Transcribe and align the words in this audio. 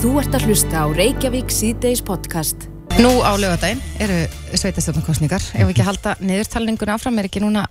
Þú 0.00 0.10
ert 0.20 0.32
að 0.36 0.46
hlusta 0.48 0.80
á 0.80 0.86
Reykjavík 0.96 1.50
síðdeis 1.52 2.00
podcast. 2.04 2.66
Nú 3.00 3.20
á 3.20 3.36
lögadaginn 3.36 3.80
eru 4.00 4.16
sveitastjórnarkostningar. 4.56 5.42
Ef 5.52 5.66
við 5.68 5.74
ekki 5.74 5.84
halda 5.86 6.14
niðurtalningun 6.24 6.92
áfram 6.94 7.20
er 7.20 7.28
ekki 7.28 7.42
núna 7.44 7.66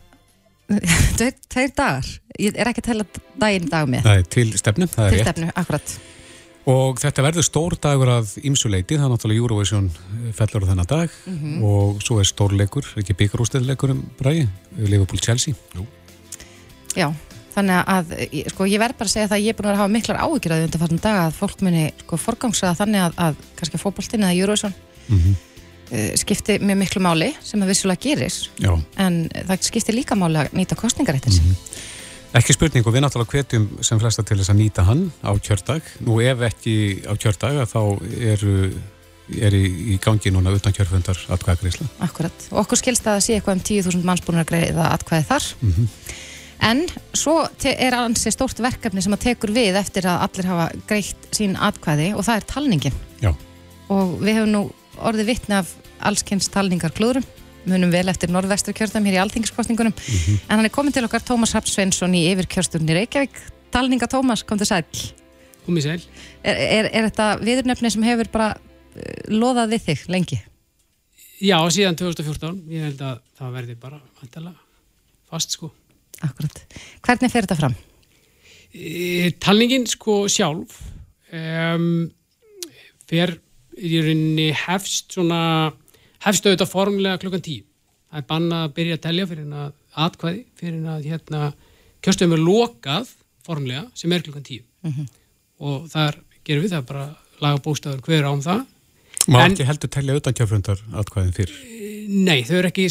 tveir, 0.69 1.33
tveir 1.49 1.73
dagar. 1.77 2.05
Ég 2.39 2.55
er 2.55 2.69
ekki 2.69 2.83
að 2.83 2.87
tella 2.91 3.07
daginn 3.41 3.65
í 3.65 3.71
dag 3.73 3.89
með. 3.89 4.05
Er 4.13 4.23
til 4.29 4.47
stefnu, 4.57 4.87
það 4.93 5.05
er 5.07 5.09
Til 5.15 5.19
rétt. 5.19 5.27
stefnu, 5.27 5.49
akkurat. 5.63 5.95
Og 6.69 6.99
þetta 7.01 7.23
verður 7.25 7.45
stór 7.47 7.75
dagur 7.81 8.11
að 8.19 8.35
ýmsuleiti, 8.45 8.99
það 8.99 9.07
er 9.07 9.13
náttúrulega 9.15 9.41
Eurovision 9.41 9.87
fellur 10.37 10.65
á 10.65 10.69
þennan 10.69 10.89
dag 10.91 11.09
Mhm. 11.25 11.63
og 11.65 12.01
svo 12.05 12.19
er 12.19 12.27
stórleikur, 12.29 12.85
ekki 13.01 13.15
byggarústæðleikur 13.17 13.89
um 13.95 14.03
bræði, 14.19 14.47
Liverpool-Chelsea. 14.77 15.55
Jú. 15.75 15.85
Já, 16.95 17.09
þannig 17.59 17.91
að 17.95 18.15
sko, 18.53 18.69
ég 18.69 18.81
verð 18.81 18.97
bara 18.99 19.11
að 19.11 19.13
segja 19.13 19.29
það 19.29 19.37
að 19.37 19.45
ég 19.45 19.53
er 19.53 19.59
búin 19.59 19.69
að 19.73 19.81
hafa 19.83 19.93
miklar 19.93 20.21
áhyggjur 20.23 20.55
að 20.55 20.65
undarfartin 20.65 21.03
dag 21.03 21.19
að 21.25 21.37
fólk 21.37 21.61
muni 21.67 21.85
sko, 22.05 22.19
forgangsraða 22.23 22.79
þannig 22.81 23.05
að, 23.05 23.21
að 23.27 23.45
kannski 23.59 23.81
fótboltinn 23.83 24.25
eða 24.25 24.39
Eurovision 24.39 24.75
Mm 25.09 25.37
uh, 25.91 26.11
skipti 26.19 26.59
mjög 26.61 26.81
miklu 26.83 27.03
máli 27.03 27.29
sem 27.43 27.61
það 27.61 27.71
vissulega 27.73 28.03
gerir 28.03 28.35
Já, 28.61 28.73
en 29.01 29.23
það 29.33 29.65
skipti 29.69 29.95
líka 29.95 30.17
máli 30.19 30.43
að 30.43 30.53
nýta 30.57 30.77
kostningaréttins. 30.79 31.41
Mhm. 31.41 31.57
ekki 32.39 32.53
spurning 32.53 32.85
og 32.85 32.93
við 32.93 33.01
náttúrulega 33.01 33.33
hvetjum 33.33 33.67
sem 33.81 33.99
flesta 33.99 34.23
til 34.23 34.37
þess 34.37 34.53
að 34.53 34.59
nýta 34.59 34.85
hann 34.85 35.11
á 35.25 35.33
kjördag. 35.33 35.81
Nú 36.05 36.19
ef 36.21 36.41
ekki 36.45 37.01
á 37.09 37.13
kjördag 37.17 37.65
þá 37.65 37.81
eru 38.21 38.71
er 39.29 39.53
í, 39.53 39.65
í 39.93 39.97
gangi 40.01 40.31
núna 40.33 40.53
utan 40.53 40.73
kjörfundar 40.73 41.17
atkvæðagreysla. 41.29 41.85
Akkurat. 42.01 42.45
Og 42.49 42.63
okkur 42.63 42.77
skilst 42.77 43.05
að 43.05 43.17
það 43.17 43.25
sé 43.25 43.35
eitthvað 43.35 43.57
um 43.57 43.65
10.000 43.65 44.05
manns 44.05 44.23
búin 44.25 44.41
að 44.41 44.49
greiða 44.49 44.89
atkvæði 44.93 45.27
þar. 45.29 45.49
Mm 45.61 45.73
En 46.65 46.83
svo 47.15 47.45
er 47.63 47.95
ansi 47.95 48.31
stórt 48.35 48.59
verkefni 48.59 49.01
sem 49.03 49.13
að 49.15 49.29
tekur 49.29 49.53
við 49.55 49.77
eftir 49.79 50.07
að 50.09 50.25
allir 50.25 50.49
hafa 50.49 50.65
greitt 50.89 51.29
sín 51.35 51.55
atkvæði 51.55 52.11
og 52.17 52.25
það 52.27 52.41
er 52.41 52.47
talningin. 52.49 52.97
Já. 53.23 53.31
Og 53.89 54.17
við 54.19 54.41
hefum 54.41 54.51
nú 54.53 54.63
orðið 54.99 55.31
vittni 55.31 55.55
af 55.61 55.71
allskynns 56.03 56.51
talningar 56.51 56.93
klúðurum. 56.95 57.27
Munum 57.69 57.91
vel 57.93 58.07
eftir 58.11 58.31
norðvestur 58.31 58.75
kjörðum 58.75 59.07
hér 59.07 59.17
í 59.17 59.21
alþingiskostningunum. 59.23 59.95
En 60.47 60.57
hann 60.57 60.67
er 60.67 60.73
komin 60.73 60.95
til 60.95 61.03
okkar 61.07 61.23
Tómas 61.23 61.53
Rapp 61.55 61.67
Svensson 61.69 62.15
í 62.15 62.25
yfirkjörsturnir 62.31 63.01
Reykjavík. 63.01 63.39
Talninga 63.71 64.07
Tómas, 64.11 64.43
kom 64.47 64.59
til 64.59 64.67
sæl. 64.67 64.83
komið 65.65 65.85
sæl. 65.85 65.99
Er, 66.43 66.55
er, 66.55 66.89
er 66.91 67.09
þetta 67.09 67.27
viðurnefni 67.43 67.91
sem 67.93 68.05
hefur 68.07 68.31
bara 68.33 68.53
uh, 68.55 69.01
loðað 69.31 69.75
við 69.75 69.85
þig 69.89 70.05
lengi? 70.09 70.39
Já, 71.39 71.59
síðan 71.71 71.95
2014, 71.99 72.63
ég 72.73 72.89
held 72.89 73.03
að 73.05 73.21
það 73.39 73.53
verði 73.59 73.75
bara 73.79 74.01
fast 75.29 75.53
sko. 75.55 75.69
Akkurat. 76.25 76.63
Hvernig 77.05 77.31
fer 77.31 77.45
þetta 77.47 77.57
fram? 77.59 77.75
E, 78.73 79.31
talningin 79.41 79.85
sko 79.89 80.21
sjálf 80.29 80.75
um, 81.33 81.85
fer 83.09 83.37
í 83.79 84.01
rauninni 84.03 84.49
hefst 84.65 85.15
svona 85.15 85.39
hefst 86.25 86.45
auðvitað 86.45 86.69
formlega 86.73 87.21
klukkan 87.21 87.41
10 87.45 87.63
það 88.09 88.19
er 88.21 88.27
bannað 88.29 88.65
að 88.67 88.73
byrja 88.77 88.97
að 88.99 89.03
telja 89.07 89.27
fyrir 89.31 89.53
að 89.63 89.71
atkvæði, 90.05 90.41
fyrir 90.59 90.89
að 90.93 91.07
hérna 91.09 91.41
kjörstöðum 92.05 92.35
er 92.37 92.43
lokað 92.45 93.13
formlega 93.47 93.85
sem 93.97 94.13
er 94.13 94.25
klukkan 94.25 94.45
10 94.45 95.07
og 95.65 95.87
þar 95.91 96.19
gerum 96.47 96.65
við 96.67 96.75
það 96.75 96.85
bara 96.91 97.07
laga 97.43 97.63
bóstaður 97.65 98.03
hver 98.05 98.27
án 98.29 98.43
það 98.45 98.65
Má 99.29 99.43
En- 99.43 99.51
ekki 99.53 99.65
heldur 99.67 99.89
telja 99.93 100.15
utan 100.17 100.33
kjörfundar 100.33 100.79
atkvæðin 100.97 101.33
fyrr. 101.35 101.51
Nei, 102.09 102.39
þau 102.47 102.55
eru 102.61 102.69
ekki 102.71 102.85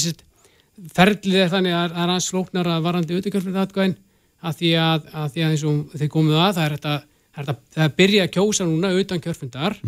ferlið 0.95 1.41
er 1.43 1.53
þannig 1.53 1.75
að 1.75 1.87
það 1.93 2.03
er 2.03 2.13
aðeins 2.13 2.31
flóknar 2.33 2.71
að 2.73 2.85
varandi 2.87 3.17
auðvitað 3.17 3.63
atkvæðin 3.63 3.97
að 4.39 4.59
því 4.61 4.73
að, 4.79 5.09
að 5.13 5.31
því 5.35 5.45
að 5.45 5.55
eins 5.55 5.65
og 5.67 5.97
þeir 5.99 6.11
komuð 6.15 6.39
að 6.39 6.53
það 6.59 6.65
er 6.65 6.75
þetta, 6.77 6.95
það 7.35 7.43
er 7.43 7.49
það 7.49 7.83
er 7.83 7.89
að 7.89 7.97
byrja 7.99 8.27
að 8.27 8.35
kjósa 8.37 8.67
núna 8.69 8.93
utan 8.95 9.23
kjörfundar 9.25 9.79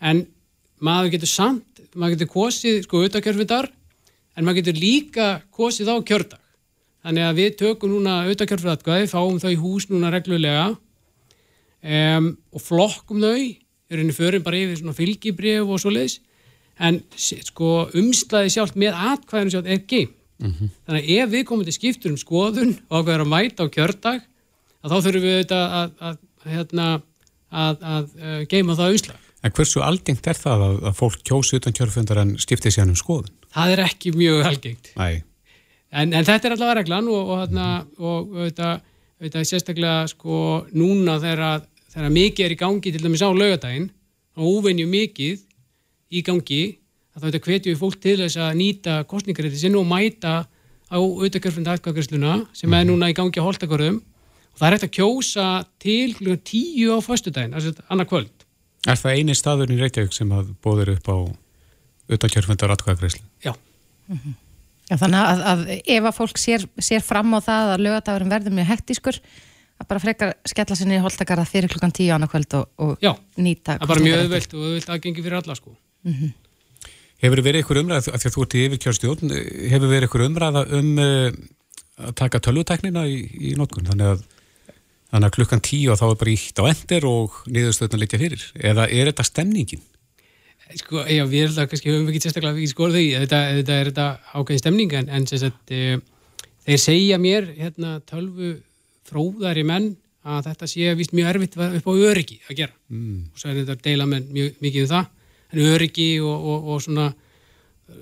en 0.00 0.22
maður 0.80 1.12
getur 1.16 1.32
samt 1.32 1.82
maður 1.94 2.16
getur 2.16 2.30
kosið 2.32 2.78
sko 2.86 3.02
utan 3.06 3.24
kjörfundar 3.24 3.68
en 4.36 4.44
maður 4.46 4.62
getur 4.62 4.80
líka 4.80 5.26
kosið 5.52 5.92
á 5.92 5.96
kjördag. 6.00 6.40
Þannig 7.02 7.26
að 7.26 7.38
við 7.40 7.56
tökum 7.58 7.90
núna 7.92 8.22
utan 8.30 8.48
kjörfundar 8.48 8.78
atkvæði, 8.78 9.10
fáum 9.10 9.40
þau 9.42 9.50
í 9.50 9.60
hús 9.60 9.88
núna 9.90 10.12
reglulega 10.14 10.70
um, 11.82 12.36
og 12.54 12.62
flokkum 12.62 13.20
þau 13.20 13.36
í 13.36 13.58
rauninni 13.92 14.16
förum 14.16 14.44
bara 14.44 14.56
yfir 14.56 14.78
svona 14.80 14.96
fylgibrif 14.96 15.68
og 15.68 15.80
svo 15.82 15.92
leiðis 15.92 16.20
en 16.80 17.02
sko 17.18 17.90
umslæði 17.98 18.54
sjálft 18.54 18.78
með 18.80 18.96
atkvæðinu 18.96 19.52
sjálft 19.52 19.68
er 19.68 19.82
geim 20.42 20.70
þannig 20.86 21.00
að 21.02 21.10
ef 21.16 21.32
við 21.32 21.46
komum 21.48 21.66
til 21.68 21.76
skiptur 21.76 22.12
um 22.12 22.20
skoðun 22.20 22.76
og 22.88 23.00
ákveður 23.00 23.24
að 23.26 23.32
mæta 23.32 23.66
á 23.66 23.74
kjördag 23.76 24.22
þá 24.82 24.96
þurfum 24.96 25.26
við 25.26 25.36
auðvitað 25.36 25.76
að, 25.80 25.92
að, 25.98 26.16
að, 26.42 26.52
hérna, 26.56 26.88
að, 27.50 27.84
að 27.94 28.16
uh, 28.18 28.40
geima 28.50 28.78
það 28.78 28.96
umslag 28.98 29.28
En 29.42 29.50
hversu 29.50 29.80
algengt 29.82 30.26
er 30.30 30.38
það 30.38 30.60
að, 30.68 30.76
að 30.86 30.98
fólk 31.00 31.22
kjósi 31.26 31.58
utan 31.58 31.74
kjörfundar 31.74 32.20
en 32.22 32.36
skipti 32.38 32.70
sér 32.70 32.86
um 32.86 32.94
skoðun? 32.94 33.32
það 33.52 33.74
er 33.74 33.84
ekki 33.86 34.12
mjög 34.16 34.46
algengt. 34.48 34.92
Æ, 34.96 35.22
en, 35.92 36.12
en 36.12 36.26
þetta 36.26 36.48
er 36.48 36.56
allavega 36.56 36.78
reglan 36.80 37.10
og, 37.12 37.22
og, 37.22 37.40
hérna, 37.42 37.66
og 38.00 38.36
auðvitað, 38.36 38.84
auðvitað 39.20 39.48
sérstaklega 39.50 39.96
sko 40.12 40.42
núna 40.76 41.18
þegar 41.22 42.14
mikið 42.14 42.46
er 42.46 42.54
í 42.54 42.60
gangi 42.60 42.94
til 42.94 43.02
dæmis 43.02 43.24
á 43.24 43.30
laugadaginn 43.30 43.90
og 44.38 44.60
óvenju 44.60 44.86
mikið 44.88 45.42
í 46.12 46.22
gangi 46.24 46.62
að 47.16 47.26
hvetjum 47.44 47.74
við 47.74 47.80
fólk 47.80 47.98
til 48.00 48.16
þess 48.22 48.40
að 48.40 48.58
nýta 48.60 48.98
kostningarétti 49.08 49.60
sinn 49.60 49.76
og 49.76 49.88
mæta 49.88 50.34
á 50.92 50.96
auðvitað 50.96 51.44
atkvæðagresluna 51.72 52.38
sem 52.56 52.76
er 52.76 52.86
núna 52.88 53.10
í 53.12 53.16
gangi 53.16 53.40
á 53.40 53.46
Holtagörðum 53.46 53.98
og 54.02 54.60
það 54.60 54.66
er 54.68 54.76
hægt 54.76 54.86
að 54.88 54.94
kjósa 54.98 55.48
til 55.80 56.14
klukkan 56.18 56.44
tíu 56.48 56.96
á 56.96 56.98
föstudaginn, 57.04 57.56
þessi 57.56 57.84
annað 57.88 58.10
kvöld. 58.12 58.46
Er 58.88 58.98
það 58.98 59.18
eini 59.18 59.36
staður 59.38 59.72
í 59.72 59.78
Reykjavík 59.80 60.16
sem 60.16 60.32
að 60.34 60.52
bóðir 60.64 60.94
upp 60.96 61.08
á 61.08 61.16
utan 62.12 62.32
kjörfundar 62.32 62.74
atkvæðagreysla? 62.74 63.24
Já, 63.44 63.54
Já, 64.90 64.98
þannig 65.00 65.22
að, 65.22 65.42
að 65.48 65.60
ef 65.94 66.06
að 66.08 66.16
fólk 66.18 66.40
sér, 66.40 66.64
sér 66.82 67.04
fram 67.06 67.32
á 67.32 67.40
það 67.40 67.70
að 67.72 67.82
lögadagurinn 67.86 68.32
verður 68.32 68.56
mjög 68.58 68.70
hektískur 68.72 69.18
að 69.80 69.88
bara 69.88 70.02
frekar 70.02 70.34
skella 70.50 70.76
sinni 70.76 70.98
í 70.98 71.02
holtakarða 71.02 71.46
fyrir 71.48 71.72
klukkan 71.72 71.94
tíu 71.94 72.12
annarkvöld 72.12 72.56
og, 72.58 72.66
og 72.82 73.04
já, 73.04 73.12
nýta 73.40 73.78
Hefur 77.22 77.42
verið 77.46 77.62
ykkur 77.62 77.82
umræða, 77.84 78.10
af 78.10 78.22
því 78.22 78.28
að 78.28 78.34
þú 78.34 78.44
ert 78.44 78.54
í 78.54 78.62
yfirkjörstjórn, 78.66 79.34
hefur 79.70 79.90
verið 79.92 80.08
ykkur 80.08 80.24
umræða 80.26 80.62
um 80.78 80.92
uh, 80.98 81.28
að 82.02 82.14
taka 82.18 82.40
tölvuteknina 82.42 83.04
í, 83.06 83.18
í 83.52 83.54
notkun, 83.58 83.86
þannig 83.86 84.14
að, 84.14 84.24
þannig 85.12 85.28
að 85.28 85.36
klukkan 85.36 85.64
tíu 85.64 85.92
og 85.92 86.00
þá 86.00 86.06
er 86.08 86.18
bara 86.22 86.34
ítt 86.34 86.62
á 86.62 86.64
endur 86.72 87.08
og 87.10 87.40
niðurstöðna 87.52 88.00
litja 88.02 88.20
fyrir, 88.22 88.46
eða 88.58 88.88
er 88.88 89.10
þetta 89.12 89.28
stemningin? 89.28 89.84
Sko, 90.78 91.02
já, 91.04 91.22
við 91.28 91.44
erum 91.44 91.56
það 91.58 91.70
kannski 91.70 91.92
höfum 91.92 92.10
ekki 92.10 92.22
sérstaklega 92.24 92.56
ekki 92.56 92.70
skorð 92.70 92.96
því, 92.96 93.06
þetta, 93.24 93.40
þetta 93.58 93.78
er 93.78 93.90
þetta 93.90 94.06
ákveðin 94.32 94.62
stemning 94.62 94.94
en, 94.96 95.10
en 95.12 95.26
sagt, 95.28 95.72
e, 95.74 95.98
þeir 96.64 96.80
segja 96.80 97.18
mér, 97.20 97.50
hérna, 97.58 97.98
tölvu 98.08 98.54
fróðari 99.08 99.66
menn 99.68 99.90
að 100.22 100.46
þetta 100.48 100.68
sé 100.70 100.94
vist 100.96 101.12
mjög 101.16 101.32
erfitt 101.32 101.58
upp 101.58 101.90
á 101.90 101.92
öryggi 101.92 102.38
að 102.46 102.62
gera. 102.62 102.76
Mm. 102.92 103.26
og 103.28 103.42
svo 103.42 103.50
er 103.50 103.58
þetta 103.60 103.76
að 103.76 103.84
deila 103.88 104.08
með 104.08 104.30
mjög 104.38 104.64
mikið 104.64 104.86
um 104.86 104.90
það, 104.94 105.10
öryggi 105.52 106.10
og, 106.24 106.46
og, 106.52 106.68
og 106.72 106.84
svona, 106.84 107.08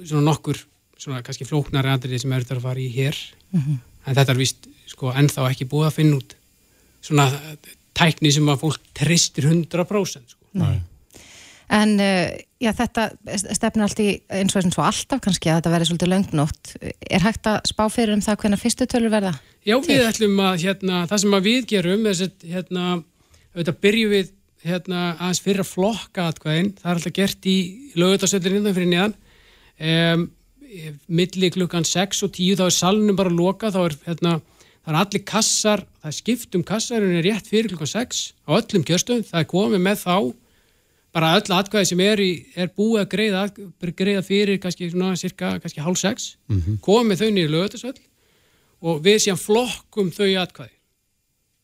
svona 0.04 0.26
nokkur 0.28 0.60
svona 1.00 1.22
kannski 1.24 1.48
flóknari 1.48 1.90
atriði 1.92 2.20
sem 2.22 2.32
eru 2.36 2.44
þetta 2.44 2.58
að 2.58 2.66
fara 2.66 2.82
í 2.82 2.90
hér 2.92 3.16
en 3.56 4.14
þetta 4.14 4.34
er 4.34 4.38
vist, 4.40 4.68
sko, 4.90 5.14
ennþá 5.16 5.48
ekki 5.50 5.68
búið 5.70 5.88
að 5.88 5.96
finna 5.96 6.20
út 6.20 6.36
svona 7.00 7.26
tækni 7.96 8.32
sem 8.32 8.48
að 8.48 8.62
fólk 8.64 8.86
tristir 8.96 9.48
100% 9.50 10.34
sko. 10.34 10.40
Nei. 10.60 10.80
En 11.70 11.92
uh, 12.02 12.32
já, 12.58 12.72
þetta 12.74 13.04
stefnir 13.54 13.86
allt 13.86 14.00
í 14.02 14.08
eins 14.34 14.56
og 14.56 14.64
eins 14.64 14.78
og 14.78 14.88
alltaf 14.88 15.20
kannski 15.22 15.52
að 15.52 15.60
þetta 15.60 15.72
verði 15.74 15.88
svolítið 15.90 16.10
löngnótt. 16.10 16.72
Er 16.82 17.22
hægt 17.22 17.46
að 17.46 17.60
spá 17.70 17.84
fyrir 17.92 18.16
um 18.16 18.24
það 18.24 18.40
hvenær 18.42 18.62
fyrstu 18.62 18.88
tölur 18.90 19.12
verða? 19.12 19.36
Já, 19.62 19.76
til? 19.76 19.92
við 19.92 20.08
ætlum 20.08 20.42
að, 20.42 20.64
hérna, 20.64 21.04
það 21.10 21.22
sem 21.22 21.36
að 21.38 21.46
við 21.46 21.68
gerum, 21.70 22.08
þess 22.08 22.26
að, 22.26 22.48
hérna, 22.56 22.88
auðvitað 23.54 23.80
byrjum 23.86 24.14
við, 24.16 24.32
hérna, 24.66 25.14
aðeins 25.16 25.40
fyrir 25.44 25.62
að 25.64 25.70
flokka 25.70 26.26
atkvæðin, 26.30 26.70
það 26.78 26.90
er 26.90 26.98
alltaf 26.98 27.16
gert 27.16 27.48
í 27.48 27.56
lögutasöldin 28.00 28.58
innan 28.58 28.76
fyrir 28.76 28.90
neðan, 28.90 29.14
um, 29.90 30.26
milli 31.10 31.50
klukkan 31.54 31.86
6 31.88 32.24
og 32.26 32.34
10, 32.36 32.58
þá 32.60 32.64
er 32.66 32.76
salnum 32.76 33.18
bara 33.18 33.32
loka, 33.32 33.72
þá 33.74 33.80
er, 33.86 33.96
hérna, 34.06 34.34
það 34.84 34.92
er 34.92 34.98
allir 35.00 35.24
kassar, 35.26 35.84
það 36.02 36.12
er 36.12 36.18
skipt 36.18 36.58
um 36.58 36.66
kassar, 36.66 37.06
en 37.06 37.16
er 37.18 37.26
rétt 37.26 37.48
fyrir 37.50 37.72
klukkan 37.72 37.90
6 37.90 38.20
á 38.46 38.50
öllum 38.58 38.86
kjörstöðum, 38.86 39.26
það 39.30 39.42
er 39.42 39.48
komið 39.50 39.84
með 39.86 40.04
þá, 40.04 40.16
bara 41.16 41.32
öll 41.40 41.56
atkvæði 41.56 41.90
sem 41.90 42.02
er, 42.04 42.22
í, 42.22 42.32
er 42.54 42.68
búið 42.76 43.00
að 43.02 43.08
greiða, 43.16 43.46
greiða 43.98 44.26
fyrir 44.26 44.60
kannski 44.62 44.90
svona 44.92 45.16
cirka, 45.18 45.56
kannski 45.62 45.82
hálf 45.82 45.98
6, 46.04 46.28
komið 46.84 47.24
þau 47.24 47.30
niður 47.34 47.56
lögutasöld, 47.56 48.04
og 48.80 49.00
við 49.04 49.24
síðan 49.24 49.40
flokkum 49.40 50.12
þau 50.14 50.28
atkvæði 50.44 50.79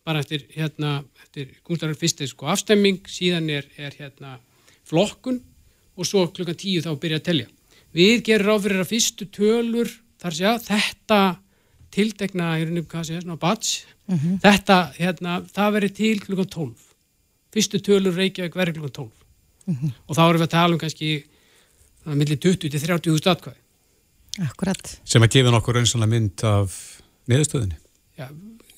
bara 0.06 0.22
eftir 0.22 0.46
hérna, 0.54 1.00
eftir 1.24 1.50
kunstarar 1.66 1.98
fyrst 1.98 2.22
er 2.22 2.30
sko 2.30 2.48
afstemming, 2.52 3.02
síðan 3.10 3.50
er, 3.50 3.66
er 3.76 3.94
hérna 3.98 4.36
flokkun 4.86 5.40
og 5.96 6.06
svo 6.06 6.26
klukkan 6.30 6.58
tíu 6.58 6.84
þá 6.84 6.92
byrja 7.02 7.20
að 7.20 7.26
telja. 7.30 7.50
Við 7.96 8.22
gerum 8.28 8.52
ráð 8.52 8.66
fyrir 8.66 8.84
að 8.84 8.90
fyrstu 8.92 9.28
tölur 9.34 9.92
þar 10.22 10.36
sé 10.36 10.48
að 10.50 10.64
þetta 10.68 11.20
tiltekna, 11.96 12.54
ég 12.60 12.66
er 12.66 12.72
nefnum 12.72 12.88
hvað 12.90 13.06
sé, 13.08 13.20
svona 13.22 13.38
batch, 13.40 13.86
þetta, 14.44 14.80
hérna, 14.98 15.38
það 15.52 15.76
verið 15.78 15.94
til 15.96 16.16
klukkan 16.24 16.50
12, 16.54 16.88
fyrstu 17.56 17.80
tölur 17.86 18.18
Reykjavík 18.18 18.58
verður 18.58 18.80
klukkan 18.80 18.98
12 19.06 19.22
og 19.66 20.14
þá 20.14 20.22
erum 20.22 20.38
við 20.38 20.46
að 20.46 20.52
tala 20.52 20.76
um 20.76 20.78
kannski 20.82 21.08
svona 22.02 22.18
milli 22.20 22.36
20 22.38 22.68
til 22.70 22.82
30 22.82 23.14
húst 23.14 23.30
atkvæði 23.30 24.46
Akkurat. 24.46 24.92
sem 25.08 25.24
að 25.24 25.32
gefa 25.38 25.54
nokkur 25.54 25.78
raunsanlega 25.78 26.12
mynd 26.12 26.44
af 26.46 26.76
niðurstöðinni. 27.30 27.78
Já, 28.20 28.28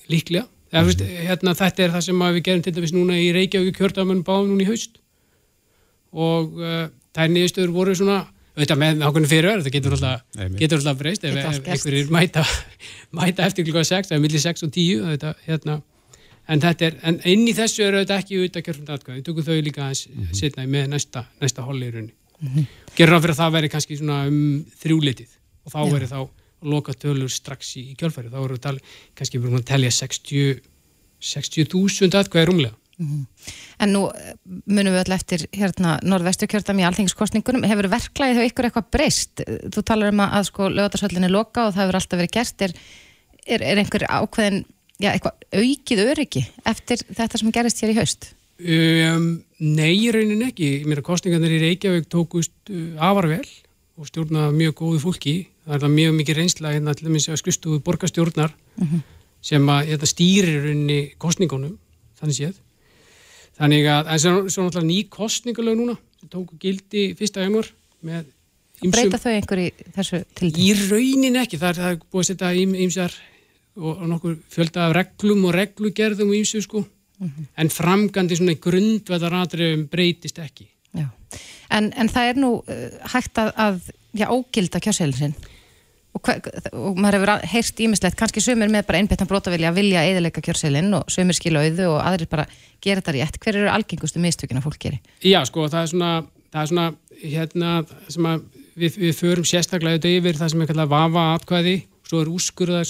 líklega. 0.09 0.47
Ja, 0.73 0.82
mm 0.82 0.88
-hmm. 0.88 1.26
hérna, 1.29 1.55
þetta 1.55 1.82
er 1.82 1.91
það 1.91 2.00
sem 2.05 2.19
við 2.19 2.43
gerum 2.43 2.62
til 2.62 2.75
dæmis 2.76 2.93
núna 2.93 3.15
í 3.17 3.32
Reykjavík 3.32 3.76
kjördamunum 3.76 4.25
báðum 4.25 4.50
núna 4.53 4.62
í 4.62 4.69
haust 4.69 4.99
og 6.12 6.59
uh, 6.61 6.88
þær 7.17 7.29
niðurstöður 7.32 7.73
voru 7.73 7.94
svona 7.94 8.26
auðvitað 8.59 8.79
með 8.79 9.05
ákveðinu 9.06 9.31
fyrirverð, 9.31 9.65
það 9.65 9.75
getur 9.76 9.94
alltaf, 9.94 10.23
getur 10.59 10.79
alltaf 10.81 10.99
breyst 10.99 11.25
ef, 11.25 11.37
einhverjir 11.38 12.11
mæta, 12.11 12.44
mæta 13.19 13.47
eftir 13.47 13.65
klukka 13.65 13.85
6 13.87 14.11
eða 14.11 14.23
millir 14.25 14.43
6 14.43 14.67
og 14.67 14.73
10 14.75 15.05
þetta, 15.12 15.35
hérna, 15.47 15.76
en, 16.49 16.65
er, 16.65 16.97
en 17.06 17.21
inn 17.25 17.47
í 17.47 17.55
þessu 17.55 17.85
eru 17.87 18.03
þetta 18.03 18.19
ekki 18.19 18.41
auðvitað 18.41 18.67
kjörfund 18.67 18.91
aðkvæð, 18.94 19.21
við 19.21 19.26
tökum 19.29 19.47
þau 19.47 19.61
líka 19.62 19.85
að 19.87 19.94
mm 19.94 20.25
-hmm. 20.25 20.38
setna 20.41 20.67
með 20.67 20.91
næsta, 20.94 21.25
næsta 21.41 21.62
holli 21.62 21.87
í 21.87 21.93
rauninni. 21.94 22.14
Mm 22.41 22.49
-hmm. 22.55 22.67
Gerur 22.97 23.19
á 23.19 23.23
fyrir 23.23 23.35
að 23.35 23.41
það 23.43 23.55
veri 23.56 23.69
kannski 23.69 23.97
svona 23.97 24.19
um 24.26 24.64
þrjúlitið 24.82 25.31
og 25.64 25.73
þá 25.73 25.81
veri 25.93 26.06
þá 26.06 26.21
loka 26.63 26.95
tölur 26.95 27.31
strax 27.31 27.77
í, 27.79 27.91
í 27.93 27.95
kjölfæri, 27.99 28.33
þá 28.33 28.41
eru 28.43 28.59
við 28.59 28.83
kannski 29.15 29.41
verið 29.43 29.61
að 29.61 29.71
telja 29.73 29.95
60 29.95 30.61
60.000 31.19 32.15
aðkvæði 32.15 32.47
rúmlega. 32.47 32.77
Mm 32.99 33.07
-hmm. 33.07 33.53
En 33.79 33.93
nú 33.93 34.01
eh, 34.11 34.35
munum 34.67 34.93
við 34.93 34.99
alltaf 34.99 35.21
eftir 35.21 35.47
hérna 35.55 35.99
norðvesturkjörðam 36.03 36.81
í 36.81 36.87
alþingiskostningunum 36.87 37.67
hefur 37.71 37.91
verklaðið 37.93 38.39
hjá 38.39 38.49
ykkur 38.49 38.67
eitthvað 38.67 38.91
breyst 38.91 39.43
þú 39.75 39.83
talar 39.85 40.13
um 40.13 40.21
að 40.21 40.49
sko 40.51 40.69
lögatarsvöldin 40.69 41.25
er 41.25 41.31
loka 41.31 41.67
og 41.67 41.75
það 41.75 41.85
hefur 41.85 41.99
alltaf 42.01 42.19
verið 42.19 42.35
gert 42.35 42.63
er, 42.63 42.75
er, 43.47 43.63
er 43.63 43.79
einhver 43.79 44.05
ákveðin, 44.11 44.65
já 44.99 45.13
eitthvað 45.13 45.35
aukið 45.55 46.05
öryggi 46.11 46.43
eftir 46.65 46.99
þetta 47.07 47.39
sem 47.39 47.53
gerist 47.53 47.83
hér 47.83 47.95
í 47.95 47.99
haust? 48.01 48.35
Um, 48.59 49.45
nei, 49.63 49.95
í 49.95 50.11
raunin 50.11 50.43
ekki 50.43 50.83
mér 50.83 50.99
að 50.99 51.07
kostningarnir 51.07 51.55
í 51.55 51.63
Reykjavík 51.63 52.11
tókust 52.11 52.51
uh, 52.71 52.99
afar 52.99 53.31
vel 53.31 53.47
og 53.95 54.11
stjórnaði 54.11 54.59
mjög 54.59 54.75
góðu 54.75 54.99
fólki 55.07 55.37
það 55.69 55.88
er 55.88 55.94
mjög 55.94 56.15
mikið 56.20 56.41
reynsla 56.41 56.73
hérna 56.73 56.94
til 56.94 57.09
að 57.09 57.37
skristuðu 57.43 57.82
borgastjórnar 57.85 58.53
uh 58.53 58.85
mhm. 58.85 58.94
-huh. 58.94 59.03
sem 59.41 59.69
að 59.69 59.93
þetta 59.93 60.06
stýrir 60.06 60.65
rauninni 60.65 61.00
kostningunum 61.19 61.79
þannig 62.20 62.37
séð 62.37 62.56
Þannig 63.59 63.88
að 63.91 64.05
það 64.06 64.15
er 64.15 64.50
svo 64.53 64.65
náttúrulega 64.65 64.87
ný 64.87 64.99
kostningalög 65.11 65.79
núna 65.81 65.97
sem 66.19 66.31
tóku 66.31 66.59
gildi 66.62 67.09
fyrsta 67.19 67.43
januar 67.43 67.67
með 68.06 68.29
ymsum. 68.85 68.93
Breyta 68.94 69.19
þau 69.19 69.32
einhverju 69.32 69.88
þessu 69.97 70.20
til 70.38 70.50
því? 70.53 70.62
Í 70.62 70.69
raunin 70.85 71.41
ekki, 71.43 71.59
það 71.59 71.73
er, 71.73 71.81
það 71.81 71.97
er 71.97 71.99
búið 72.05 72.23
að 72.23 72.29
setja 72.29 72.53
ymsar 72.85 73.19
og 73.79 74.06
nokkur 74.11 74.38
fjölda 74.55 74.87
af 74.87 74.94
reglum 74.94 75.44
og 75.49 75.55
reglugerðum 75.55 76.31
og 76.32 76.38
ymsu 76.38 76.62
sko, 76.62 76.85
mm 76.85 77.29
-hmm. 77.29 77.50
en 77.62 77.71
framgandi 77.71 78.38
svona 78.38 78.55
grundveðaratriðum 78.55 79.87
breytist 79.91 80.38
ekki. 80.38 80.69
En, 81.69 81.93
en 81.93 82.09
það 82.09 82.29
er 82.31 82.37
nú 82.41 82.50
uh, 82.64 82.91
hægt 83.12 83.38
að, 83.38 83.50
að 83.56 83.91
já, 84.17 84.26
ógilda 84.31 84.81
kjörseilin 84.81 85.35
og, 86.19 86.49
og 86.75 86.99
maður 86.99 87.19
hefur 87.19 87.50
heyrst 87.53 87.82
ímislegt, 87.85 88.17
kannski 88.19 88.43
sömur 88.43 88.70
með 88.73 88.87
bara 88.88 89.00
einbettan 89.03 89.29
brótavilja 89.31 89.70
að 89.70 89.79
vilja 89.81 90.05
eðilega 90.09 90.43
kjörseilin 90.44 90.91
og 90.99 91.12
sömur 91.12 91.37
skilja 91.37 91.62
auðu 91.65 91.91
og 91.93 91.99
aðrir 92.03 92.31
bara 92.31 92.47
gera 92.85 93.03
þetta 93.03 93.15
rétt. 93.17 93.38
Hver 93.43 93.61
eru 93.61 93.70
algengustu 93.73 94.23
mistökina 94.23 94.62
fólk 94.65 94.81
gerir? 94.82 95.03
Já, 95.23 95.41
sko, 95.49 95.69
það 95.70 95.85
er 95.85 95.93
svona, 95.93 96.12
það 96.53 96.62
er 96.62 96.73
svona 96.73 96.88
hérna, 97.23 97.75
sem 98.11 98.31
að 98.31 98.44
við, 98.79 98.99
við 99.05 99.15
förum 99.19 99.49
sérstaklega 99.49 99.99
auðvitað 99.99 100.19
yfir 100.19 100.41
það 100.41 100.53
sem 100.55 100.65
er 100.65 100.70
kallað 100.73 100.93
vafa 100.94 101.26
atkvæði, 101.37 101.76
svo 102.09 102.23
er 102.23 102.32
úskurða, 102.32 102.85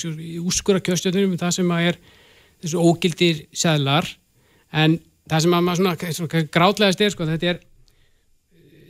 úskurða 0.44 0.84
kjörstjórnum, 0.88 1.38
það 1.40 1.56
sem 1.58 1.72
að 1.74 1.88
er 1.92 2.02
þessu 2.64 2.82
ógildir 2.82 3.42
sæðlar, 3.56 4.12
en 4.74 4.98
það 5.28 5.44
sem 5.44 5.56
að 5.56 5.66
maður 5.66 5.82
svona, 5.82 6.12
svona 6.20 6.44
grátlegast 6.58 7.02
er, 7.04 7.14
sko, 7.14 7.28
þetta 7.28 7.52
er, 7.54 7.64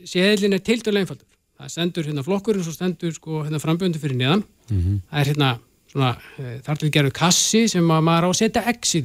séðlinn 0.09 0.55
er 0.57 0.63
tildulega 0.65 1.05
einfaldur 1.05 1.28
það 1.59 1.71
stendur 1.73 2.07
hérna 2.07 2.23
flokkur 2.23 2.59
og 2.59 2.65
svo 2.65 2.73
stendur 2.75 3.15
sko 3.15 3.43
hérna 3.43 3.59
frambjöndu 3.59 3.99
fyrir 3.99 4.15
neðan. 4.19 4.43
Mm 4.69 4.81
-hmm. 4.81 4.99
það 5.11 5.19
er 5.19 5.29
hérna 5.33 5.49
svona 5.89 6.11
e, 6.37 6.59
þar 6.65 6.77
til 6.77 6.91
gerðu 6.91 7.11
kassi 7.11 7.67
sem 7.67 7.83
maður 7.83 8.27
á 8.27 8.29
að 8.29 8.39
setja 8.39 8.63
x 8.69 8.95
í 8.95 9.01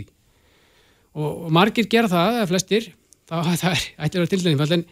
og, 1.14 1.46
og 1.46 1.50
margir 1.52 1.88
gera 1.88 2.08
það, 2.08 2.38
eða 2.38 2.50
flestir 2.50 2.92
þá 3.28 3.36
það 3.62 3.70
er 3.72 3.84
ættir 4.04 4.22
að 4.22 4.30
tilnægum 4.30 4.72
en 4.72 4.84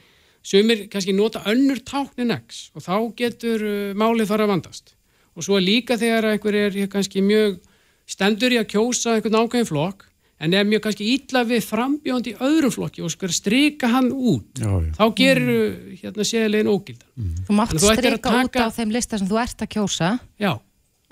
sumir 0.43 0.89
kannski 0.91 1.13
nota 1.15 1.43
önnur 1.47 1.83
táknin 1.87 2.35
x 2.35 2.71
og 2.75 2.83
þá 2.83 2.97
getur 3.17 3.63
uh, 3.63 3.95
málið 3.95 4.31
fara 4.31 4.45
að 4.45 4.55
vandast. 4.57 4.97
Og 5.37 5.45
svo 5.47 5.59
líka 5.59 5.97
þegar 5.97 6.33
einhver 6.33 6.55
er 6.55 6.89
kannski 6.93 7.23
mjög 7.25 7.61
stendur 8.07 8.53
í 8.53 8.59
að 8.61 8.73
kjósa 8.75 9.17
einhvern 9.17 9.39
ákveðin 9.39 9.69
flokk 9.71 10.09
en 10.43 10.55
ef 10.59 10.67
mjög 10.67 10.83
kannski 10.87 11.07
ítla 11.15 11.45
við 11.47 11.63
frambjóndi 11.67 12.33
í 12.33 12.39
öðrum 12.43 12.73
flokki 12.75 13.05
og 13.05 13.13
skar 13.15 13.33
strika 13.35 13.91
hann 13.93 14.11
út 14.11 14.59
já, 14.59 14.71
já. 14.71 14.91
þá 14.97 15.05
gerur 15.19 15.53
mm. 15.53 15.93
hérna 16.01 16.27
séðilegin 16.27 16.73
ógildan 16.73 17.09
mm. 17.15 17.45
Þú 17.47 17.59
mátt 17.59 17.75
þú 17.77 17.93
strika 17.93 18.19
taka... 18.19 18.43
út 18.43 18.59
á 18.59 18.69
þeim 18.79 18.95
lista 18.97 19.21
sem 19.21 19.31
þú 19.31 19.39
ert 19.43 19.63
að 19.63 19.71
kjósa 19.77 20.11
já. 20.43 20.53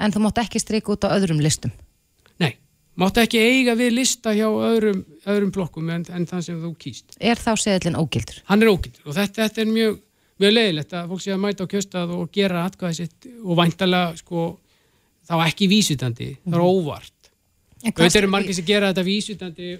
en 0.00 0.14
þú 0.14 0.24
mátt 0.26 0.42
ekki 0.42 0.62
strika 0.62 0.94
út 0.94 1.06
á 1.06 1.14
öðrum 1.14 1.42
listum 1.44 1.74
Nei, 2.42 2.56
mátt 2.98 3.20
ekki 3.22 3.42
eiga 3.42 3.76
við 3.78 3.94
lista 4.00 4.34
hjá 4.34 4.48
öðrum, 4.48 5.04
öðrum 5.22 5.54
flokkum 5.54 5.94
en, 5.94 6.06
en 6.10 6.26
þann 6.26 6.46
sem 6.48 6.58
þú 6.64 6.72
kýst 6.80 7.14
Er 7.20 7.38
þá 7.38 7.52
séðilin 7.54 8.00
ógildur? 8.00 8.42
Hann 8.50 8.64
er 8.64 8.72
ógildur 8.72 9.12
og 9.12 9.18
þetta, 9.20 9.46
þetta 9.46 9.62
er 9.62 9.70
mjög, 9.70 10.02
mjög 10.42 10.56
leiðilegt 10.56 10.98
að 10.98 11.14
fólk 11.14 11.22
sé 11.22 11.36
að 11.36 11.42
mæta 11.46 11.70
á 11.70 11.72
kjöstað 11.76 12.18
og 12.18 12.34
gera 12.34 12.66
atkvæði 12.66 12.98
sitt 12.98 13.30
og 13.44 13.62
væntalega 13.62 14.18
sko, 14.18 14.50
þá 15.30 15.34
ekki 15.44 15.70
vísutandi, 15.70 16.32
mm. 16.34 16.44
það 16.50 16.58
er 16.58 16.66
mhm. 16.66 16.82
óvart 16.82 17.19
Þetta 17.82 18.18
eru 18.20 18.30
margir 18.32 18.54
sem 18.54 18.66
gera 18.68 18.90
þetta 18.92 19.06
vísutandi 19.06 19.70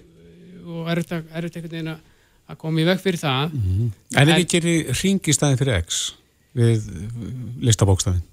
og 0.65 0.89
er 0.89 1.01
þetta 1.03 1.21
einhvern 1.21 1.69
veginn 1.69 1.93
að 1.93 2.57
koma 2.61 2.81
í 2.81 2.87
veg 2.87 2.99
fyrir 3.01 3.21
það. 3.21 3.53
Mm 3.53 3.61
-hmm. 3.61 3.93
En 4.17 4.29
er 4.29 4.41
ekki 4.41 4.61
ringi 5.01 5.33
staðin 5.33 5.59
fyrir 5.59 5.79
X 5.85 6.01
við 6.57 6.87
listabókstafin? 7.63 8.23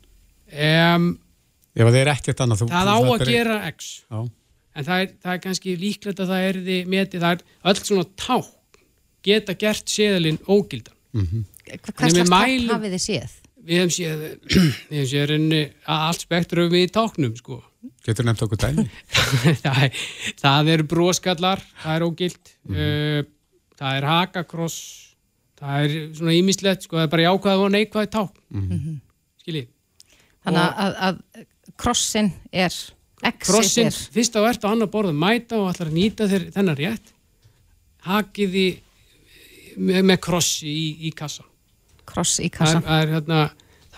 Um, 0.48 1.18
Ef 1.78 1.86
það 1.86 2.00
er 2.00 2.10
ekkert 2.14 2.40
annað. 2.42 2.62
Þú, 2.62 2.68
það 2.72 2.88
á 2.90 2.98
að 2.98 3.24
gera 3.28 3.58
X. 3.70 3.90
Já. 4.10 4.20
En 4.78 4.86
það 4.86 5.02
er, 5.02 5.10
það 5.22 5.32
er 5.32 5.42
kannski 5.42 5.74
líklegt 5.78 6.22
að 6.22 6.30
það 6.32 6.46
er 6.48 6.58
því 6.68 6.78
metið, 6.86 7.20
það 7.24 7.32
er 7.34 7.70
öll 7.70 7.82
svona 7.82 8.06
tá 8.18 8.38
geta 9.28 9.54
gert 9.58 9.92
séðalinn 9.92 10.38
ógildan. 10.46 10.94
Mm 11.12 11.26
-hmm. 11.26 11.44
Hvers 11.68 12.12
slags 12.14 12.30
tá 12.30 12.74
hafið 12.74 12.92
þið 12.96 13.04
séð? 13.04 13.32
Við 13.68 13.76
hefum 13.78 13.90
séð, 13.90 14.20
við 14.90 14.98
hefum 14.98 15.10
séð 15.12 15.72
allt 15.84 16.20
spektrum 16.24 16.70
við 16.72 16.92
táknum 16.94 17.34
sko. 17.36 17.62
Getur 18.06 18.26
nefnt 18.26 18.44
okkur 18.46 18.60
dæmi? 18.62 18.84
það, 19.64 19.98
það 20.40 20.70
er 20.74 20.84
bróskallar, 20.88 21.62
það 21.82 21.96
er 21.96 22.06
ógilt, 22.06 22.54
mm 22.64 22.74
-hmm. 22.74 23.24
uh, 23.24 23.74
það 23.78 23.98
er 23.98 24.08
hakakross, 24.08 24.78
það 25.58 25.84
er 25.84 25.96
svona 26.18 26.36
ímislegt, 26.38 26.86
sko, 26.86 26.96
það 26.96 27.06
er 27.06 27.12
bara 27.14 27.26
jákvæð 27.26 27.64
og 27.64 27.70
neikvæð 27.74 28.08
tá, 28.14 28.24
mm 28.50 28.68
-hmm. 28.70 28.98
skiljið. 29.42 29.68
Þannig 30.44 30.62
og 30.62 30.82
að, 30.84 30.96
að 31.08 31.44
krossin 31.76 32.32
er, 32.52 32.74
krossin, 33.38 33.86
er... 33.86 34.00
fyrst 34.12 34.36
á 34.36 34.40
ert 34.48 34.64
og 34.64 34.72
annar 34.72 34.90
borða 34.90 35.12
mæta 35.12 35.58
og 35.58 35.68
allar 35.72 35.92
nýta 35.92 36.28
þeir 36.28 36.50
þennar 36.54 36.78
rétt, 36.78 37.14
hakiði 38.06 38.68
með, 39.76 40.02
með 40.02 40.20
kross 40.20 40.62
í, 40.62 41.06
í 41.08 41.12
kassa. 41.16 41.44
Kross 42.08 42.38
í 42.40 42.48
kassa. 42.48 42.80
Það 42.80 43.02
er, 43.02 43.08
er 43.08 43.14
hérna 43.14 43.40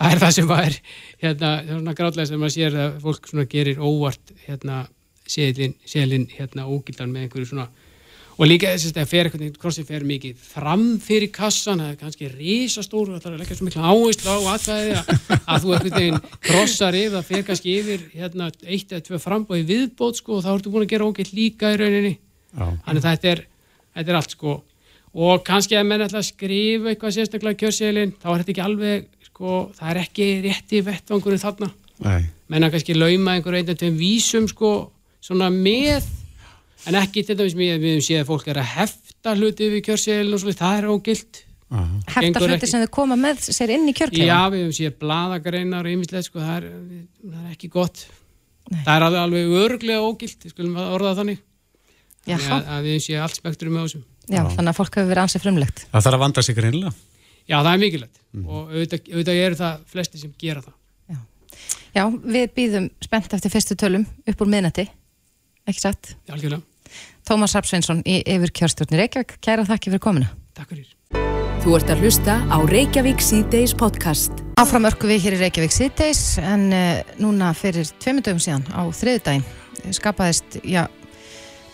það 0.01 0.15
er 0.15 0.23
það 0.23 0.33
sem 0.37 0.49
var 0.49 0.79
hérna, 1.21 1.51
svona 1.69 1.95
gráðlega 1.97 2.29
sem 2.29 2.41
maður 2.41 2.55
sér 2.57 2.79
að 2.85 2.97
fólk 3.05 3.29
svona 3.29 3.47
gerir 3.51 3.79
óvart 3.81 4.35
hérna, 4.47 4.81
selin, 5.29 5.77
selin 5.85 6.27
hérna 6.33 6.67
ógildan 6.67 7.13
með 7.13 7.27
einhverju 7.27 7.51
svona 7.53 7.69
og 8.41 8.47
líka 8.49 8.71
þess 8.73 8.95
að 8.95 9.09
fer 9.09 9.27
eitthvað, 9.27 9.57
krossin 9.61 9.85
fer 9.85 10.05
mikið 10.07 10.39
fram 10.41 10.85
fyrir 11.03 11.29
kassan, 11.33 11.83
það 11.83 11.91
er 11.91 11.99
kannski 11.99 12.29
risastóru, 12.31 13.19
það 13.21 13.35
er 13.35 13.43
leggja 13.43 13.57
svo 13.59 13.67
mikla 13.67 13.91
áherslu 13.91 14.33
á 14.33 14.37
aðfæði 14.55 14.95
að, 14.97 15.61
þú 15.61 15.75
eitthvað 15.75 15.97
neginn 15.97 16.19
krossar 16.47 16.97
yfir, 16.97 17.13
það 17.17 17.29
fer 17.29 17.45
kannski 17.49 17.77
yfir 17.77 18.07
hérna 18.15 18.49
eitt 18.65 18.95
eða 18.95 19.05
tvö 19.05 19.21
frambóði 19.21 19.67
viðbót 19.69 20.21
sko 20.21 20.39
og 20.39 20.45
þá 20.45 20.51
ertu 20.55 20.73
búin 20.73 20.87
að 20.87 20.93
gera 20.95 21.09
ógilt 21.11 21.33
líka 21.37 21.73
í 21.75 21.79
rauninni. 21.81 22.13
Þannig 22.57 23.05
þetta 23.05 23.31
er, 23.35 23.45
þetta 23.93 24.13
er 24.13 24.19
allt 24.21 24.35
sko. 24.37 24.57
Og 25.21 25.45
kannski 25.45 25.77
að 25.77 25.87
menn 25.91 26.05
ætla 26.07 26.23
að 26.23 26.29
skrifa 26.31 26.93
eitthvað 26.95 27.17
sérstaklega 27.17 27.61
kjörseilin, 27.61 28.15
þá 28.17 28.29
er 28.31 28.41
þetta 28.41 28.55
ekki 28.55 28.65
alveg 28.65 29.09
sko, 29.31 29.71
það 29.77 29.93
er 29.93 29.99
ekki 30.03 30.27
rétti 30.45 30.81
vettvangunum 30.85 31.41
þarna. 31.41 31.71
Nei. 32.01 32.23
menna 32.49 32.71
kannski 32.73 32.95
lauma 32.97 33.35
einhver 33.37 33.59
einnig 33.59 33.77
til 33.77 33.91
vísum 33.93 34.47
sko, 34.49 34.89
svona 35.21 35.51
með 35.53 36.07
en 36.89 36.97
ekki 36.97 37.23
til 37.27 37.37
dæmis 37.37 37.55
við 37.57 37.77
við 37.83 37.99
séum 38.05 38.23
að 38.23 38.31
fólk 38.31 38.49
er 38.49 38.59
að 38.61 38.71
hefta 38.71 39.35
hluti 39.37 39.69
við 39.69 39.83
kjörseilin 39.85 40.33
og 40.35 40.41
svolítið, 40.41 40.63
það 40.63 40.79
er 40.79 40.87
ógilt. 40.89 41.43
Uh 41.71 41.77
-huh. 41.77 41.99
Hefta 42.15 42.41
hluti 42.47 42.67
sem 42.67 42.81
þau 42.81 42.91
koma 42.91 43.15
með 43.15 43.45
sér 43.47 43.69
inn 43.75 43.87
í 43.87 43.93
kjörklefa? 43.93 44.25
Já, 44.27 44.41
við 44.49 44.71
séum 44.75 44.97
bladagreinar 44.99 45.85
og 45.85 45.91
yfirslega, 45.91 46.23
sko, 46.23 46.39
það 46.39 46.57
er, 46.57 46.65
það 47.21 47.45
er 47.45 47.51
ekki 47.51 47.69
gott. 47.69 48.07
Nei. 48.71 48.83
það 48.85 48.95
er 48.95 49.03
alveg, 49.03 49.21
alveg 49.21 49.45
örglega 49.65 50.01
ógilt, 50.01 50.49
skulum 50.49 50.75
orða 50.75 51.15
þannig. 51.15 51.39
Að, 52.27 52.67
að 52.67 52.81
við 52.83 52.99
séum 53.05 53.23
allt 53.23 53.35
spektrum 53.35 53.73
með 53.73 53.85
þessum. 53.85 54.03
Já, 54.27 54.43
þannig 54.47 54.69
að 54.69 54.77
fólk 54.77 54.95
hefur 54.95 55.09
verið 55.09 55.23
ansið 55.23 55.41
frumlegt. 55.41 55.87
Það 55.91 56.03
þarf 56.03 56.15
að 56.15 56.23
vanda 56.25 56.41
sig 56.41 56.55
greinlega 56.55 56.91
Já, 57.49 57.57
það 57.59 57.71
er 57.73 57.81
mikilvægt 57.83 58.21
mm. 58.31 58.45
og 58.47 58.71
auðvitað, 58.71 59.11
auðvitað 59.11 59.41
eru 59.45 59.59
það 59.59 59.83
flesti 59.93 60.21
sem 60.21 60.33
gera 60.41 60.63
það. 60.65 60.75
Já, 61.11 61.19
Já 61.97 62.03
við 62.09 62.47
býðum 62.57 62.89
spennt 63.03 63.37
eftir 63.37 63.53
fyrstu 63.53 63.77
tölum 63.79 64.07
upp 64.07 64.43
úr 64.45 64.51
miðnætti, 64.53 64.87
ekki 65.67 65.83
satt? 65.83 66.13
Já, 66.27 66.35
algjörlega. 66.37 66.63
Tómas 67.27 67.55
Rapsveinsson 67.55 68.01
í 68.03 68.19
yfir 68.27 68.51
kjörstjórnir 68.61 69.05
Reykjavík, 69.05 69.37
kæra 69.43 69.67
þakki 69.67 69.93
fyrir 69.93 70.03
komina. 70.03 70.31
Takk 70.57 70.73
fyrir. 70.73 70.89
Þú 71.61 71.75
ert 71.77 71.91
að 71.93 72.01
hlusta 72.01 72.39
á 72.49 72.57
Reykjavík 72.65 73.21
síðdeis 73.21 73.75
podcast. 73.77 74.41
Áfram 74.57 74.87
örku 74.89 75.09
við 75.09 75.27
hér 75.27 75.37
í 75.37 75.41
Reykjavík 75.43 75.75
síðdeis 75.75 76.23
en 76.41 76.71
uh, 76.73 77.13
núna 77.21 77.51
fyrir 77.57 77.85
tveimundum 78.01 78.41
síðan 78.41 78.65
á 78.73 78.81
þriðdægin 78.89 79.45
skapaðist, 79.95 80.59
já, 80.67 80.85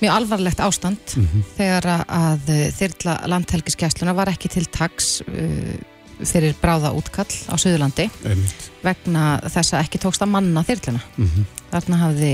mjög 0.01 0.13
alvarlegt 0.13 0.59
ástand 0.61 1.13
þegar 1.57 1.87
að 2.05 2.49
uh, 2.53 2.63
þyrla 2.77 3.15
landhelgiskessluna 3.33 4.13
var 4.17 4.31
ekki 4.33 4.51
til 4.53 4.65
tags 4.69 5.21
uh, 5.25 5.77
fyrir 6.21 6.55
bráða 6.61 6.93
útkall 6.97 7.29
á 7.49 7.53
Suðurlandi 7.61 8.07
Einmitt. 8.25 8.69
vegna 8.85 9.37
þess 9.45 9.75
að 9.75 9.83
ekki 9.85 9.99
tókst 10.01 10.23
að 10.25 10.31
manna 10.33 10.63
þyrluna. 10.65 11.01
Mhm. 11.17 11.45
Þarna 11.71 11.97
hafði 12.05 12.31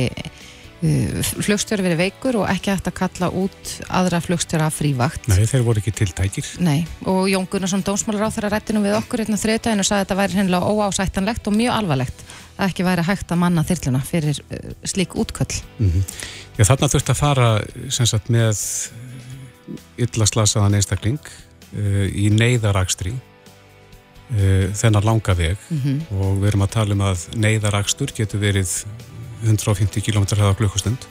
flugstjóri 0.83 1.83
verið 1.85 2.01
veikur 2.01 2.37
og 2.41 2.47
ekki 2.51 2.73
hægt 2.73 2.87
að 2.89 2.95
kalla 2.97 3.29
út 3.39 3.69
aðra 3.87 4.19
flugstjóra 4.23 4.67
frívakt. 4.73 5.29
Nei, 5.31 5.45
þeir 5.47 5.63
voru 5.63 5.79
ekki 5.79 5.93
tiltækir. 5.95 6.49
Nei, 6.63 6.83
og 7.07 7.29
Jón 7.31 7.47
Gunnarsson 7.51 7.85
dómsmálar 7.87 8.27
á 8.27 8.35
þeirra 8.35 8.51
rættinu 8.51 8.83
við 8.83 8.97
okkur 8.97 9.23
hérna 9.23 9.39
þriðdæginu 9.39 9.85
og 9.85 9.87
sagði 9.87 10.01
að 10.01 10.03
þetta 10.03 10.17
væri 10.19 10.39
hennilega 10.41 10.71
óásættanlegt 10.73 11.47
og 11.47 11.55
mjög 11.55 11.77
alvarlegt 11.77 12.25
að 12.57 12.65
ekki 12.67 12.87
væri 12.87 13.05
hægt 13.07 13.31
að 13.31 13.41
manna 13.45 13.63
þyrluna 13.67 14.01
fyrir 14.05 14.41
uh, 14.43 14.73
slík 14.83 15.15
útköll. 15.15 15.61
Já, 16.57 16.65
þarna 16.67 16.91
þurfti 16.91 17.15
að 17.15 17.21
fara 17.21 17.47
sem 17.89 18.09
sagt 18.09 18.29
með 18.33 18.59
illa 20.03 20.27
slasaðan 20.27 20.75
einstakling 20.81 21.21
uh, 21.23 22.05
í 22.11 22.27
neyðarakstri 22.35 23.15
uh, 23.15 24.67
þennan 24.75 25.07
langa 25.07 25.37
veg 25.39 25.63
og 26.11 26.43
við 26.43 26.51
erum 26.51 26.67
að 26.67 26.75
tala 26.75 26.99
um 26.99 27.07
að 27.07 27.25
neyðarakstur 27.39 28.13
getur 28.19 28.43
verið 28.43 28.83
150 29.43 30.03
km 30.05 30.27
hraða 30.33 30.55
klukkustund. 30.59 31.07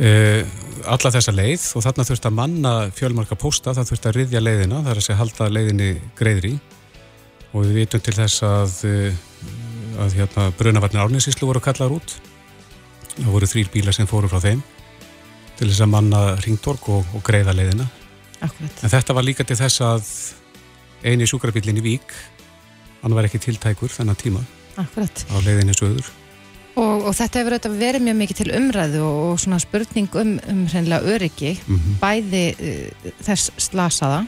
Uh, 0.00 0.42
alla 0.88 1.12
þessa 1.12 1.32
leið 1.34 1.64
og 1.76 1.84
þarna 1.84 2.06
þurfti 2.08 2.28
að 2.30 2.36
manna 2.38 2.74
fjölmarka 2.96 3.36
pósta, 3.36 3.74
það 3.76 3.90
þurfti 3.90 4.08
að 4.08 4.16
riðja 4.16 4.40
leiðina 4.40 4.78
það 4.80 4.92
er 4.92 5.00
að 5.00 5.06
segja 5.06 5.20
halda 5.20 5.48
leiðinni 5.52 5.90
greiðri. 6.16 6.54
Og 7.50 7.66
við 7.66 7.80
vitum 7.82 8.02
til 8.06 8.16
þess 8.16 8.44
að 8.46 8.76
uh, 8.88 9.24
að 10.00 10.18
hérna 10.20 10.48
brunavarnir 10.56 11.02
árninsíslu 11.04 11.48
voru 11.50 11.62
kallar 11.64 11.92
út. 11.92 12.16
Það 13.16 13.32
voru 13.34 13.48
þrýr 13.50 13.72
bílar 13.74 13.96
sem 13.96 14.08
fóru 14.08 14.30
frá 14.30 14.40
þeim 14.42 14.62
til 15.58 15.68
þess 15.68 15.82
að 15.84 15.90
manna 15.92 16.20
ringtork 16.40 16.86
og, 16.88 17.08
og 17.16 17.24
greiða 17.26 17.52
leiðina. 17.56 17.88
Akkurat. 18.40 18.78
en 18.80 18.88
þetta 18.88 19.12
var 19.12 19.26
líka 19.26 19.44
til 19.44 19.58
þess 19.58 19.82
að 19.84 20.06
eini 21.04 21.26
sjúkrabílinn 21.28 21.76
í 21.76 21.84
Vík 21.84 22.14
hann 23.02 23.12
var 23.16 23.28
ekki 23.28 23.40
tiltækur 23.44 23.92
þennan 23.92 24.16
tíma. 24.16 24.40
Akkurat. 24.80 25.26
á 25.28 25.36
leiðinni 25.44 25.76
söður 25.76 26.08
Og, 26.78 27.06
og 27.08 27.14
þetta 27.18 27.40
hefur 27.40 27.56
auðvitað 27.56 27.80
verið 27.80 28.04
mjög 28.06 28.18
mikið 28.20 28.38
til 28.40 28.52
umræðu 28.54 29.00
og, 29.02 29.18
og 29.32 29.40
svona 29.42 29.58
spurning 29.62 30.14
um, 30.20 30.36
um 30.52 30.60
hreinlega 30.70 31.14
öryggi, 31.16 31.56
bæði 32.00 32.44
uh, 32.54 33.10
þess 33.26 33.50
slasaða 33.58 34.22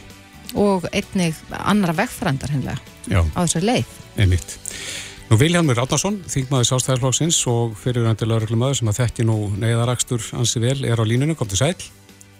og 0.58 0.88
einnig 0.92 1.38
annara 1.62 1.94
vegfærandar 2.02 2.52
hreinlega 2.52 2.78
Já, 3.08 3.22
á 3.22 3.40
þessari 3.44 3.68
leið. 3.70 3.96
einmitt. 4.18 4.58
Nú 5.30 5.38
Viljámur 5.40 5.78
Átnarsson, 5.80 6.18
þingmaður 6.28 6.68
sástæðarflokksins 6.68 7.38
og 7.48 7.76
fyrirvændi 7.80 8.26
lauruglumöður 8.28 8.82
sem 8.82 8.90
að 8.90 8.98
þekki 8.98 9.24
nú 9.24 9.36
neyðarakstur 9.56 10.26
ansi 10.36 10.60
vel 10.60 10.82
er 10.84 11.00
á 11.00 11.04
línunum, 11.08 11.38
kom 11.38 11.48
til 11.48 11.62
sæl. 11.62 11.76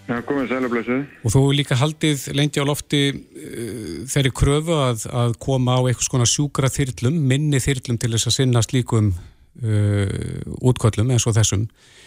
Já, 0.03 0.17
komið 0.27 0.49
sælublessu. 0.51 0.97
og 1.23 1.31
þú 1.31 1.39
hefur 1.39 1.55
líka 1.55 1.75
haldið 1.79 2.25
lengi 2.35 2.59
á 2.59 2.67
lofti 2.67 3.01
uh, 3.15 4.03
þeirri 4.11 4.31
kröfu 4.35 4.75
að, 4.75 5.05
að 5.07 5.37
koma 5.39 5.79
á 5.79 5.81
eitthvað 5.87 6.09
skona 6.09 6.27
sjúkra 6.27 6.69
þyrlum, 6.69 7.21
minni 7.23 7.61
þyrlum 7.63 7.97
til 7.97 8.11
þess 8.11 8.27
að 8.27 8.35
sinna 8.35 8.61
slíkum 8.65 9.13
útköllum 9.53 11.11
eins 11.13 11.27
og 11.29 11.35
þessum. 11.37 11.67
Uh, 11.67 12.03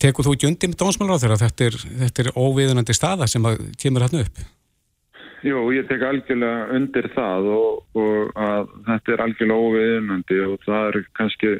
tekur 0.00 0.24
þú 0.24 0.32
ekki 0.32 0.48
undir 0.48 0.70
með 0.72 0.78
dónsmálar 0.80 1.18
á 1.20 1.22
þeirra 1.22 1.36
þetta 1.42 1.66
er, 1.66 1.74
þetta 2.00 2.22
er 2.22 2.28
óviðunandi 2.40 2.94
staða 2.96 3.26
sem 3.28 3.44
kemur 3.76 4.06
hann 4.06 4.22
upp? 4.22 4.38
Jú, 5.44 5.58
ég 5.74 5.84
tek 5.90 6.04
algjörlega 6.06 6.70
undir 6.78 7.08
það 7.12 7.48
og, 7.52 7.82
og 7.98 8.30
að 8.38 8.70
þetta 8.86 9.12
er 9.12 9.22
algjörlega 9.26 9.66
óviðunandi 9.66 10.38
og 10.46 10.64
það 10.64 10.88
er 10.88 10.98
kannski 11.18 11.50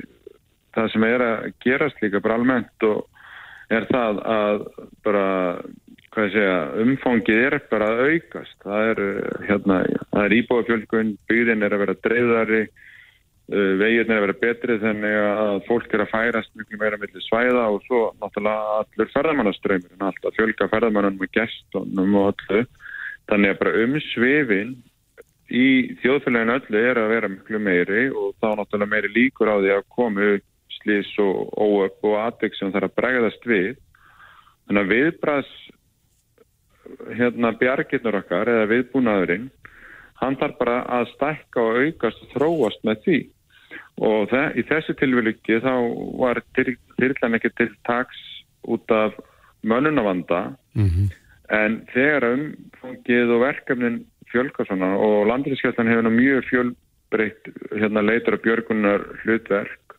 það 0.72 0.88
sem 0.94 1.06
er 1.10 1.24
að 1.26 1.48
gerast 1.66 2.00
líka 2.00 2.22
bara 2.24 2.38
almennt 2.40 2.86
og 2.88 3.02
er 3.72 3.88
það 3.90 4.22
að 4.38 4.64
bara, 5.04 5.26
hvað 6.14 6.28
ég 6.28 6.34
segja, 6.38 6.56
umfangið 6.86 7.42
er 7.42 7.58
bara 7.68 7.90
að 7.92 8.02
aukast. 8.08 8.56
Það 8.64 8.88
er, 8.92 9.04
eh, 9.10 9.44
hérna, 9.50 9.78
það 10.14 10.24
er 10.24 10.36
íbúafjölgun, 10.38 11.12
byggðin 11.28 11.66
er 11.66 11.76
að 11.76 11.84
vera 11.84 11.98
dreifðari, 12.06 12.62
uh, 12.68 12.91
veginn 13.50 14.10
er 14.10 14.20
að 14.20 14.24
vera 14.26 14.38
betri 14.38 14.76
þannig 14.80 15.16
að 15.18 15.56
fólk 15.66 15.94
er 15.94 16.04
að 16.04 16.12
færast 16.12 16.52
miklu 16.56 16.78
meira 16.78 16.98
millir 17.00 17.24
svæða 17.26 17.64
og 17.74 17.82
svo 17.88 18.02
náttúrulega 18.22 18.78
allur 18.78 19.10
ferðamannaströymur 19.12 19.96
en 19.96 20.06
allt 20.06 20.28
að 20.28 20.38
fjölga 20.38 20.68
ferðamannunum 20.70 21.26
og 21.26 21.34
gestunum 21.34 22.16
og 22.20 22.30
öllu. 22.32 22.62
Þannig 23.30 23.52
að 23.52 23.60
bara 23.60 23.82
umsvifin 23.82 24.72
í 25.52 25.66
þjóðfélaginu 26.00 26.56
öllu 26.60 26.80
er 26.80 27.02
að 27.02 27.12
vera 27.16 27.32
miklu 27.32 27.60
meiri 27.60 28.06
og 28.10 28.32
þá 28.38 28.48
náttúrulega 28.62 28.92
meiri 28.94 29.12
líkur 29.16 29.50
á 29.50 29.56
því 29.58 29.74
að 29.74 29.88
komu 29.98 30.30
slís 30.78 31.10
og 31.22 31.52
óöpp 31.58 32.08
og 32.08 32.18
atvik 32.22 32.56
sem 32.56 32.72
þarf 32.72 32.92
að 32.92 32.96
bregðast 33.02 33.46
við. 33.50 33.74
Þannig 34.68 34.86
að 34.86 34.94
viðbræðs 34.94 35.52
hérna 37.18 37.52
bjargirnur 37.58 38.22
okkar 38.22 38.48
eða 38.48 38.70
viðbúnaðurinn 38.70 39.50
hann 40.22 40.38
þarf 40.38 40.58
bara 40.58 40.80
að 41.00 41.08
stækka 41.16 41.62
og 41.62 41.78
aukast 41.82 42.24
og 42.24 42.34
þróast 42.36 42.84
með 42.86 43.06
því 43.06 43.20
og 44.02 44.30
þe 44.32 44.44
í 44.58 44.66
þessu 44.68 44.96
tilvíluki 45.00 45.60
þá 45.64 45.74
var 46.20 46.42
þyrlan 46.56 47.38
ekki 47.38 47.52
til 47.56 47.70
taks 47.88 48.20
út 48.62 48.94
af 48.94 49.18
mönnunavanda 49.62 50.52
Mm 50.72 51.10
en 51.52 51.82
þegar 51.92 52.28
umfangið 52.32 53.34
og 53.34 53.44
verkefnin 53.44 54.00
fjölka 54.32 54.64
svona 54.66 54.94
og 54.96 55.26
landriðskjöldan 55.28 55.90
hefur 55.90 56.06
nú 56.06 56.12
mjög 56.14 56.46
fjölbreytt 56.48 57.50
hérna 57.76 58.04
leitur 58.04 58.38
að 58.38 58.44
björgunar 58.46 59.04
hlutverk 59.22 59.96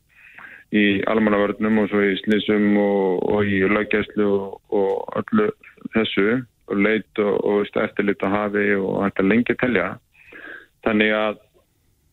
í 0.74 1.04
almannavörnum 1.10 1.84
og 1.84 1.92
svo 1.92 2.02
í 2.02 2.16
slísum 2.24 2.80
og, 2.82 3.22
og 3.30 3.46
í 3.46 3.62
löggæslu 3.70 4.26
og, 4.26 4.58
og 4.74 5.20
öllu 5.22 5.52
þessu 5.94 6.42
og 6.72 6.80
leit 6.80 7.22
og, 7.22 7.36
og 7.46 7.68
eftirlit 7.84 8.26
að 8.26 8.34
hafi 8.34 8.66
og 8.80 9.04
þetta 9.04 9.28
lengi 9.28 9.56
telja. 9.62 9.88
Þannig 10.84 11.14
að 11.14 11.43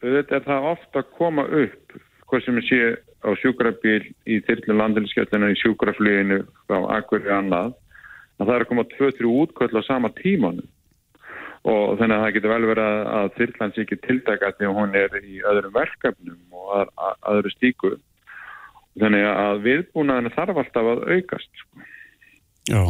auðvitað 0.00 0.36
er 0.38 0.46
það 0.48 0.68
ofta 0.72 1.02
að 1.02 1.12
koma 1.18 1.44
upp 1.44 2.00
hvað 2.30 2.44
sem 2.46 2.60
sé 2.64 2.80
á 3.20 3.30
sjúkrabíl 3.36 4.02
í 4.24 4.40
þyrlun 4.46 4.80
landriðskjöldinu 4.80 5.52
í 5.52 5.60
sjúkrafluginu 5.60 6.42
á 6.72 6.78
akkurri 6.96 7.32
annað 7.34 7.74
að 8.40 8.46
það 8.46 8.54
er 8.54 8.64
að 8.64 8.70
koma 8.70 8.86
2-3 8.94 9.32
útköll 9.42 9.74
á 9.76 9.82
sama 9.84 10.12
tímanu 10.16 10.64
og 11.68 11.98
þannig 12.00 12.16
að 12.16 12.22
það 12.24 12.34
getur 12.36 12.52
vel 12.54 12.68
verið 12.70 12.86
að, 13.12 13.26
þyrlan 13.36 13.74
sé 13.74 13.82
ekki 13.84 13.98
tildæka 14.06 14.52
því 14.56 14.68
að 14.68 14.78
hún 14.78 14.94
er 14.96 15.16
í 15.20 15.42
öðrum 15.50 15.74
verkefnum 15.74 16.56
og 16.56 16.70
að, 16.78 16.94
að, 16.96 17.18
öðru 17.34 17.52
stíku 17.52 17.90
þannig 19.00 19.26
að 19.28 19.60
viðbúnaðinu 19.66 20.32
þarf 20.36 20.62
alltaf 20.62 20.88
að 20.94 21.04
aukast 21.12 21.60
sko. 21.60 21.84
Já, 22.70 22.80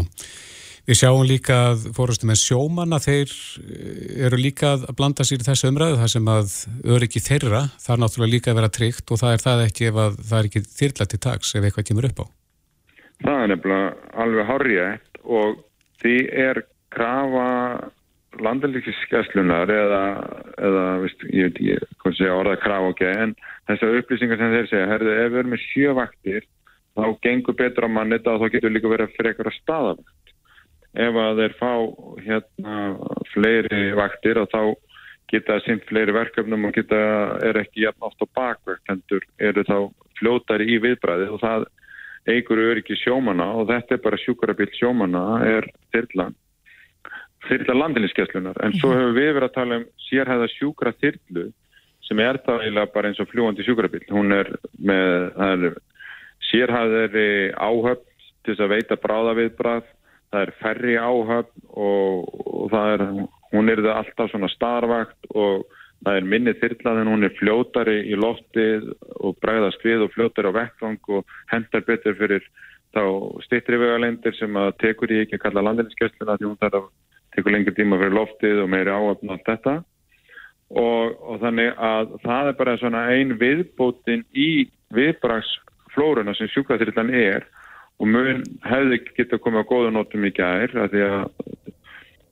við 0.90 0.98
sjáum 0.98 1.22
líka 1.22 1.56
að 1.70 1.84
fórustum 1.94 2.32
með 2.32 2.40
sjómanna 2.40 2.98
þeir 3.02 3.30
eh, 3.62 4.26
eru 4.26 4.40
líka 4.40 4.72
að 4.74 4.88
blanda 4.98 5.26
sér 5.26 5.44
í 5.44 5.46
þessu 5.46 5.70
umræðu 5.70 6.00
þar 6.00 6.12
sem 6.16 6.30
að 6.32 6.56
öryggi 6.96 7.22
þeirra 7.22 7.62
þarf 7.78 8.02
náttúrulega 8.02 8.34
líka 8.34 8.50
að 8.50 8.58
vera 8.58 8.72
tryggt 8.74 9.12
og 9.14 9.20
það 9.20 9.36
er 9.36 9.44
það 9.44 9.64
ekki 9.68 9.88
ef 9.90 10.00
að 10.02 10.18
það 10.18 10.36
er 10.40 10.48
ekki 10.50 10.64
þyrla 10.80 11.06
til 11.12 11.22
tags 11.26 11.54
ef 11.54 11.68
eitthvað 11.68 11.88
kemur 11.90 12.10
upp 12.10 12.22
á. 12.24 12.26
það 13.22 13.38
er 13.44 13.52
nefnilega 13.52 14.18
alveg 14.24 14.50
horrið 14.50 14.82
og 15.38 15.62
því 16.02 16.16
er 16.48 16.62
krafa 16.90 17.48
landalíkisskeslunar 18.40 19.70
eða, 19.70 20.04
eða 20.58 20.84
veist, 21.04 21.22
ég 21.30 21.50
veit 21.50 21.60
ekki 21.60 21.98
hvað 22.02 22.16
segja 22.18 22.38
orða 22.38 22.60
krafa 22.62 22.94
ok, 22.94 23.02
en 23.10 23.36
þessar 23.70 23.98
upplýsingar 24.00 24.40
sem 24.40 24.54
þeir 24.56 24.70
segja, 24.70 24.90
herðu, 24.90 25.14
ef 25.14 25.30
við 25.30 25.42
erum 25.42 25.54
með 25.54 25.66
sjö 25.68 25.94
vaktir 25.98 26.46
þá 26.98 27.04
gengur 27.22 27.58
betur 27.58 27.86
á 27.86 27.90
mann 27.90 28.14
þetta 28.14 28.34
og 28.34 28.42
þá 28.42 28.54
getur 28.56 28.74
líka 28.74 28.90
verið 28.90 29.06
að 29.06 29.16
fyrir 29.16 29.30
eitthvað 29.32 29.58
staðavakt 29.60 30.29
ef 30.98 31.18
að 31.22 31.42
þeir 31.42 31.56
fá 31.58 31.72
hérna 32.24 32.76
fleiri 33.32 33.82
vaktir 33.98 34.40
og 34.42 34.48
þá 34.50 34.62
geta 35.30 35.60
sinn 35.64 35.82
fleiri 35.86 36.14
verkefnum 36.14 36.66
og 36.66 36.74
geta 36.74 37.00
er 37.46 37.60
ekki 37.60 37.84
jafn 37.84 38.08
oft 38.08 38.22
á 38.22 38.26
bakverk 38.34 38.82
hendur 38.90 39.22
eru 39.38 39.62
þá 39.68 39.76
fljótari 40.18 40.66
í 40.74 40.80
viðbræði 40.82 41.28
og 41.30 41.42
það 41.44 41.66
eigur 42.28 42.60
öryggi 42.60 42.98
sjómana 43.00 43.46
og 43.60 43.68
þetta 43.70 43.96
er 43.96 44.02
bara 44.04 44.20
sjúkarabill 44.20 44.70
sjómana 44.76 45.22
er 45.46 45.68
þyrlan 45.94 46.34
þyrla 47.46 47.76
landinniskeslunar 47.78 48.58
en 48.64 48.74
svo 48.80 48.90
hefur 48.92 49.14
við 49.16 49.30
verið 49.36 49.48
að 49.48 49.56
tala 49.56 49.78
um 49.80 49.86
sérhæða 50.08 50.50
sjúkra 50.56 50.92
þyrlu 51.00 51.46
sem 52.08 52.20
er 52.20 52.40
það 52.44 52.66
eiginlega 52.66 52.92
bara 52.96 53.12
eins 53.12 53.22
og 53.22 53.30
fljúandi 53.30 53.64
sjúkrabill 53.64 54.04
hún 54.10 54.34
er 54.34 54.50
með 54.76 55.30
er 55.46 55.78
sérhæðari 56.50 57.30
áhöfn 57.54 58.06
til 58.42 58.54
þess 58.54 58.66
að 58.66 58.74
veita 58.74 59.00
bráðaviðbræð 59.00 59.88
það 60.30 60.46
er 60.46 60.54
færri 60.60 60.96
áhöfn 60.96 61.68
og, 61.74 62.32
og 62.46 62.72
það 62.72 62.94
er 62.94 63.04
hún 63.50 63.70
er 63.70 63.82
það 63.82 63.98
alltaf 63.98 64.30
svona 64.30 64.50
starvakt 64.52 65.30
og 65.34 65.66
það 66.04 66.16
er 66.16 66.28
minni 66.32 66.54
þyrlað 66.60 67.02
en 67.02 67.12
hún 67.12 67.26
er 67.26 67.36
fljótari 67.36 67.98
í 68.08 68.16
loftið 68.18 68.88
og 69.20 69.36
bregðast 69.42 69.84
við 69.84 70.06
og 70.06 70.12
fljótari 70.14 70.52
á 70.52 70.58
vettvang 70.58 71.12
og 71.16 71.38
hendar 71.52 71.84
betur 71.88 72.16
fyrir 72.18 72.46
þá 72.94 73.02
stýttri 73.46 73.78
vegalendir 73.78 74.34
sem 74.38 74.56
að 74.58 74.72
tekur 74.82 75.12
í 75.12 75.22
ekki 75.24 75.38
að 75.38 75.44
kalla 75.44 75.66
landinskjölduna 75.68 76.38
því 76.38 76.48
hún 76.48 76.60
þarf 76.62 76.80
að 76.80 76.90
tekur 77.36 77.54
lengri 77.54 77.74
tíma 77.76 77.98
fyrir 78.00 78.16
loftið 78.16 78.62
og 78.64 78.70
meiri 78.72 78.94
áöfn 78.94 79.30
og 79.30 79.36
allt 79.36 79.50
þetta. 79.50 79.76
Og, 80.70 81.14
og 81.26 81.40
þannig 81.42 81.70
að 81.82 82.12
það 82.22 82.48
er 82.48 82.58
bara 82.58 82.76
svona 82.78 83.04
ein 83.10 83.34
viðbótin 83.38 84.22
í 84.34 84.50
viðbraksflórunna 84.94 86.34
sem 86.38 86.50
sjúkraþyrlan 86.54 87.10
er 87.14 87.46
og 88.00 88.08
mun 88.08 88.42
hefði 88.64 89.00
geta 89.16 89.38
komið 89.42 89.66
á 89.66 89.70
góða 89.70 89.92
nótum 89.94 90.24
í 90.24 90.32
gær 90.36 90.72
að 90.84 90.94
því 90.94 91.04
að 91.06 91.22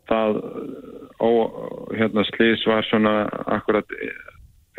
það 0.09 0.39
ó, 1.21 1.31
hérna 1.93 2.25
slís 2.31 2.65
var 2.69 2.87
svona 2.89 3.15
akkurat 3.59 3.93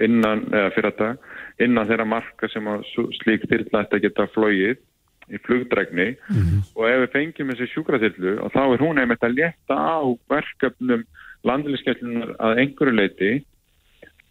innan, 0.02 0.48
eða 0.50 0.72
fyrir 0.74 0.92
þetta 0.92 1.10
innan 1.66 1.90
þeirra 1.90 2.08
marka 2.10 2.50
sem 2.50 2.70
slík 3.20 3.46
þyrla 3.52 3.84
þetta 3.84 4.02
geta 4.06 4.28
flóið 4.34 4.80
í 5.30 5.38
flugdregni 5.46 6.08
mm 6.16 6.42
-hmm. 6.42 6.62
og 6.74 6.90
ef 6.90 7.00
við 7.04 7.14
fengjum 7.14 7.54
þessi 7.54 7.70
sjúkraþyrlu 7.74 8.36
og 8.42 8.52
þá 8.56 8.62
er 8.66 8.84
hún 8.86 9.02
einmitt 9.02 9.24
að 9.24 9.38
leta 9.38 9.78
á 9.78 10.02
verkefnum 10.34 11.06
landinskjöldunar 11.46 12.34
að 12.40 12.62
einhverju 12.64 12.96
leiti 12.96 13.32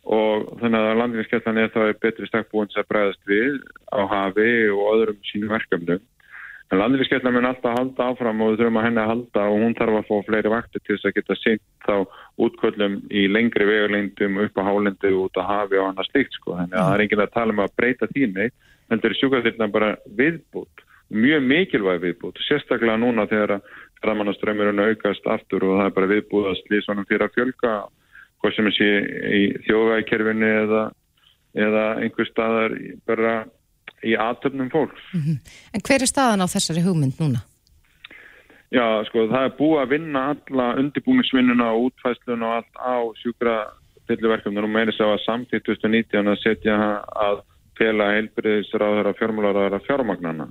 og 0.09 0.59
þannig 0.61 0.81
að 0.81 0.99
landinskjöldan 1.03 1.61
er 1.63 1.71
þá 1.71 1.81
betri 2.03 2.27
stakkbúins 2.27 2.77
að 2.77 2.89
bregðast 2.91 3.23
við 3.31 3.61
á 3.95 4.01
hafi 4.11 4.51
og 4.75 4.87
öðrum 4.97 5.21
sínum 5.31 5.55
verkefnum 5.55 6.03
en 6.69 6.81
landinskjöldan 6.83 7.33
mun 7.33 7.49
alltaf 7.49 7.79
halda 7.79 8.09
áfram 8.13 8.43
og 8.45 8.51
við 8.53 8.63
þurfum 8.63 8.81
að 8.81 8.87
henni 8.87 9.03
að 9.03 9.11
halda 9.13 9.45
og 9.49 9.63
hún 9.63 9.77
þarf 9.79 9.99
að 9.99 10.09
fá 10.09 10.17
fleiri 10.27 10.53
vakti 10.53 10.83
til 10.83 10.97
þess 10.97 11.09
að 11.09 11.15
geta 11.17 11.37
sýnt 11.41 11.63
þá 11.87 11.95
útkvöldum 12.45 12.99
í 13.09 13.23
lengri 13.33 13.69
vegulegndum 13.71 14.43
upp 14.45 14.61
á 14.61 14.69
hálendi 14.69 15.15
út 15.17 15.41
á 15.41 15.43
hafi 15.49 15.81
og 15.81 15.89
annað 15.89 16.11
slíkt 16.11 16.37
sko. 16.37 16.59
Þannig 16.59 16.77
að 16.77 16.85
það 16.85 16.97
er 16.99 17.05
enginn 17.07 17.25
að 17.25 17.35
tala 17.39 17.57
um 17.57 17.65
að 17.65 17.75
breyta 17.81 18.11
þínu 18.13 18.45
en 18.45 18.53
þetta 18.93 19.09
er 19.09 19.19
sjúkraþyrlan 19.23 19.75
bara 19.79 19.91
viðbútt 20.21 20.85
mjög 21.09 21.45
mikilvæg 21.49 22.03
viðbútt, 22.03 22.41
sérstaklega 22.45 22.99
núna 23.01 23.25
þegar 23.29 23.57
að 23.57 23.77
ramannaströmmurinn 24.05 24.85
aukast 24.85 25.27
aftur 25.27 25.65
og 25.67 25.79
það 25.79 25.87
er 25.89 25.95
bara 25.97 26.11
viðbútt 26.13 26.51
að 26.51 26.59
slísvanum 26.63 27.09
fyrir 27.09 27.25
að 27.27 27.37
fjölga 27.37 27.75
hvað 28.39 28.55
sem 28.55 28.71
sé 28.77 28.89
í 29.35 29.43
þjóðvægkerfinni 29.67 30.51
eða, 30.65 30.83
eða 31.59 31.85
einhver 32.05 32.29
staðar 32.29 32.77
bara 33.09 33.33
í 34.07 34.15
aðtöfnum 34.15 34.71
fólks. 34.71 35.03
Mm 35.15 35.23
-hmm. 35.23 35.39
En 35.75 35.85
hver 35.87 36.03
er 36.03 36.11
staðan 36.11 36.45
á 36.45 36.47
þessari 36.47 36.85
hugmynd 36.85 37.19
núna? 37.19 37.43
Já, 38.69 39.05
sko, 39.09 39.25
það 39.33 39.45
er 39.45 39.57
búið 39.57 39.83
að 39.83 39.93
vinna 39.95 40.23
alla 40.35 40.67
undirbúinisvinnuna 40.77 41.71
og 41.73 41.89
útfæsluna 41.89 42.47
og 42.47 42.57
allt 42.59 42.75
á 42.77 42.97
sjúkra 43.23 43.57
fylgverkefnum 44.09 44.65
og 44.65 44.75
meira 44.75 44.93
sér 44.93 45.15
að 45.15 45.25
samtíð 45.25 45.63
2019 45.71 46.29
að 46.29 46.43
setja 46.43 46.77
að 47.17 47.41
fela 47.79 48.11
heilbyrðisráður 48.17 49.11
að 49.11 49.19
fjármálaráður 49.21 49.79
að 49.79 49.87
fjármagnana. 49.89 50.49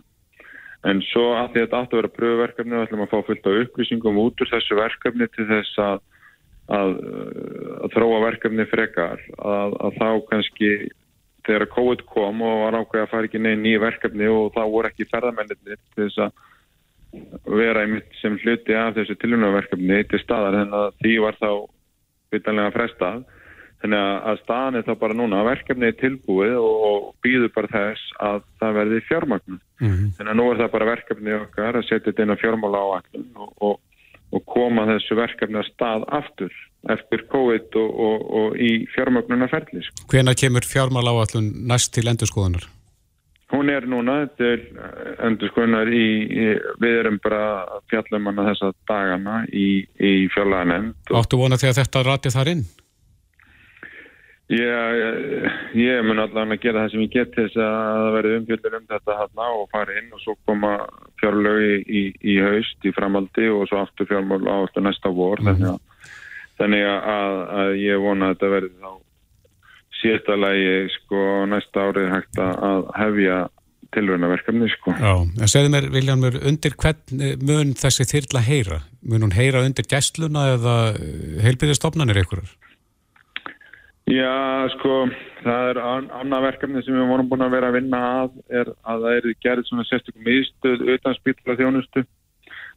En 0.88 1.02
svo 1.12 1.32
að 1.36 1.54
því 1.54 1.62
að 1.62 1.66
þetta 1.66 1.80
átt 1.82 1.94
að 1.94 2.00
vera 2.00 2.14
pröfuverkefni 2.18 2.78
og 2.78 2.86
ætlum 2.86 3.04
að 3.06 3.12
fá 3.14 3.18
fullt 3.28 3.50
á 3.50 3.60
upplýsingum 3.64 4.22
út 4.22 4.42
úr 4.42 4.52
þessu 4.52 4.78
verkefni 4.78 5.28
til 5.34 5.48
þess 5.50 5.82
að, 5.84 6.04
að, 6.78 6.94
að 7.84 7.96
þróa 7.98 8.20
verkefni 8.28 8.68
frekar 8.72 9.24
að, 9.38 9.78
að 9.88 9.98
þá 10.02 10.10
kannski 10.32 10.72
þegar 11.48 11.72
COVID 11.74 12.04
kom 12.12 12.44
og 12.46 12.60
var 12.66 12.78
ákveð 12.82 13.06
að 13.06 13.10
fara 13.14 13.30
ekki 13.30 13.42
neina 13.42 13.62
nýja 13.64 13.84
verkefni 13.86 14.28
og 14.32 14.52
þá 14.56 14.62
voru 14.68 14.92
ekki 14.92 15.10
ferðamennir 15.12 15.80
til 15.96 16.04
þess 16.04 16.22
að 16.28 17.56
vera 17.58 17.86
einmitt 17.86 18.20
sem 18.22 18.36
hluti 18.44 18.76
af 18.76 18.94
þessu 18.98 19.16
tilhjónaverkefni 19.22 20.04
til 20.12 20.22
staðar 20.22 20.60
en 20.62 20.76
því 21.00 21.18
var 21.24 21.40
þá 21.40 21.50
vitanlega 22.36 22.76
frestað 22.76 23.26
Þannig 23.78 24.06
að 24.26 24.40
staðan 24.42 24.78
er 24.80 24.86
þá 24.88 24.94
bara 24.98 25.16
núna 25.18 25.42
að 25.44 25.50
verkefni 25.52 25.90
er 25.92 25.98
tilbúið 26.00 26.56
og 26.58 27.12
býður 27.22 27.52
bara 27.54 27.70
þess 27.70 28.14
að 28.26 28.40
það 28.62 28.78
verði 28.80 29.02
fjármagnu. 29.06 29.58
Mm 29.58 29.92
-hmm. 29.92 30.08
Þannig 30.18 30.32
að 30.32 30.40
nú 30.40 30.46
er 30.50 30.62
það 30.62 30.72
bara 30.74 30.90
verkefni 30.90 31.36
okkar 31.38 31.78
að 31.78 31.86
setja 31.86 32.06
þetta 32.08 32.24
inn 32.24 32.34
á 32.34 32.42
fjármála 32.42 32.82
áallun 32.82 33.28
og, 33.36 33.52
og, 33.62 33.76
og 34.34 34.46
koma 34.50 34.88
þessu 34.90 35.20
verkefni 35.22 35.62
að 35.62 35.70
stað 35.70 36.08
aftur 36.10 36.54
eftir 36.94 37.26
COVID 37.32 37.78
og, 37.82 38.26
og 38.40 38.58
í 38.62 38.72
fjármagnuna 38.94 39.50
ferli. 39.52 39.84
Sko. 39.86 40.08
Hvena 40.14 40.36
kemur 40.38 40.66
fjármála 40.68 41.14
áallun 41.14 41.52
næst 41.70 41.94
til 41.96 42.08
endurskoðunar? 42.12 42.68
Hún 43.52 43.70
er 43.72 43.86
núna 43.88 44.26
til 44.36 44.60
endurskoðunar 45.24 45.88
í, 45.88 46.08
í 46.28 46.48
við 46.84 46.98
erum 47.04 47.22
bara 47.24 47.44
fjallum 47.92 48.28
hana 48.28 48.50
þessa 48.50 48.74
dagana 48.90 49.38
í, 49.48 49.86
í 50.00 50.12
fjárlaganend. 50.34 50.98
Áttu 51.16 51.40
vona 51.40 51.56
að 51.56 51.80
þetta 51.80 52.04
rati 52.04 52.34
þar 52.34 52.54
inn? 52.58 52.68
Ég, 54.48 55.48
ég 55.76 56.06
mun 56.08 56.22
allavega 56.24 56.56
að 56.56 56.62
gera 56.64 56.84
það 56.86 56.94
sem 56.94 57.02
ég 57.04 57.10
get 57.12 57.34
þess 57.36 57.58
að 57.60 57.74
það 57.84 58.14
verði 58.16 58.36
umfjöldur 58.38 58.78
um 58.78 58.86
þetta 58.94 59.16
hérna 59.20 59.48
og 59.58 59.66
fara 59.74 59.96
inn 60.00 60.14
og 60.16 60.22
svo 60.24 60.36
koma 60.48 60.70
fjárlögi 61.20 61.74
í, 61.84 62.04
í 62.24 62.36
haust 62.40 62.88
í 62.88 62.94
framaldi 62.96 63.50
og 63.52 63.66
svo 63.68 63.82
aftur 63.82 64.08
fjármál 64.08 64.48
á 64.48 64.56
alltaf 64.56 64.86
næsta 64.86 65.12
vor 65.12 65.44
mm 65.44 65.50
-hmm. 65.50 65.60
þannig, 65.60 65.74
að, 65.74 65.87
þannig 66.58 66.88
að, 66.88 67.36
að 67.62 67.76
ég 67.82 68.02
vona 68.04 68.30
að 68.30 68.34
þetta 68.36 68.54
verði 68.56 68.74
þá 68.82 68.92
síðasta 69.98 70.38
lægi 70.38 70.74
sko 70.94 71.22
næsta 71.50 71.86
árið 71.88 72.12
hægt 72.14 72.42
að 72.44 72.84
hefja 72.98 73.38
tilvönaverkefni 73.96 74.68
sko. 74.74 74.94
Já, 75.00 75.14
en 75.24 75.50
segðu 75.52 75.72
mér 75.74 75.90
Viljanmur, 75.94 76.38
undir 76.50 76.76
hvern 76.78 77.26
mun 77.48 77.74
þessi 77.80 78.08
þyrla 78.10 78.44
heyra? 78.46 78.80
Mun 79.08 79.28
hún 79.28 79.36
heyra 79.36 79.64
undir 79.66 79.88
gæstluna 79.90 80.50
eða 80.58 80.78
heilbyrðistofnanir 81.46 82.20
einhverjar? 82.22 82.52
Já, 84.08 84.68
sko, 84.78 85.08
það 85.44 85.70
er 85.72 85.80
annað 85.84 86.46
verkefni 86.46 86.84
sem 86.84 86.96
við 86.96 87.10
vorum 87.10 87.28
búin 87.32 87.44
að 87.44 87.58
vera 87.58 87.72
að 87.72 87.80
vinna 87.82 88.04
að 88.22 88.38
er 88.48 88.70
að 88.88 89.02
það 89.04 89.18
er 89.18 89.26
gerðið 89.44 89.68
svona 89.68 89.88
sérstökum 89.90 90.30
ístöð 90.32 90.86
utan 90.94 91.18
spítla 91.18 91.58
þjónustu 91.60 92.04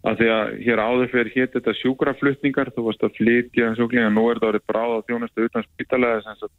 að 0.09 0.21
því 0.21 0.29
að 0.33 0.51
hér 0.65 0.81
áður 0.81 1.11
fyrir 1.13 1.33
hétt 1.35 1.57
þetta 1.57 1.77
sjúkraflutningar, 1.81 2.73
þú 2.73 2.87
varst 2.89 3.03
að 3.05 3.17
flytja 3.19 3.73
sjúklinga, 3.77 4.13
nú 4.15 4.29
er 4.31 4.39
þetta 4.39 4.51
orðið 4.51 4.69
bráð 4.71 4.95
á 4.97 5.07
þjónustu 5.09 5.49
utan 5.49 5.67
spítala 5.67 6.13
þess 6.25 6.47
að 6.47 6.53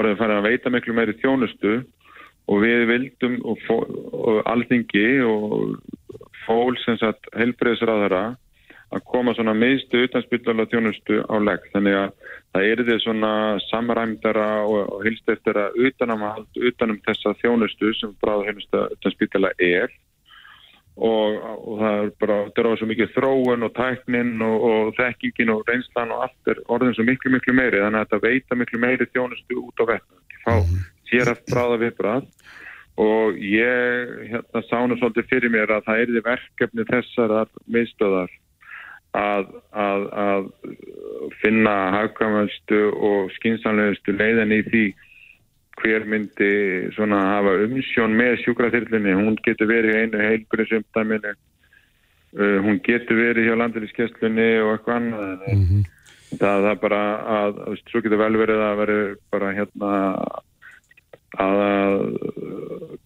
orðið 0.00 0.20
færði 0.20 0.36
að 0.38 0.46
veita 0.48 0.72
miklu 0.72 0.96
meiri 0.96 1.16
þjónustu 1.20 1.74
og 2.50 2.62
við 2.64 2.86
vildum 2.88 3.40
og, 3.44 3.66
og 4.16 4.40
alþingi 4.48 5.08
og 5.26 5.74
fól 6.46 6.78
sem 6.84 6.96
sagt 7.00 7.28
helbreyðsraðara 7.36 8.22
að 8.90 9.04
koma 9.06 9.34
svona 9.36 9.54
miðstu 9.54 10.00
utanspillala 10.08 10.66
þjónustu 10.70 11.20
á 11.30 11.36
legg. 11.38 11.66
Þannig 11.74 11.96
að 12.00 12.14
það 12.50 12.68
er 12.70 12.82
því 12.88 12.96
svona 13.04 13.32
samræmdara 13.68 14.48
og, 14.64 14.80
og 14.96 15.04
hilst 15.06 15.30
eftir 15.30 15.60
að 15.60 15.76
utanum, 15.86 16.24
utanum 16.58 16.98
þessa 17.06 17.36
þjónustu 17.42 17.92
sem 18.00 18.16
bráðhjónustu 18.24 18.86
utanspillala 18.96 19.52
er 19.62 19.92
og, 20.96 21.36
og 21.40 21.80
það 21.80 21.98
er 22.00 22.10
bara, 22.22 22.38
þetta 22.48 22.62
er 22.62 22.68
á 22.68 22.72
svo 22.80 22.88
mikið 22.90 23.12
þróun 23.14 23.66
og 23.66 23.74
tæknin 23.76 24.32
og, 24.44 24.64
og 24.70 24.90
þekkingin 24.98 25.52
og 25.54 25.62
reynslan 25.68 26.14
og 26.14 26.24
allt 26.26 26.52
er 26.52 26.62
orðin 26.68 26.96
svo 26.96 27.06
miklu 27.08 27.32
miklu 27.34 27.54
meiri 27.56 27.82
þannig 27.84 28.02
að 28.02 28.08
þetta 28.08 28.26
veita 28.26 28.58
miklu 28.58 28.82
meiri 28.82 29.08
þjónustu 29.14 29.60
út 29.62 29.82
á 29.82 29.84
vettum. 29.94 30.20
Þá 30.40 30.52
mhm. 30.56 30.84
sér 31.10 31.32
að 31.32 31.42
bráða 31.52 31.80
viðbrað 31.84 32.28
og 33.00 33.38
ég 33.40 34.14
hérna 34.32 34.62
sána 34.68 34.98
svolítið 34.98 35.30
fyrir 35.30 35.52
mér 35.52 35.72
að 35.76 35.86
það 35.88 36.02
er 36.02 36.14
því 36.14 36.22
verkefni 36.26 36.86
þessar 36.90 37.36
miðstöðar 37.70 38.34
að, 39.16 39.46
að, 39.72 40.02
að 40.24 40.50
finna 41.40 41.76
hagkvæmastu 41.96 42.82
og 42.94 43.30
skinsanlegustu 43.38 44.14
leiðan 44.14 44.54
í 44.54 44.60
því 44.68 44.84
hver 45.80 46.04
myndi 46.08 46.50
svona 46.96 47.20
hafa 47.36 47.54
umsjón 47.66 48.16
með 48.18 48.36
sjúkraþyrlunni 48.44 49.16
hún 49.18 49.38
getur 49.44 49.70
verið 49.70 49.96
í 49.96 50.02
einu 50.04 50.20
heilbjörnsumdæminu 50.24 51.32
uh, 51.32 52.58
hún 52.66 52.80
getur 52.86 53.20
verið 53.20 53.48
hjá 53.48 53.56
landinskesslunni 53.60 54.50
og 54.64 54.74
eitthvað 54.74 55.00
annað 55.00 55.48
mm 55.48 55.64
-hmm. 55.64 55.82
það, 56.36 56.68
það 56.68 56.78
bara 56.84 57.02
að, 57.38 57.64
svo 57.90 58.04
getur 58.04 58.22
vel 58.24 58.36
verið 58.44 58.64
að 58.68 58.80
verið 58.84 59.04
bara 59.30 59.52
hérna 59.58 59.90
að 61.38 62.00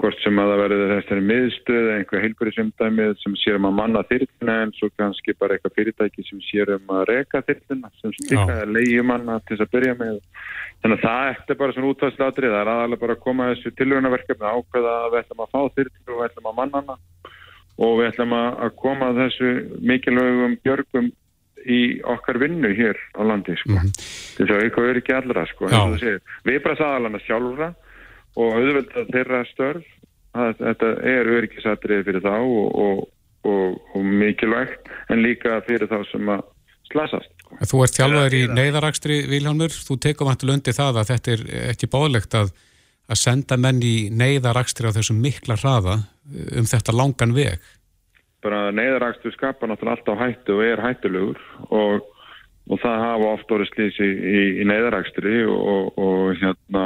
hvort 0.01 0.21
sem 0.23 0.39
að 0.41 0.51
það 0.51 0.61
verður 0.63 0.93
þessari 0.95 1.25
miðstöð 1.29 1.89
einhver 1.93 2.23
heilbærisumdæmið 2.25 3.11
sem 3.21 3.35
sér 3.41 3.59
um 3.59 3.67
að 3.69 3.75
manna 3.79 4.03
þyrluna 4.09 4.55
en 4.65 4.73
svo 4.79 4.89
kannski 4.97 5.35
bara 5.37 5.57
eitthvað 5.57 5.77
fyrirtæki 5.79 6.25
sem 6.29 6.41
sér 6.47 6.73
um 6.79 6.95
að 6.97 7.05
reka 7.11 7.43
þyrluna 7.45 7.91
sem 8.01 8.15
stikka 8.17 8.47
eða 8.57 8.71
leiði 8.71 9.05
manna 9.05 9.39
til 9.45 9.59
þess 9.59 9.67
að 9.67 9.75
byrja 9.77 9.97
með 10.01 10.17
þannig 10.81 10.97
að 10.97 11.05
það 11.05 11.33
eftir 11.35 11.61
bara 11.61 11.77
svona 11.77 11.91
útvæðsladrið 11.93 12.55
það 12.55 12.63
er 12.63 12.73
aðalega 12.75 13.05
bara 13.05 13.19
að 13.19 13.25
koma 13.27 13.51
þessu 13.53 13.75
tilvönaverkefni 13.81 14.55
ákveða 14.55 14.97
að 15.03 15.11
við 15.13 15.21
ætlum 15.23 15.45
að 15.45 15.53
fá 15.53 15.61
þyrluna 15.77 16.09
og 16.09 16.17
við 16.17 16.27
ætlum 16.31 16.51
að 16.51 16.59
manna 16.63 16.83
hana 16.83 16.99
og 17.85 17.95
við 18.01 18.11
ætlum 18.11 18.35
að 18.41 18.75
koma 18.81 19.13
þessu 19.21 19.53
mikilvægum 19.85 20.59
björgum 20.65 21.13
í 21.65 21.81
okkar 22.13 22.37
vinnu 22.43 22.73
hér 22.77 22.99
á 23.17 23.21
landi 23.25 23.55
sko. 23.57 23.73
mm 23.73 23.79
-hmm. 23.79 23.93
þess 24.37 24.51
að 24.53 24.63
eitthvað 24.65 24.89
er 24.91 25.01
ekki 25.01 25.15
allra 25.17 25.47
sko. 25.49 25.69
við 26.45 26.63
bara 26.63 26.77
saðalana 26.77 27.21
sjálfra 27.25 27.75
og 28.35 28.57
auðvitað 28.59 29.13
þeirra 29.15 29.43
störf 29.53 29.91
að 30.35 30.57
þetta 30.61 30.91
er 31.07 31.31
öryggisatrið 31.37 32.03
fyrir 32.09 32.25
þá 32.25 32.35
og, 32.35 32.67
og, 32.85 33.05
og, 33.47 33.79
og 33.95 34.09
mikilvægt 34.23 34.91
en 35.13 35.23
líka 35.23 35.61
fyrir 35.69 35.91
þá 35.91 36.01
sem 36.11 36.33
að 36.35 36.43
slasast. 36.91 37.31
Þú 37.65 37.83
ert 37.85 37.99
þjálfaður 37.99 38.37
í 38.39 38.43
neyðarakstri 38.51 39.19
Vilhelmur, 39.31 39.75
þú 39.87 39.99
tekum 40.03 40.31
hættu 40.31 40.49
lundi 40.51 40.75
það 40.75 41.01
að 41.03 41.11
þetta 41.13 41.35
er 41.35 41.45
ekki 41.71 41.91
báðlegt 41.93 42.35
að, 42.39 42.51
að 43.07 43.21
senda 43.21 43.59
menn 43.61 43.79
í 43.85 44.11
neyðarakstri 44.11 44.91
á 44.91 44.97
þessum 44.97 45.23
mikla 45.23 45.59
hraða 45.61 46.01
um 46.59 46.67
þetta 46.69 46.97
langan 46.97 47.35
veg. 47.37 47.63
bara 48.45 48.69
neyðarakstur 48.77 49.33
skapar 49.33 49.71
náttúrulega 49.71 49.97
alltaf 49.97 50.19
hættu 50.21 50.59
og 50.59 50.65
er 50.67 50.81
hættulegur 50.85 51.39
og, 51.73 52.03
og 52.69 52.81
það 52.83 53.05
hafa 53.07 53.31
oft 53.31 53.55
orðið 53.57 53.71
slísi 53.71 54.09
í, 54.11 54.43
í 54.61 54.67
neyðarakstri 54.69 55.47
og, 55.49 55.95
og 55.97 56.35
hérna 56.43 56.83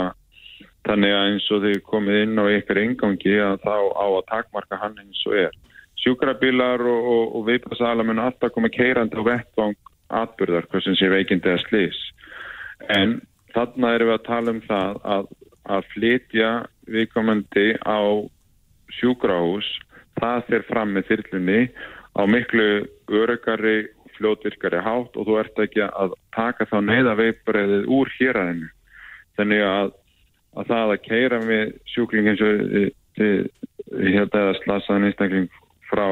þannig 0.88 1.14
að 1.14 1.26
eins 1.30 1.48
og 1.54 1.64
þið 1.64 1.80
komið 1.88 2.20
inn 2.24 2.40
á 2.40 2.44
ykkur 2.56 2.80
engangi 2.82 3.34
að 3.44 3.58
þá 3.64 3.76
á 3.92 4.06
að 4.06 4.26
takmarka 4.32 4.80
hann 4.80 4.96
eins 5.02 5.24
og 5.28 5.36
er. 5.44 5.58
Sjúkrabílar 5.98 6.82
og, 6.86 7.08
og, 7.14 7.24
og 7.36 7.46
viðpassala 7.48 8.06
mun 8.06 8.22
alltaf 8.22 8.54
koma 8.54 8.70
keirandi 8.72 9.18
á 9.18 9.28
vettvang 9.28 9.76
atbyrðar 10.08 10.68
hvað 10.70 10.86
sem 10.86 10.96
sé 10.96 11.10
veikindi 11.12 11.52
að 11.52 11.64
slís. 11.66 11.98
En 12.94 13.18
þarna 13.54 13.92
erum 13.96 14.12
við 14.12 14.16
að 14.16 14.26
tala 14.28 14.54
um 14.54 14.62
það 14.64 14.98
að, 15.16 15.28
að 15.76 15.92
flytja 15.92 16.50
viðkomandi 16.88 17.68
á 17.84 18.00
sjúkrahús 18.98 19.68
það 20.18 20.44
fyrir 20.48 20.66
fram 20.70 20.94
með 20.96 21.08
þyrlunni 21.12 21.60
á 22.18 22.22
miklu 22.26 22.68
örugari 23.20 23.76
fljótvirkari 24.16 24.80
hátt 24.82 25.16
og 25.16 25.28
þú 25.28 25.38
ert 25.38 25.60
ekki 25.62 25.84
að 25.86 26.16
taka 26.34 26.66
þá 26.70 26.78
neyða 26.82 27.14
veipbreiðið 27.20 27.88
úr 27.94 28.10
héræðinu. 28.16 28.70
Þannig 29.38 29.62
að, 29.62 29.92
að 30.58 30.72
það 30.72 30.92
að 30.94 31.04
keira 31.06 31.40
með 31.44 31.72
sjúkling 31.92 32.28
eins 32.32 32.42
og 32.44 32.62
hérna 33.18 34.42
eða 34.42 34.58
slasaðan 34.62 35.08
einstakling 35.08 35.48
frá 35.88 36.08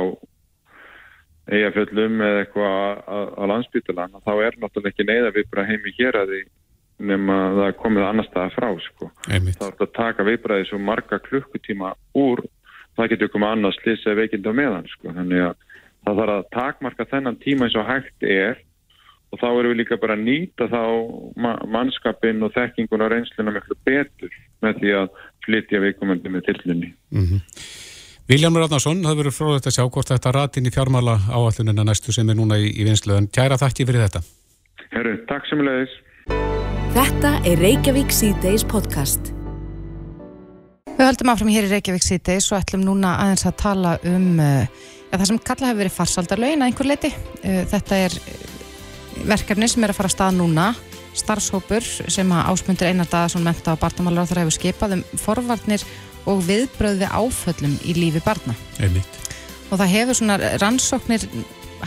eigafjöllum 1.46 2.22
eða 2.26 2.42
eitthvað 2.42 3.02
á 3.06 3.42
landsbytulan 3.52 4.16
þá 4.24 4.32
er 4.42 4.56
náttúrulega 4.59 4.92
ekki 4.92 5.06
neyða 5.06 5.35
veipbreið 5.37 5.70
heim 5.70 5.87
í 5.87 5.94
héræði 5.98 6.40
nema 7.06 7.37
það 7.59 7.74
komið 7.82 8.06
annar 8.06 8.26
staða 8.26 8.52
frá 8.54 8.68
sko. 8.80 9.11
Einmitt. 9.28 9.59
Það 9.61 9.68
er 9.68 9.85
að 9.85 9.94
taka 9.98 10.26
veipbreiðið 10.26 10.70
svo 10.70 10.78
marga 10.80 11.18
klukkutíma 11.20 11.92
úr 12.16 12.42
það 12.96 13.11
getur 13.12 13.32
komið 13.35 13.52
annars 13.52 13.78
slisa 13.82 14.16
veikind 14.16 14.48
á 14.48 14.52
meðan 14.56 14.88
sko. 14.90 15.12
þannig 15.12 15.44
að 15.50 15.54
það 16.06 16.20
þarf 16.22 16.35
að 16.37 16.48
takmarka 16.56 17.09
þennan 17.12 17.40
tíma 17.42 17.66
eins 17.66 17.76
og 17.76 17.88
hægt 17.90 18.26
er 18.26 18.62
og 19.37 19.42
þá 19.42 19.49
erum 19.51 19.72
við 19.75 19.81
líka 19.83 20.01
bara 20.01 20.16
að 20.16 20.25
nýta 20.27 20.68
þá 20.72 20.83
mannskapin 21.77 22.40
og 22.46 22.55
þekkingun 22.57 23.05
og 23.05 23.12
reynsluna 23.12 23.55
miklu 23.55 23.77
betur 23.87 24.38
með 24.64 24.81
því 24.81 24.94
að 25.03 25.20
flytja 25.44 25.83
viðkomandi 25.85 26.33
með 26.33 26.49
tillunni 26.49 26.94
mm 27.12 27.27
-hmm. 27.27 27.44
Viljámur 28.27 28.64
Ráðnarsson, 28.64 29.05
það 29.07 29.18
verður 29.20 29.35
fróðilegt 29.37 29.68
að 29.70 29.77
sjá 29.77 29.85
hvort 29.87 30.09
þetta 30.11 30.33
ratin 30.35 30.66
í 30.66 30.75
fjármála 30.75 31.14
áallunina 31.31 31.85
næstu 31.87 32.11
sem 32.12 32.27
er 32.27 32.35
núna 32.35 32.59
í, 32.59 32.72
í 32.75 32.83
vinslu 32.83 33.14
en 33.14 33.29
kæra 33.31 33.55
þakki 33.55 33.87
fyrir 33.87 34.03
þetta. 34.03 34.25
Herru, 34.90 35.12
takk 35.31 35.46
sem 35.46 35.62
leiðis 35.62 35.94
Þetta 36.96 37.31
er 37.44 37.61
Reykjavík 37.61 38.11
C-Days 38.11 38.64
podcast. 38.64 39.37
Við 40.96 41.05
höldum 41.05 41.29
áfram 41.29 41.51
hér 41.53 41.66
í 41.66 41.70
Reykjavík 41.75 42.03
síðdeis 42.03 42.46
og 42.51 42.62
ætlum 42.62 42.87
núna 42.87 43.11
aðeins 43.20 43.44
að 43.44 43.57
tala 43.61 43.90
um 44.09 44.38
uh, 44.40 44.62
ja, 45.11 45.18
það 45.18 45.27
sem 45.29 45.40
kalla 45.44 45.68
hefur 45.68 45.81
verið 45.83 45.92
farsaldarlaugin 45.92 46.64
að 46.64 46.70
einhver 46.70 46.88
leiti. 46.88 47.11
Uh, 47.42 47.59
þetta 47.68 47.99
er 48.07 48.16
verkefni 49.24 49.68
sem 49.68 49.85
er 49.85 49.92
að 49.92 49.98
fara 50.00 50.11
að 50.11 50.16
stað 50.16 50.38
núna, 50.40 50.66
starfshópur 51.16 51.85
sem 52.12 52.33
að 52.33 52.48
ásmundir 52.52 52.90
einar 52.90 53.09
dag 53.11 53.31
sem 53.33 53.44
menta 53.44 53.72
á 53.72 53.81
barnamálar 53.81 54.26
á 54.26 54.29
það 54.29 54.42
hefur 54.44 54.57
skipað 54.59 54.96
um 54.98 55.05
forvarnir 55.20 55.85
og 56.26 56.42
viðbröði 56.44 57.09
áföllum 57.09 57.76
í 57.87 57.94
lífi 57.96 58.20
barna. 58.24 58.57
Einmitt. 58.83 59.20
Og 59.70 59.79
það 59.79 59.94
hefur 59.94 60.18
svona 60.18 60.57
rannsóknir 60.61 61.29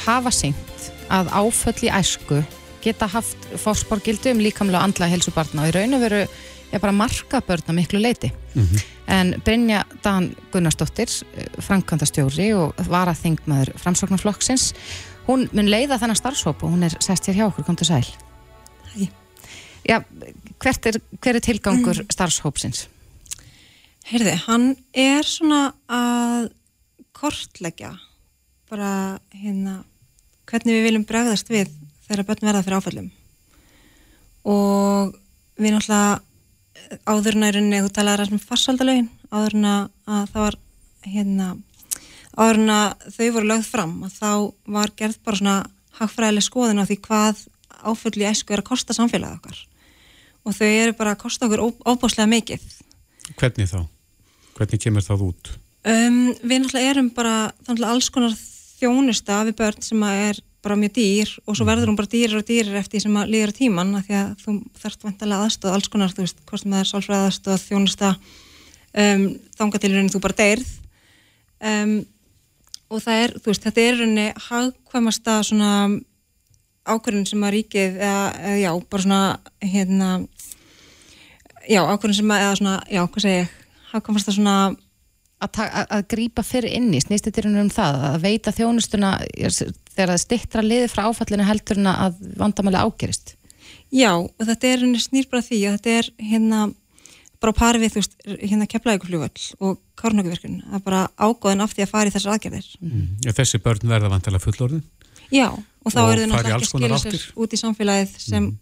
hafa 0.06 0.32
syngt 0.34 0.90
að 1.10 1.30
áföll 1.34 1.78
í 1.86 1.92
æsku 1.94 2.44
geta 2.84 3.10
haft 3.12 3.50
fórsporgildu 3.60 4.32
um 4.34 4.42
líkamlega 4.44 4.84
andla 4.86 5.10
helsu 5.12 5.34
barna 5.36 5.66
og 5.66 5.72
í 5.72 5.76
raun 5.76 5.98
og 5.98 6.06
veru 6.06 6.24
er 6.70 6.82
bara 6.82 6.94
marka 6.94 7.42
börna 7.42 7.74
miklu 7.74 8.00
leiti. 8.00 8.32
Mm 8.54 8.64
-hmm. 8.64 8.84
En 9.08 9.42
Brynja 9.46 9.84
Dan 10.04 10.36
Gunnarsdóttir, 10.52 11.10
framkvæmdastjóri 11.58 12.54
og 12.54 12.74
varaþingmaður 12.78 13.74
framsóknarflokksins, 13.76 14.74
hún 15.30 15.48
mun 15.54 15.70
leiða 15.70 16.00
þennan 16.02 16.18
starfsóp 16.18 16.64
og 16.66 16.74
hún 16.74 16.86
er 16.88 16.96
sest 17.04 17.30
hér 17.30 17.40
hjá 17.40 17.48
okkur, 17.48 17.68
kom 17.68 17.78
til 17.80 17.90
sæl. 17.90 18.06
Hæ. 18.96 19.10
Já, 19.88 20.02
hvert 20.62 20.86
er, 20.90 21.00
hver 21.22 21.38
er 21.38 21.44
tilgangur 21.46 22.02
mm. 22.02 22.10
starfsópsins? 22.14 22.88
Heyrði, 24.10 24.36
hann 24.48 24.72
er 24.98 25.26
svona 25.28 25.70
að 25.86 26.50
kortleggja 27.14 27.94
bara 28.70 29.20
hérna 29.34 29.84
hvernig 30.50 30.78
við 30.78 30.86
viljum 30.88 31.06
bregðast 31.10 31.50
við 31.52 31.72
þegar 32.08 32.26
börn 32.28 32.48
verða 32.48 32.64
fyrir 32.66 32.80
áfællum 32.80 33.10
og 34.50 35.16
við 35.60 35.76
náttúrulega 35.76 36.20
áður 37.06 37.38
en 37.38 37.74
að 37.76 37.88
þú 37.88 37.92
talaði 37.98 38.28
um 38.34 38.42
farsaldalögin 38.42 39.10
áður 39.30 39.58
en 39.60 39.70
að 39.70 39.90
það 40.32 40.44
var 40.46 40.60
hérna, 41.06 41.50
áður 42.38 42.62
en 42.64 42.74
að 42.74 43.08
þau 43.16 43.30
voru 43.36 43.50
lögð 43.52 43.70
fram 43.70 43.96
að 44.08 44.18
þá 44.20 44.32
var 44.76 44.94
gerð 45.00 45.22
bara 45.26 45.40
svona 45.42 45.58
hagfræðileg 46.00 46.46
skoðin 46.46 46.84
á 46.84 46.86
því 46.90 47.00
hvað 47.08 47.46
áfulli 47.80 48.28
æsku 48.30 48.54
er 48.54 48.64
að 48.64 48.70
kosta 48.70 48.96
samfélagið 48.96 49.40
okkar 49.40 49.64
og 50.46 50.56
þau 50.56 50.68
eru 50.68 50.98
bara 51.00 51.16
að 51.16 51.24
kosta 51.24 51.48
okkur 51.48 51.66
óbáslega 51.86 52.30
mikið 52.30 52.68
Hvernig 53.40 53.70
þá? 53.70 53.82
Hvernig 54.58 54.82
kemur 54.84 55.06
það 55.06 55.26
út? 55.30 55.52
Um, 55.88 56.22
við 56.44 56.64
náttúrulega 56.64 56.94
erum 56.94 57.10
bara 57.16 57.36
alls 57.88 58.10
konar 58.12 58.34
þjónusta 58.80 59.44
við 59.48 59.60
börn 59.62 59.86
sem 59.86 60.04
er 60.10 60.40
bara 60.64 60.76
mjög 60.76 60.96
dýr 60.98 61.32
og 61.48 61.56
svo 61.56 61.66
verður 61.68 61.92
hún 61.92 61.98
bara 62.00 62.12
dýrir 62.12 62.40
og 62.40 62.48
dýrir 62.48 62.76
eftir 62.80 62.98
því 62.98 63.04
sem 63.06 63.18
að 63.22 63.32
líður 63.32 63.54
tíman 63.56 63.96
að 63.96 64.10
því 64.10 64.18
að 64.20 64.30
þú 64.44 64.56
þarfst 64.82 65.06
vantilega 65.08 65.46
aðstöð 65.46 65.76
alls 65.76 65.90
konar, 65.92 66.16
þú 66.16 66.26
veist, 66.26 66.42
hvort 66.50 66.64
sem 66.64 66.74
það 66.74 66.82
er 66.82 66.90
sálfræð 66.90 67.26
aðstöð 67.30 67.64
þjónusta 67.64 68.10
um, 69.04 69.24
þangatilurinn 69.56 70.12
þú 70.12 70.22
bara 70.26 70.38
deyrð 70.42 70.74
um, 71.72 71.94
og 72.90 73.04
það 73.04 73.24
er, 73.24 73.34
þú 73.38 73.52
veist, 73.52 73.66
þetta 73.68 73.86
er 73.86 73.98
rauninni 74.00 74.28
hagkvæmasta 74.48 75.40
svona 75.46 75.72
ákvörðin 76.90 77.28
sem 77.30 77.46
að 77.46 77.56
ríkið 77.58 77.98
eða, 78.02 78.28
eða 78.42 78.60
já, 78.64 78.70
bara 78.90 79.06
svona 79.06 79.24
hérna 79.62 80.12
já, 81.70 81.82
ákvörðin 81.86 82.20
sem 82.20 82.34
að, 82.34 82.46
eða 82.46 82.60
svona, 82.62 82.76
já, 82.90 83.02
hvað 83.06 83.26
segja 83.26 83.50
hagkvæmasta 83.92 84.36
svona 84.36 84.56
að, 85.40 85.60
að 85.86 86.06
grípa 86.12 86.46
fyrir 86.46 86.78
inni, 86.80 87.02
snýst 87.04 87.30
þetta 87.30 87.50
um 87.50 87.74
það 87.74 88.06
að 88.10 88.22
veita 88.26 88.56
þjónustuna 88.56 89.12
þegar 89.30 90.14
það 90.14 90.24
stittra 90.24 90.66
liði 90.66 90.90
frá 90.92 91.06
áfallinu 91.08 91.48
heldur 91.48 91.82
en 91.82 91.92
að 91.94 92.20
vandamæli 92.40 92.82
ágerist? 92.82 93.36
Já, 93.90 94.14
og 94.18 94.46
þetta 94.46 94.74
er 94.74 94.86
snýr 95.02 95.30
bara 95.32 95.46
því 95.46 95.60
að 95.66 95.78
þetta 95.78 95.96
er 95.98 96.12
hérna 96.32 96.66
bara 97.40 97.56
parið 97.56 97.86
við 97.86 97.94
þú 97.94 98.02
veist, 98.02 98.16
hérna 98.42 98.68
keflaugufljóðall 98.70 99.44
og 99.64 99.78
kárnökuverkun, 100.00 100.62
það 100.66 100.80
er 100.80 100.86
bara 100.86 101.04
ágóðin 101.16 101.64
af 101.64 101.76
því 101.76 101.86
að 101.86 101.94
fara 101.94 102.12
í 102.12 102.16
þessar 102.16 102.36
aðgerðir 102.36 102.72
mm. 102.80 103.06
ja, 103.26 103.36
Þessi 103.38 103.62
börn 103.64 103.92
verða 103.92 104.12
vantilega 104.12 104.44
fullorðin 104.44 104.84
Já, 105.30 105.48
og 105.54 105.94
þá 105.94 106.02
og 106.02 106.12
er 106.12 106.24
það 106.24 106.34
náttúrulega 106.34 106.58
ekki 106.58 106.58
að 106.58 106.70
skilja 106.74 107.00
sér 107.04 107.24
út 107.40 107.56
í 107.56 107.62
samfélagið 107.62 108.18
sem 108.18 108.44
mm. 108.44 108.60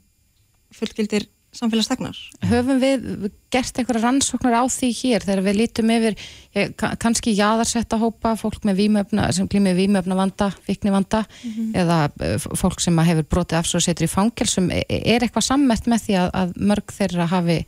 fullgildir 0.77 1.27
samfélagstegnar. 1.57 2.17
Höfum 2.45 2.79
við 2.81 3.05
gert 3.53 3.79
einhverja 3.79 4.03
rannsóknar 4.03 4.59
á 4.61 4.63
því 4.69 4.89
hér 4.99 5.25
þegar 5.25 5.41
við 5.45 5.57
lítum 5.61 5.93
yfir 5.95 6.17
eh, 6.53 6.69
kannski 7.01 7.33
jáðarsetta 7.37 7.99
hópa, 8.01 8.35
fólk 8.39 8.67
með 8.67 8.81
výmöfna 8.83 9.29
sem 9.33 9.47
glýmið 9.49 9.79
výmöfna 9.79 10.17
vanda, 10.19 10.51
vikni 10.67 10.93
vanda 10.93 11.23
mm 11.23 11.53
-hmm. 11.55 11.71
eða 11.81 11.99
eh, 12.27 12.37
fólk 12.37 12.83
sem 12.83 12.99
hefur 12.99 13.29
brotið 13.31 13.59
af 13.59 13.69
svo 13.71 13.79
setur 13.79 14.05
í 14.05 14.11
fangelsum 14.11 14.69
e, 14.71 14.83
e, 14.89 15.01
er 15.15 15.23
eitthvað 15.23 15.47
sammett 15.49 15.87
með 15.87 16.03
því 16.05 16.19
að, 16.21 16.29
að 16.33 16.53
mörg 16.57 16.93
þeirra 16.93 17.25
hafi 17.25 17.59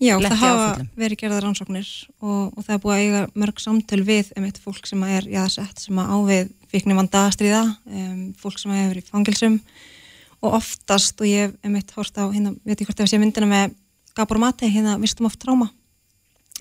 Já, 0.00 0.14
það 0.16 0.36
hafa 0.40 0.68
verið 0.96 1.18
gerða 1.20 1.38
rannsóknir 1.44 1.88
og, 2.24 2.54
og 2.56 2.64
það 2.64 2.74
er 2.74 2.82
búið 2.82 2.94
að 2.94 3.02
eiga 3.04 3.22
mörg 3.42 3.58
samtöl 3.60 4.00
við 4.06 4.30
um 4.38 4.46
eitt 4.48 4.60
fólk 4.62 4.86
sem 4.88 5.02
er 5.04 5.26
jáðarsett 5.28 5.82
sem 5.82 5.98
að 6.00 6.12
ávið 6.16 6.52
vikni 6.72 6.96
vanda 6.96 7.24
aðstríða 7.26 7.62
um, 7.68 8.22
fólk 8.40 8.60
sem 8.62 8.72
hefur 8.72 9.00
í 9.00 9.04
fangelsum 9.04 9.58
og 10.40 10.56
oftast 10.56 11.20
og 11.20 11.28
ég 11.28 11.52
hef 11.52 11.72
meitt 11.74 11.92
hórst 11.92 12.16
á 12.16 12.24
hérna, 12.32 12.54
veit 12.64 12.80
ég 12.80 12.88
hvort 12.88 13.02
ef 13.02 13.10
ég 13.10 13.12
sé 13.12 13.20
myndina 13.20 13.48
með 13.50 13.74
Gabor 14.16 14.40
Mate, 14.40 14.70
hérna 14.72 14.96
vistum 15.02 15.28
oft 15.28 15.40
tráma 15.42 15.68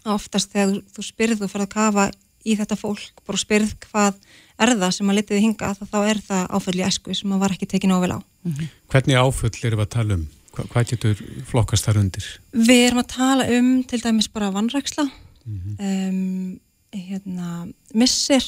oftast 0.03 0.51
þegar 0.51 0.73
þú, 0.73 0.81
þú 0.97 1.05
spyrð 1.07 1.45
og 1.45 1.53
ferð 1.53 1.67
að 1.67 1.73
kafa 1.77 2.09
í 2.43 2.57
þetta 2.59 2.75
fólk 2.79 3.23
bara 3.27 3.39
spyrð 3.39 3.71
hvað 3.87 4.19
er 4.59 4.73
það 4.75 4.91
sem 4.97 5.11
að 5.11 5.19
litiði 5.19 5.45
hinga 5.45 5.71
þá 5.79 5.97
er 6.01 6.19
það 6.27 6.43
áföll 6.57 6.75
í 6.75 6.83
esku 6.87 7.15
sem 7.15 7.35
að 7.35 7.45
var 7.45 7.55
ekki 7.55 7.69
tekið 7.71 7.93
nóg 7.93 8.03
vel 8.03 8.11
á 8.15 8.19
mm 8.19 8.51
-hmm. 8.51 8.67
Hvernig 8.91 9.15
áföll 9.15 9.55
erum 9.63 9.79
við 9.79 9.87
að 9.87 9.95
tala 9.95 10.13
um? 10.19 10.27
Hva, 10.59 10.67
hvað 10.73 10.89
getur 10.91 11.19
flokkast 11.47 11.87
þar 11.87 12.01
undir? 12.01 12.27
Við 12.51 12.81
erum 12.89 13.01
að 13.03 13.11
tala 13.13 13.47
um 13.55 13.71
til 13.87 14.01
dæmis 14.03 14.27
bara 14.31 14.51
vannræksla 14.51 15.05
mm 15.05 15.59
-hmm. 15.59 15.75
um, 15.79 16.59
hérna, 16.91 17.67
missir 17.93 18.43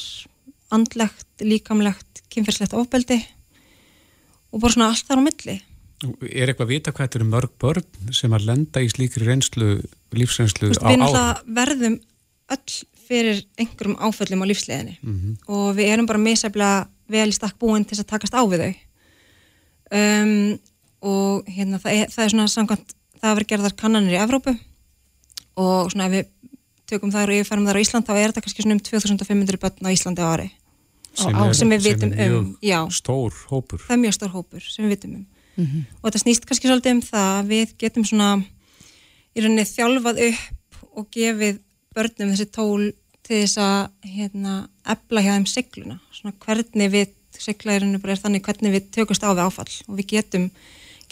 andlegt, 0.71 1.28
líkamlegt 1.39 2.24
kynferðslegt 2.32 2.74
ofbeldi 2.74 3.19
og 4.52 4.62
bara 4.62 4.74
svona 4.74 4.89
allt 4.91 5.08
þar 5.08 5.24
á 5.24 5.28
milli 5.28 5.62
Er 6.02 6.50
eitthvað 6.50 6.65
að 6.65 6.74
vita 6.74 6.91
hvað 6.91 7.08
þetta 7.08 7.19
eru 7.19 7.30
mörg 7.30 7.52
börn 7.62 8.13
sem 8.13 8.34
að 8.34 8.45
lenda 8.45 8.82
í 8.82 8.89
slíkri 8.89 9.26
reynslu 9.26 9.84
lífsreynslu 10.12 10.71
á 10.74 10.89
áður? 10.89 11.43
Við 11.45 11.56
verðum 11.56 12.00
öll 12.50 12.71
fyrir 13.08 13.43
einhverjum 13.60 14.00
áföllum 14.02 14.41
á 14.41 14.50
lífsleginni 14.50 14.97
mm 15.02 15.19
-hmm. 15.19 15.36
og 15.47 15.76
við 15.78 15.93
erum 15.93 16.06
bara 16.10 16.17
misæfla 16.17 16.88
vel 17.08 17.30
í 17.30 17.36
stakk 17.36 17.60
búin 17.60 17.86
til 17.86 18.00
að 18.00 18.10
takast 18.10 18.34
á 18.34 18.41
við 18.41 18.63
þau 18.65 18.74
um, 19.91 20.60
og 21.02 21.50
hérna 21.50 21.80
það 21.82 21.98
er, 21.98 22.12
það 22.14 22.26
er 22.26 22.34
svona 22.34 22.48
samkvæmt 22.52 22.96
það 23.22 23.30
að 23.32 23.38
vera 23.40 23.50
gerðar 23.52 23.76
kannanir 23.78 24.16
í 24.16 24.22
Evrópu. 24.22 24.56
Og 25.62 25.92
svona 25.92 26.08
ef 26.08 26.16
við 26.16 26.32
tökum 26.92 27.12
þar 27.14 27.32
og 27.32 27.40
yfirferðum 27.40 27.70
þar 27.70 27.80
á 27.80 27.84
Ísland 27.84 28.08
þá 28.08 28.14
er 28.16 28.32
þetta 28.32 28.44
kannski 28.46 28.66
svona 28.66 28.78
um 28.78 28.84
2500 28.88 29.62
börn 29.62 29.88
á 29.88 29.96
Íslandi 29.96 30.26
á 30.26 30.28
ári. 30.32 30.48
Sem, 31.12 31.36
á- 31.36 31.44
er, 31.44 31.54
sem 31.58 31.72
við 31.72 31.86
vitum 31.90 32.14
mjög 32.16 32.38
um, 32.38 32.50
já. 32.64 32.80
stór 32.96 33.36
hópur. 33.52 33.84
Það 33.84 33.96
er 33.98 34.02
mjög 34.06 34.18
stór 34.18 34.34
hópur 34.36 34.64
sem 34.64 34.86
við 34.86 34.96
vitum 34.96 35.20
um. 35.20 35.28
Og 36.02 36.08
þetta 36.08 36.22
snýst 36.24 36.48
kannski 36.48 36.70
svolítið 36.70 36.96
um 36.96 37.02
það 37.06 37.30
að 37.38 37.52
við 37.52 37.74
getum 37.84 38.06
svona 38.08 38.30
í 39.36 39.44
rauninni 39.44 39.68
þjálfað 39.68 40.22
upp 40.30 40.80
og 40.98 41.08
gefið 41.14 41.60
börnum 41.96 42.32
þessi 42.32 42.48
tól 42.56 42.92
til 43.22 43.42
þess 43.44 43.60
að 43.62 44.12
hérna, 44.16 44.54
ebla 44.96 45.24
hjá 45.24 45.34
þeim 45.36 45.48
sigluna. 45.52 45.98
Svona 46.16 46.36
hvernig 46.46 46.94
við 46.96 47.12
sigla 47.38 47.76
í 47.76 47.82
rauninni 47.82 48.02
bara 48.02 48.16
er 48.16 48.24
þannig 48.24 48.46
hvernig 48.48 48.76
við 48.76 48.88
tökumst 48.96 49.24
á 49.28 49.32
við 49.32 49.44
áfall. 49.46 49.76
Og 49.88 50.00
við 50.00 50.10
getum 50.16 50.48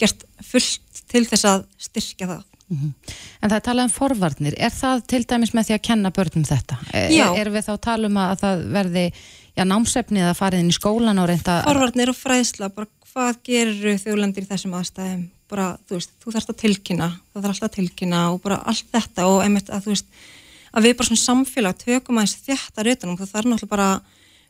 gert 0.00 0.24
fullt 0.46 1.02
til 1.10 1.26
þess 1.26 1.48
að 1.50 1.66
styrkja 1.88 2.30
það 2.30 2.46
En 2.70 3.50
það 3.50 3.56
er 3.56 3.62
talað 3.66 3.88
um 3.88 3.90
forvarnir. 3.90 4.54
Er 4.62 4.70
það 4.70 5.00
til 5.10 5.24
dæmis 5.26 5.50
með 5.56 5.64
því 5.66 5.74
að 5.74 5.80
kenna 5.88 6.12
börnum 6.14 6.44
þetta? 6.46 6.76
Er, 6.94 7.08
Já. 7.10 7.24
erum 7.34 7.56
við 7.56 7.66
þá 7.66 7.70
að 7.72 7.80
tala 7.86 8.06
um 8.06 8.18
að 8.22 8.34
það 8.44 8.62
verði 8.76 9.04
já, 9.10 9.64
námsefnið 9.66 10.28
að 10.28 10.38
fara 10.38 10.60
inn 10.62 10.70
í 10.70 10.76
skólan 10.76 11.18
og 11.18 11.26
reynda... 11.32 11.56
Forvarnir 11.66 12.12
og 12.12 12.18
fræðsla, 12.18 12.70
bara 12.76 12.86
hvað 13.10 13.40
gerir 13.48 13.98
þjóðlendir 13.98 14.46
í 14.46 14.50
þessum 14.52 14.76
aðstæðum 14.78 15.26
bara, 15.50 15.66
þú 15.88 15.98
veist, 15.98 16.12
þú 16.22 16.34
þarfst 16.36 16.52
að 16.52 16.60
tilkynna 16.62 17.08
það 17.10 17.40
þarf 17.40 17.50
alltaf 17.50 17.66
að 17.66 17.76
tilkynna 17.76 18.20
og 18.30 18.40
bara 18.44 18.60
allt 18.70 18.90
þetta 18.94 19.26
og 19.26 19.40
einmitt 19.42 19.70
að 19.72 19.86
þú 19.86 19.94
veist, 19.96 20.10
að 20.70 20.86
við 20.86 20.96
bara 20.98 21.08
svona 21.10 21.22
samfélag 21.24 21.80
tökum 21.80 22.20
aðeins 22.20 22.36
þjættar 22.46 22.90
utanum 22.92 23.18
það 23.18 23.32
þarf 23.32 23.50
náttúrulega 23.50 23.72
bara, 23.72 23.88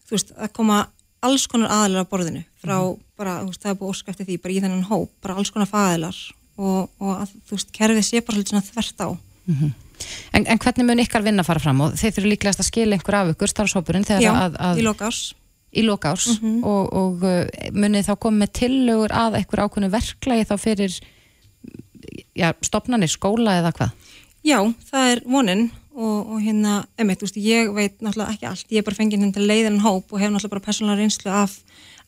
þú 0.04 0.16
veist, 0.16 0.34
að 0.36 0.52
koma 0.58 0.80
alls 1.26 1.46
konar 1.50 1.72
aðilar 1.74 2.06
á 2.06 2.10
borðinu 2.10 2.42
frá 2.60 2.76
bara, 3.18 3.40
þú 3.42 3.50
veist, 3.50 3.62
það 3.62 3.72
er 3.72 3.78
búið 3.80 3.92
ósk 3.94 4.10
eftir 4.12 4.28
því 4.28 4.38
bara 4.40 4.54
í 4.54 4.62
þennan 4.64 4.88
hóp, 4.88 5.12
bara 5.24 5.36
alls 5.40 5.52
konar 5.52 5.70
fæðilar 5.70 6.18
og, 6.60 6.88
og 7.00 7.12
að, 7.14 7.36
þú 7.48 7.58
veist, 7.58 7.72
kerfið 7.76 8.06
sé 8.06 8.22
bara 8.24 8.38
svolítið 8.38 8.54
svona 8.54 8.68
þvert 8.68 9.04
á. 9.04 9.08
En, 10.32 10.46
en 10.46 10.60
hvernig 10.60 10.86
mun 10.88 11.02
ykkar 11.02 11.24
vinna 11.26 11.44
fara 11.44 11.60
fram? 11.60 11.82
Og 11.84 11.96
þeir 12.00 12.14
þurfu 12.16 12.32
líklegast 12.32 12.62
að 12.62 12.70
skila 12.70 12.96
einhver 12.96 13.18
af 13.18 13.34
ykkur 13.34 13.52
starfshópurinn 13.52 14.06
þegar 14.08 14.24
Já, 14.24 14.30
að, 14.46 14.56
að 14.64 14.80
í 14.80 14.86
lokás 14.86 15.20
í 15.70 15.84
lokárs 15.86 16.26
og, 16.42 16.88
og 16.98 17.24
uh, 17.26 17.44
munið 17.76 18.08
þá 18.08 18.14
koma 18.18 18.42
með 18.42 18.54
tillögur 18.58 19.12
að 19.14 19.36
einhver 19.38 19.62
ákveðnu 19.66 19.90
verklagi 19.92 20.46
þá 20.48 20.54
fyrir 20.58 20.96
já, 22.34 22.50
stopnarnir, 22.66 23.12
skóla 23.12 23.58
eða 23.60 23.74
hvað? 23.76 24.08
Já, 24.46 24.58
það 24.90 25.12
er 25.12 25.22
vonin 25.28 25.66
og, 26.00 26.32
og 26.32 26.40
hérna, 26.40 26.80
emitt, 27.00 27.22
úst, 27.24 27.36
ég 27.36 27.68
veit 27.76 27.98
náttúrulega 28.00 28.34
ekki 28.34 28.48
allt, 28.48 28.66
ég 28.72 28.80
er 28.80 28.86
bara 28.86 28.96
fengið 28.96 29.20
hérna 29.20 29.36
til 29.36 29.48
leiðin 29.48 29.82
hóp 29.84 30.08
og 30.14 30.22
hef 30.22 30.32
náttúrulega 30.32 30.54
bara 30.54 30.64
persónulega 30.64 31.02
reynslu 31.02 31.34
af 31.34 31.58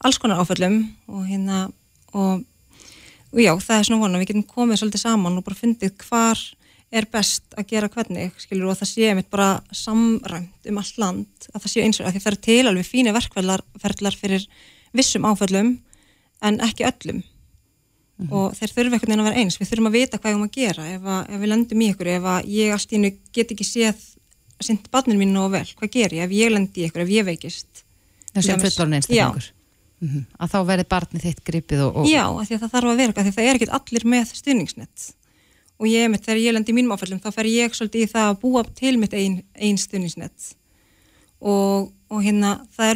alls 0.03 0.19
konar 0.23 0.41
áföllum 0.41 0.79
og 1.13 1.27
hérna 1.29 1.67
og, 2.13 2.43
og 3.33 3.41
já, 3.41 3.53
það 3.53 3.79
er 3.79 3.89
svona 3.89 4.03
vonin, 4.03 4.23
við 4.23 4.33
getum 4.33 4.49
komið 4.49 4.81
svolítið 4.81 5.05
saman 5.05 5.39
og 5.39 5.47
bara 5.47 5.61
fundið 5.61 5.95
hvar 6.07 6.41
er 6.93 7.09
best 7.13 7.57
að 7.57 7.69
gera 7.73 7.89
hvernig, 7.93 8.33
skilur, 8.41 8.73
og 8.73 8.81
það 8.81 8.91
sé 8.91 9.09
emitt 9.13 9.31
bara 9.33 9.63
samræmt 9.77 10.69
um 10.69 10.81
allt 10.81 11.01
land 11.01 11.49
að 11.53 11.65
það 11.65 11.75
sé 11.75 11.85
eins 11.87 12.01
og 12.01 12.09
að 12.09 12.17
því 12.17 12.25
það 12.25 12.33
er 12.33 12.41
til 12.49 12.63
alveg 12.69 12.89
fíni 12.89 13.17
verkferðlar 13.17 13.65
ferðlar 13.81 14.19
fyrir 14.19 14.49
vissum 14.97 15.29
áföllum 15.29 15.77
en 16.45 16.61
ekki 16.65 16.89
öllum 16.89 17.23
og 18.31 18.55
þeir 18.59 18.73
þurfa 18.73 18.97
einhvern 18.97 19.11
veginn 19.11 19.23
að 19.23 19.29
vera 19.31 19.41
eins. 19.43 19.59
Við 19.61 19.71
þurfum 19.71 19.89
að 19.91 19.97
vita 19.99 20.19
hvað 20.19 20.29
við 20.31 20.37
erum 20.37 20.47
að 20.47 20.57
gera 20.57 20.87
ef, 20.93 21.03
að, 21.05 21.23
ef 21.33 21.41
við 21.41 21.49
lendum 21.53 21.81
í 21.83 21.89
ykkur, 21.93 22.07
ef 22.07 22.23
að 22.23 22.51
ég 22.53 22.73
allt 22.73 22.93
í 22.93 22.97
hennu 22.99 23.11
get 23.33 23.51
ekki 23.53 23.65
séð 23.65 24.05
sint 24.63 24.91
barninu 24.91 25.19
mínu 25.19 25.41
og 25.43 25.51
vel, 25.53 25.67
hvað 25.79 25.91
ger 25.91 26.15
ég? 26.15 26.23
Ef 26.23 26.31
ég 26.31 26.53
lendi 26.53 26.83
í 26.83 26.87
ykkur, 26.87 27.03
ef 27.03 27.09
ég 27.11 27.25
veikist 27.27 27.83
Þessi 28.33 28.47
Til 28.49 28.55
dæmis- 28.55 28.77
fullorinn 28.77 28.95
einstaklingur? 28.95 29.51
Mm 30.03 30.25
Að 30.39 30.51
þá 30.51 30.59
verði 30.67 30.85
barnið 30.91 31.23
þitt 31.23 31.45
gripið 31.47 31.81
og, 31.87 31.97
og 31.97 32.07
Já, 32.11 32.27
því 32.27 32.55
að 32.57 32.63
það 32.63 32.73
þarf 32.73 32.89
að 32.91 32.97
vera, 32.97 33.13
af 33.13 33.23
því 33.23 33.29
að 33.29 33.37
það 33.37 33.49
er 33.49 33.55
ekkert 33.55 33.75
allir 33.79 34.05
með 34.05 34.33
stuðningsnett 34.35 35.15
og 35.83 35.87
ég, 35.89 36.11
mitt, 36.11 36.23
þegar 36.23 36.41
ég 36.43 36.55
lendi 36.55 36.71
í 36.71 36.75
mínum 36.75 36.93
áfællum, 36.95 37.21
þá 37.23 37.31
fer 37.35 37.47
ég 37.47 37.75
svolítið 37.75 38.03
í 38.03 38.11
það 38.11 38.29
að 38.31 38.41
búa 38.43 38.63
til 38.75 38.99
mitt 38.99 39.15
ein, 39.15 39.43
ein 39.55 39.79
stuðningsnett 39.79 40.55
og, 41.43 41.93
og 42.11 42.23
hérna, 42.23 42.67
það 42.75 42.89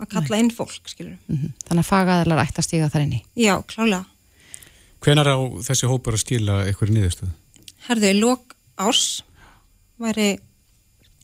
að 0.00 0.08
því 0.08 0.12
kalla 0.14 0.38
inn 0.42 0.50
fólk, 0.50 0.88
skilur 0.90 1.16
Mhm. 1.28 1.52
þannig 1.68 1.84
að 1.84 1.90
fagaðalar 1.92 2.42
ætti 2.46 2.58
að 2.60 2.66
stíga 2.68 2.90
þar 2.90 3.02
inn 3.06 3.12
í 3.12 3.22
Já, 3.36 3.54
klálega 3.62 4.04
Hvenar 5.04 5.28
á 5.28 5.36
þessi 5.60 5.86
hópur 5.90 6.14
að 6.16 6.22
skila 6.24 6.64
eitthvað 6.64 6.90
niðurstöð? 6.96 7.30
Herðu, 7.88 8.08
í 8.08 8.20
lok 8.20 8.54
árs 8.80 9.22
væri, 10.00 10.38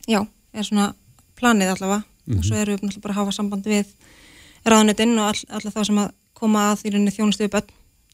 já, 0.06 0.20
er 0.52 0.62
svona 0.68 0.94
planið 1.37 1.72
allavega 1.74 2.04
og 2.37 2.44
svo 2.44 2.56
erum 2.61 2.76
við 2.76 2.83
náttúrulega 2.85 3.02
bara 3.02 3.14
að 3.14 3.20
hafa 3.22 3.33
samband 3.33 3.64
við 3.64 3.87
ráðnetinn 4.66 5.16
og 5.18 5.26
all, 5.33 5.44
alla 5.56 5.70
þá 5.72 5.85
sem 5.87 5.98
að 5.98 6.11
koma 6.35 6.66
að 6.74 6.85
í 6.85 6.90
rauninni 6.92 7.14
þjónustu 7.16 7.46
við 7.46 7.54
börn 7.56 7.70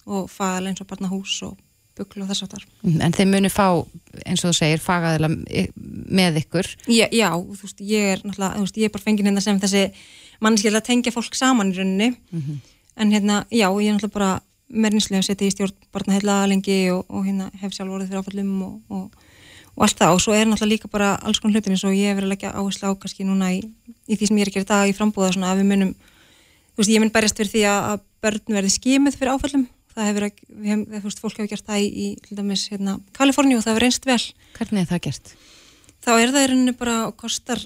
og 0.07 0.31
fagala 0.31 0.71
eins 0.71 0.81
og 0.81 0.87
barnahús 0.87 1.43
og 1.43 1.59
bugl 1.97 2.23
og 2.23 2.29
þess 2.31 2.45
að 2.45 2.53
þar. 2.55 2.65
Mhm, 2.83 3.01
En 3.07 3.13
þeir 3.17 3.29
munu 3.33 3.51
fá, 3.53 3.67
eins 4.27 4.45
og 4.45 4.51
þú 4.51 4.57
segir, 4.59 4.83
fagaðala 4.85 5.29
með 5.33 6.41
ykkur. 6.43 6.69
Já, 6.93 7.07
já, 7.13 7.31
þú 7.33 7.63
veist, 7.63 7.81
ég 7.81 8.13
er 8.13 8.23
náttúrulega, 8.25 8.57
þú 8.57 8.65
veist, 8.67 8.77
ég 8.81 8.85
er 8.89 8.95
bara 8.97 9.07
fengið 9.07 9.27
hérna 9.31 9.43
sem 9.45 9.61
þessi 9.61 9.85
mannskjöld 10.45 10.77
að 10.81 10.87
tengja 10.91 11.13
fólk 11.15 11.35
saman 11.35 11.73
í 11.73 11.77
rauninni. 11.79 12.11
En 12.97 13.13
hérna, 13.13 13.45
já, 13.51 13.69
ég 13.69 13.89
er 13.89 13.97
náttúrulega 13.97 14.13
bara 14.13 14.41
reynslu 14.71 15.17
að 15.17 15.27
setja 15.29 15.47
í 15.47 15.55
stjórn 15.55 15.75
barnaheilla 15.93 16.47
lengi 16.51 16.91
og, 16.91 17.05
og 17.09 17.25
hérna 17.25 17.51
hef 17.61 17.73
sjálf 17.73 17.93
orðið 17.93 18.09
fyrir 18.11 18.23
áfallum 18.23 18.63
og, 18.67 18.81
og, 18.91 19.11
og 19.77 19.85
allt 19.87 19.99
það. 20.01 20.15
Og 20.17 20.21
svo 20.25 20.33
er 20.35 20.47
náttúrulega 20.49 20.73
líka 20.75 20.89
bara 20.91 21.15
alls 21.23 21.39
konar 21.41 21.55
hlutin 21.61 21.77
eins 21.77 21.85
og 21.87 21.95
ég 21.95 22.11
hef 22.11 22.17
verið 22.19 22.27
að 22.27 22.35
leggja 22.35 22.53
áherslu 22.57 22.91
á 22.91 22.93
kannski 22.99 23.25
núna 23.29 23.53
í, 23.55 23.63
í 24.09 24.17
því 24.17 24.27
sem 24.27 24.37
ég 24.41 24.43
er 24.47 24.51
að 24.51 24.57
gera 24.57 24.67
í 24.67 24.71
dag 24.73 24.91
í 24.91 24.97
frambúða 24.97 25.33
svona 25.37 25.53
að 25.53 25.61
við 25.63 25.71
munum, 25.71 25.95
þú 26.75 26.83
veist, 26.83 26.91
ég 26.91 27.01
mun 27.01 27.13
berjast 27.15 27.37
fyrir 27.39 27.53
því 27.55 27.65
að, 27.71 28.01
börn 28.27 28.57
verði 28.57 28.71
skimið 28.75 29.17
fyrir 29.21 29.33
áfallum 29.37 29.67
það 29.97 30.09
hefur, 30.11 30.27
ekki- 30.29 30.49
við 30.53 30.71
hef, 30.75 30.85
þú 31.01 31.09
veist, 31.09 31.23
fólk 31.25 31.39
hefur 31.41 31.51
gert 31.55 31.67
það 31.71 31.81
í, 31.83 31.89
í 32.05 32.07
til 32.27 32.37
dæmis, 32.39 32.67
hérna, 32.73 32.99
Kaliforníu 33.17 33.59
og 33.59 33.65
það 33.65 33.73
hefur 33.75 33.87
reynst 33.87 34.07
vel. 34.09 34.21
Hvernig 34.59 34.85
er 34.85 34.91
það 34.93 35.05
gert? 35.09 35.35
þá 36.07 36.13
er 36.23 36.31
það 36.31 36.45
í 36.45 36.49
rauninni 36.53 36.73
bara 36.79 36.97
og 37.09 37.17
kostar 37.19 37.59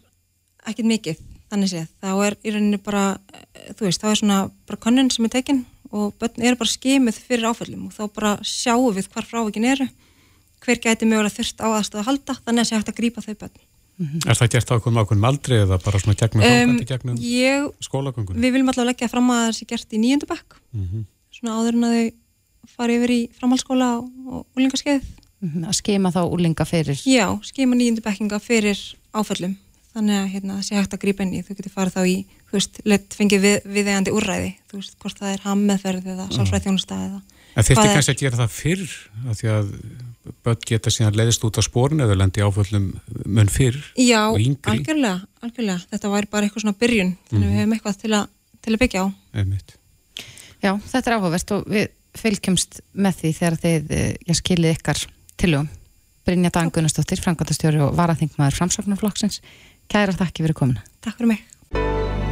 ekkit 0.71 0.87
mikið 0.89 1.19
þannig 1.51 1.69
séð, 1.73 1.89
þá 2.01 2.09
er 2.25 2.37
í 2.47 2.53
rauninni 2.55 2.79
bara 2.81 3.03
eh, 3.35 3.73
þú 3.77 3.85
veist, 3.89 4.01
þá 4.01 4.09
er 4.15 4.21
svona 4.23 4.39
bara 4.71 4.79
könnun 4.81 5.11
sem 5.13 5.27
er 5.27 5.33
tekin 5.35 5.59
og 5.91 6.15
börn 6.23 6.47
eru 6.47 6.57
bara 6.57 6.71
skimið 6.71 7.19
fyrir 7.27 7.49
áföllum 7.51 7.89
og 7.91 7.97
þá 7.97 8.05
bara 8.15 8.31
sjáum 8.47 8.95
við 8.97 9.11
hvar 9.13 9.27
frávikin 9.29 9.67
eru 9.69 9.89
hver 10.65 10.81
gæti 10.81 11.09
mögulega 11.09 11.35
þurft 11.35 11.61
á 11.61 11.69
aðstöð 11.81 12.01
að 12.01 12.09
halda 12.09 12.37
þannig 12.47 12.63
að 12.65 12.69
sé 12.71 12.79
hægt 12.79 12.93
að 12.93 12.99
grípa 13.01 13.25
þau 13.27 13.35
börn. 13.43 13.61
Er 14.25 14.39
það 14.39 14.51
gert 14.55 14.71
á 14.71 14.75
einhverjum 14.79 15.01
ákveðum 15.03 15.27
aldri 15.29 15.57
eða 15.61 15.79
bara 15.85 16.01
svona 16.01 16.17
gegnum 16.17 16.45
um, 16.47 16.71
um, 16.71 16.77
gegnum 16.89 17.17
ég, 17.21 17.67
skólagöngun? 17.85 18.39
við 18.41 18.55
viljum 18.55 18.71
allavega 18.73 18.93
leggja 18.95 19.11
fram 19.13 19.29
að 19.35 19.43
það 19.45 19.57
sé 19.59 19.67
gert 19.75 19.93
í 19.93 20.01
nýjöndu 20.01 20.29
bekk. 20.31 20.57
Svona 21.37 21.59
áður 21.59 21.77
en 21.77 21.85
að 21.91 21.97
þau 21.99 22.07
fari 22.77 22.97
yfir 23.01 23.11
í 23.15 23.21
framhaldsskóla 23.41 23.89
og, 23.99 24.11
og 24.27 24.47
úlingaskeið 24.59 25.03
Mhm, 25.41 25.63
Að 25.65 25.73
skima 25.73 26.11
þá 26.13 26.21
úlinga 26.29 26.67
fyrir. 26.69 26.99
Já, 27.09 27.25
skima 27.49 27.73
nýjundu 27.75 28.03
bekkinga 28.05 28.37
fyrir 28.45 28.77
áföllum. 29.17 29.55
Þannig 29.95 30.17
að 30.21 30.27
hérna, 30.35 30.57
það 30.59 30.67
sé 30.67 30.75
hægt 30.77 30.93
að 30.93 31.01
grípa 31.01 31.23
inn 31.25 31.33
í. 31.33 31.41
Þú 31.43 31.55
getur 31.57 31.73
farið 31.73 31.95
þá 31.97 32.03
í, 32.11 32.17
þú 32.51 32.53
veist, 32.59 32.81
lett 32.85 33.17
fengið 33.17 33.41
við, 33.47 33.57
viðegandi 33.65 34.13
úrræði, 34.13 34.51
þú 34.69 34.77
veist, 34.83 34.99
hvort 35.01 35.17
það 35.19 35.33
er 35.33 35.41
hammeðferð 35.47 36.11
eða 36.13 36.27
sálfræð 36.37 36.67
þjónusta 36.67 36.99
eða 37.07 37.23
En 37.57 37.65
þyrfti 37.65 37.75
hvað 37.81 37.89
er- 37.89 37.97
kannski 37.97 38.13
að 38.13 38.21
gera 38.21 38.37
það 38.43 38.53
fyrr? 38.59 38.93
Af 39.31 39.41
því 39.41 39.49
að 39.55 39.73
börn 40.45 40.61
geta 40.69 40.91
síðan 40.93 41.17
leiðist 41.17 41.45
út 41.49 41.57
á 41.59 41.63
spórun 41.65 42.05
eða 42.05 42.19
lendi 42.21 42.45
áföllum 42.45 42.91
mun 43.25 43.49
fyrr 43.49 43.81
Já, 43.97 44.29
og 44.29 44.39
yngri. 44.45 44.77
algjörlega, 44.77 45.25
algjörlega. 45.43 45.81
Þetta 45.91 46.13
væri 46.13 46.31
bara 46.31 46.47
eitthvað 46.47 46.67
svona 46.69 46.77
byrjun 46.85 47.17
þannig 47.33 47.49
Mhm. 47.49 47.57
við 47.57 47.59
hefum 47.65 47.73
eitthvað 47.79 47.97
til, 48.05 48.13
a, 48.13 48.27
til 48.61 48.75
að 48.77 48.79
byggja 48.85 49.01
á. 49.01 49.07
Einmitt. 49.41 49.73
Já, 50.63 50.77
þetta 50.85 51.07
er 51.09 51.17
áhugavert 51.17 51.51
og 51.57 51.65
við 51.65 51.89
fylgjumst 52.19 52.81
með 52.93 53.21
því 53.21 53.33
þegar 53.39 53.61
þið 53.65 53.95
eh, 53.97 54.11
já, 54.27 54.35
skilið 54.41 54.77
ykkar 54.79 55.05
tilugum. 55.41 55.71
Brynja 56.27 56.51
Dan 56.55 56.73
Gunnarsdóttir, 56.75 57.23
Frankværtastjóri 57.23 57.81
og 57.83 57.95
varaþingmaður 57.99 58.59
framsóknarflokksins. 58.59 59.41
Kæra 59.91 60.15
þakki 60.15 60.45
fyrir 60.45 60.59
komuna. 60.59 60.85
Takk 61.03 61.19
fyrir 61.19 61.35
mig 61.35 61.47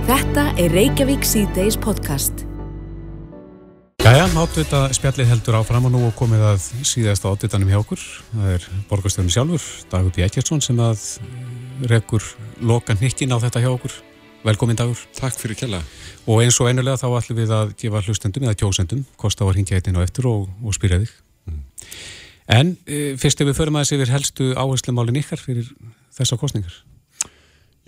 Þetta 0.08 0.44
er 0.56 0.72
Reykjavík 0.72 1.26
C-Days 1.28 1.76
podcast. 1.76 2.46
Jæja, 4.00 4.24
átvita 4.40 4.86
spjallið 4.96 5.28
heldur 5.28 5.58
áfram 5.58 5.84
og 5.84 5.92
nú 5.92 6.00
er 6.06 6.14
komið 6.16 6.44
að 6.48 6.62
síðasta 6.88 7.28
átvitanum 7.28 7.68
hjá 7.68 7.76
okkur. 7.82 8.04
Það 8.30 8.54
er 8.54 8.66
borgarstjórnum 8.88 9.34
sjálfur, 9.34 9.66
Dagur 9.92 10.14
B. 10.16 10.22
Ekkertsson 10.24 10.64
sem 10.64 10.80
að 10.80 11.02
rekur 11.92 12.24
loka 12.64 12.96
hnykkin 12.96 13.36
á 13.36 13.42
þetta 13.42 13.60
hjá 13.66 13.68
okkur. 13.74 13.98
Velkomin 14.46 14.78
Dagur. 14.78 15.00
Takk 15.18 15.34
fyrir 15.40 15.58
kella. 15.58 15.80
Og 16.28 16.44
eins 16.44 16.58
og 16.62 16.68
einulega 16.70 17.00
þá 17.00 17.08
ætlum 17.18 17.38
við 17.40 17.54
að 17.54 17.72
gefa 17.80 18.02
hlustendum 18.06 18.44
eða 18.46 18.58
kjósendum 18.60 19.00
kost 19.18 19.40
á 19.42 19.44
að 19.48 19.56
hringja 19.56 19.78
eitt 19.78 19.88
inn 19.90 19.98
á 19.98 20.04
eftir 20.04 20.28
og, 20.30 20.46
og 20.62 20.76
spyrja 20.76 21.00
þig. 21.02 21.16
En 22.48 22.76
e, 22.86 23.16
fyrst 23.20 23.42
ef 23.42 23.48
við 23.50 23.58
förum 23.58 23.76
aðeins 23.76 23.96
yfir 23.96 24.12
helstu 24.14 24.52
áherslumálin 24.54 25.18
ykkar 25.20 25.42
fyrir 25.42 25.66
þessa 26.14 26.38
kostningar. 26.40 26.76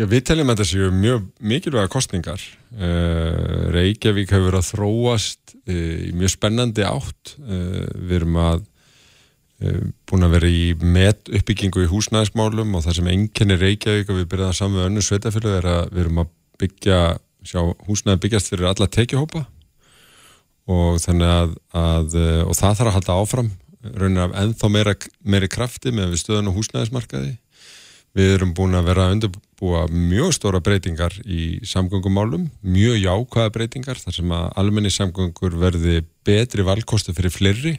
Já, 0.00 0.06
við 0.08 0.24
teljum 0.26 0.50
að 0.50 0.58
þetta 0.58 0.70
séu 0.72 0.90
mjög 0.96 1.24
mikilvæga 1.52 1.92
kostningar. 1.92 2.42
Uh, 2.72 3.68
Reykjavík 3.74 4.32
hefur 4.32 4.48
verið 4.48 4.60
að 4.62 4.68
þróast 4.70 5.54
uh, 5.60 5.96
í 6.08 6.10
mjög 6.16 6.34
spennandi 6.34 6.86
átt. 6.88 7.34
Uh, 7.44 7.84
við 7.94 8.14
erum 8.22 8.38
að 8.40 8.62
uh, 8.64 9.82
búin 10.08 10.24
að 10.24 10.36
vera 10.38 10.50
í 10.50 10.66
met 10.80 11.28
uppbyggingu 11.28 11.84
í 11.84 11.90
húsnæðismálum 11.92 12.76
og 12.78 12.86
það 12.86 13.00
sem 13.00 13.10
enginni 13.12 13.60
Reykjavík 13.60 14.12
og 14.12 14.22
við 14.22 14.30
byrjaðum 14.32 14.60
saman 14.62 14.78
með 14.78 14.88
önnu 14.88 15.04
sveitafélag 15.04 15.58
er 15.60 15.70
að 15.74 15.92
við 15.92 16.04
erum 16.06 16.22
að 16.24 16.32
byggja, 16.60 17.00
sjá 17.46 17.60
húsnæði 17.88 18.22
byggjast 18.26 18.52
fyrir 18.52 18.70
alla 18.70 18.90
tekjuhópa. 18.90 19.46
Og 20.70 21.00
þannig 21.02 21.32
að, 21.34 21.56
að 21.74 22.16
uh, 22.20 22.40
og 22.46 22.54
það 22.58 22.78
þarf 22.78 22.90
að 22.90 22.96
halda 22.98 23.18
áfram 23.24 23.50
raunin 23.80 24.20
af 24.20 24.34
ennþá 24.36 24.70
meira, 24.72 24.94
meiri 25.24 25.48
krafti 25.50 25.92
með 25.94 26.14
við 26.14 26.22
stöðun 26.24 26.50
og 26.50 26.58
húsnæðismarkaði. 26.58 27.36
Við 28.18 28.32
erum 28.34 28.54
búin 28.58 28.74
að 28.74 28.88
vera 28.90 29.04
að 29.06 29.12
undirbúa 29.16 29.84
mjög 29.92 30.32
stóra 30.34 30.60
breytingar 30.64 31.14
í 31.22 31.60
samgöngumálum, 31.68 32.48
mjög 32.60 32.98
jákvæða 32.98 33.52
breytingar 33.54 34.00
þar 34.02 34.16
sem 34.16 34.32
að 34.34 34.48
almenni 34.58 34.90
samgöngur 34.90 35.54
verði 35.60 36.02
betri 36.26 36.66
valkostu 36.66 37.14
fyrir 37.14 37.34
fleiri. 37.34 37.76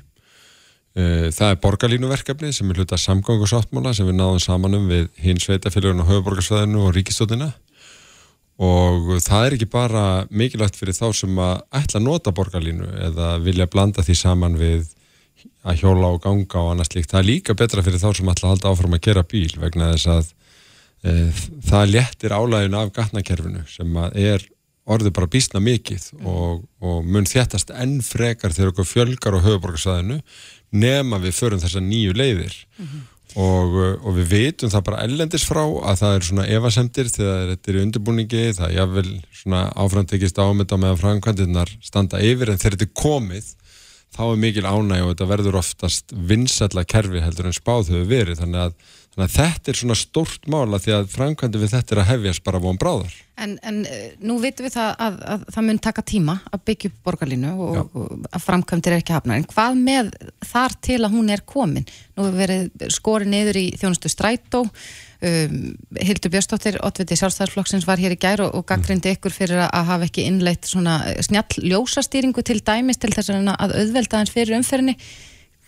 Eh, 0.96 1.28
það 1.36 1.50
er 1.50 1.60
borgarlínuverkefni 1.64 2.54
sem 2.56 2.72
er 2.72 2.80
hluta 2.80 3.00
samgöngusáttmála 3.00 3.94
sem 3.96 4.08
við 4.08 4.18
náðum 4.20 4.42
saman 4.44 4.80
um 4.80 4.88
við 4.92 5.12
hins 5.24 5.46
sveitafélagun 5.48 6.04
og 6.04 6.10
höfuborgarsvæðinu 6.12 6.88
og 6.88 6.96
ríkistóttina 6.96 7.52
og 8.62 9.16
það 9.26 9.46
er 9.46 9.56
ekki 9.56 9.70
bara 9.72 10.06
mikilvægt 10.30 10.78
fyrir 10.78 10.94
þá 10.94 11.08
sem 11.18 11.40
að 11.42 11.64
ætla 11.80 12.02
að 12.02 12.06
nota 12.06 12.34
borgarlínu 12.36 12.90
eða 13.08 13.30
vilja 13.42 13.70
blanda 13.72 14.06
því 14.06 14.18
saman 14.20 14.58
við 14.60 14.92
að 15.66 15.82
hjóla 15.82 16.12
og 16.14 16.22
ganga 16.22 16.62
og 16.62 16.74
annað 16.74 16.92
slíkt. 16.92 17.10
Það 17.14 17.22
er 17.22 17.30
líka 17.30 17.58
betra 17.58 17.84
fyrir 17.86 18.02
þá 18.02 18.10
sem 18.18 18.30
ætla 18.30 18.48
að 18.48 18.54
halda 18.56 18.74
áfram 18.74 18.98
að 18.98 19.04
gera 19.08 19.26
bíl 19.26 19.52
vegna 19.62 19.92
þess 19.96 20.10
að 20.14 20.32
e, 21.02 21.14
það 21.70 21.94
léttir 21.96 22.36
álægin 22.38 22.78
af 22.78 22.94
gatnakerfinu 22.98 23.64
sem 23.70 24.02
er 24.12 24.46
orðið 24.92 25.16
bara 25.18 25.32
bísna 25.32 25.62
mikið 25.64 26.08
og, 26.26 26.66
og 26.82 27.06
mun 27.06 27.30
þjættast 27.30 27.74
enn 27.74 28.00
frekar 28.06 28.54
þegar 28.54 28.74
okkur 28.74 28.90
fjölgar 28.90 29.38
á 29.38 29.46
höfuborgarsæðinu 29.46 30.20
nema 30.72 31.20
við 31.22 31.38
förum 31.38 31.62
þessa 31.62 31.82
nýju 31.84 32.16
leiðir 32.18 32.56
mm 32.78 32.86
-hmm. 32.86 33.02
Og, 33.40 33.78
og 34.04 34.16
við 34.18 34.28
veitum 34.32 34.72
það 34.72 34.86
bara 34.90 35.04
ellendis 35.06 35.46
frá 35.48 35.62
að 35.64 36.02
það 36.02 36.16
er 36.16 36.28
svona 36.28 36.48
evasemtir 36.58 37.12
þegar 37.12 37.54
þetta 37.54 37.72
er 37.72 37.78
í 37.78 37.84
undirbúningi 37.86 38.44
það 38.58 38.68
er 38.68 38.78
jáfnvel 38.80 39.08
svona 39.42 39.64
áframtekist 39.80 40.42
ámynda 40.42 40.80
með 40.80 40.96
að 40.96 41.02
framkvæmdirnar 41.06 41.74
standa 41.86 42.22
yfir. 42.22 42.52
En 42.52 42.62
þegar 42.62 42.78
þetta 42.78 42.90
er 42.90 43.02
komið 43.02 43.52
þá 44.12 44.24
er 44.26 44.42
mikil 44.44 44.66
ánæg 44.68 45.06
og 45.06 45.14
þetta 45.14 45.30
verður 45.30 45.60
oftast 45.62 46.12
vinsalla 46.12 46.84
kerfi 46.84 47.24
heldur 47.24 47.48
en 47.48 47.56
spáð 47.56 47.94
hefur 47.94 48.10
verið. 48.10 48.42
Þannig 48.42 48.66
að, 48.66 48.76
þannig 49.14 49.28
að 49.28 49.38
þetta 49.38 49.72
er 49.72 49.80
svona 49.80 49.98
stort 50.02 50.52
mála 50.52 50.82
því 50.84 50.96
að 50.98 51.10
framkvæmdi 51.16 51.62
við 51.62 51.74
þetta 51.78 51.96
er 51.96 52.04
að 52.04 52.10
hefjast 52.12 52.44
bara 52.48 52.62
von 52.64 52.80
bráðar. 52.82 53.16
En, 53.42 53.56
en 53.64 53.82
eh, 53.88 54.12
nú 54.20 54.38
vitum 54.44 54.68
við 54.68 54.76
það 54.76 54.92
að, 54.92 55.00
að, 55.08 55.24
að 55.32 55.48
það 55.56 55.68
mun 55.70 55.82
taka 55.88 56.06
tíma 56.12 56.38
að 56.52 56.66
byggja 56.68 56.92
upp 56.92 57.00
borgarlínu 57.08 57.56
og, 57.56 57.80
og 57.96 58.28
að 58.28 58.46
framkvæmdir 58.50 58.98
er 58.98 59.06
ekki 59.06 59.16
hafna 59.16 59.40
en 59.40 59.48
hvað 59.50 59.80
með 59.80 60.12
þar 60.46 60.76
til 60.82 61.00
að 61.02 61.16
hún 61.16 61.32
er 61.34 61.46
komin? 61.46 61.88
Nú 62.18 62.28
hefur 62.28 62.42
verið 62.42 62.92
skorið 62.94 63.34
niður 63.36 63.62
í 63.62 63.66
þjónustu 63.80 64.12
strætó 64.12 64.66
Um, 65.22 65.76
Hildur 66.02 66.32
Björnstóttir, 66.34 66.80
oddviti 66.82 67.14
sjálfstæðarflokksins 67.20 67.84
var 67.86 68.00
hér 68.02 68.16
í 68.16 68.18
gær 68.18 68.42
og, 68.42 68.56
og 68.58 68.64
gaggrindi 68.66 69.12
ykkur 69.14 69.36
fyrir 69.36 69.60
að 69.68 69.84
hafa 69.86 70.08
ekki 70.08 70.24
innleitt 70.26 70.66
svona 70.66 70.96
snjall 71.22 71.62
ljósastýringu 71.62 72.42
til 72.42 72.58
dæmis 72.66 72.98
til 72.98 73.12
þess 73.14 73.30
að 73.30 73.76
auðvelda 73.78 74.18
hans 74.18 74.34
fyrir 74.34 74.58
umferðinni 74.58 74.96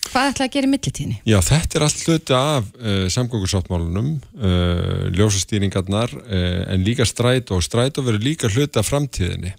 hvað 0.07 0.31
ætlaði 0.31 0.47
að 0.47 0.55
gera 0.55 0.69
í 0.69 0.71
millitíðinni? 0.71 1.19
Já, 1.29 1.37
þetta 1.45 1.77
er 1.77 1.85
allt 1.85 2.01
hluti 2.07 2.35
af 2.39 2.71
uh, 2.73 3.05
samgóngusáttmálunum 3.13 4.09
uh, 4.41 5.05
ljósastýringarnar 5.19 6.17
uh, 6.17 6.63
en 6.73 6.89
líka 6.89 7.05
stræt 7.05 7.53
og 7.53 7.61
stræt 7.61 8.01
og 8.01 8.09
verður 8.09 8.25
líka 8.31 8.49
hluti 8.49 8.81
af 8.81 8.89
framtíðinni 8.89 9.53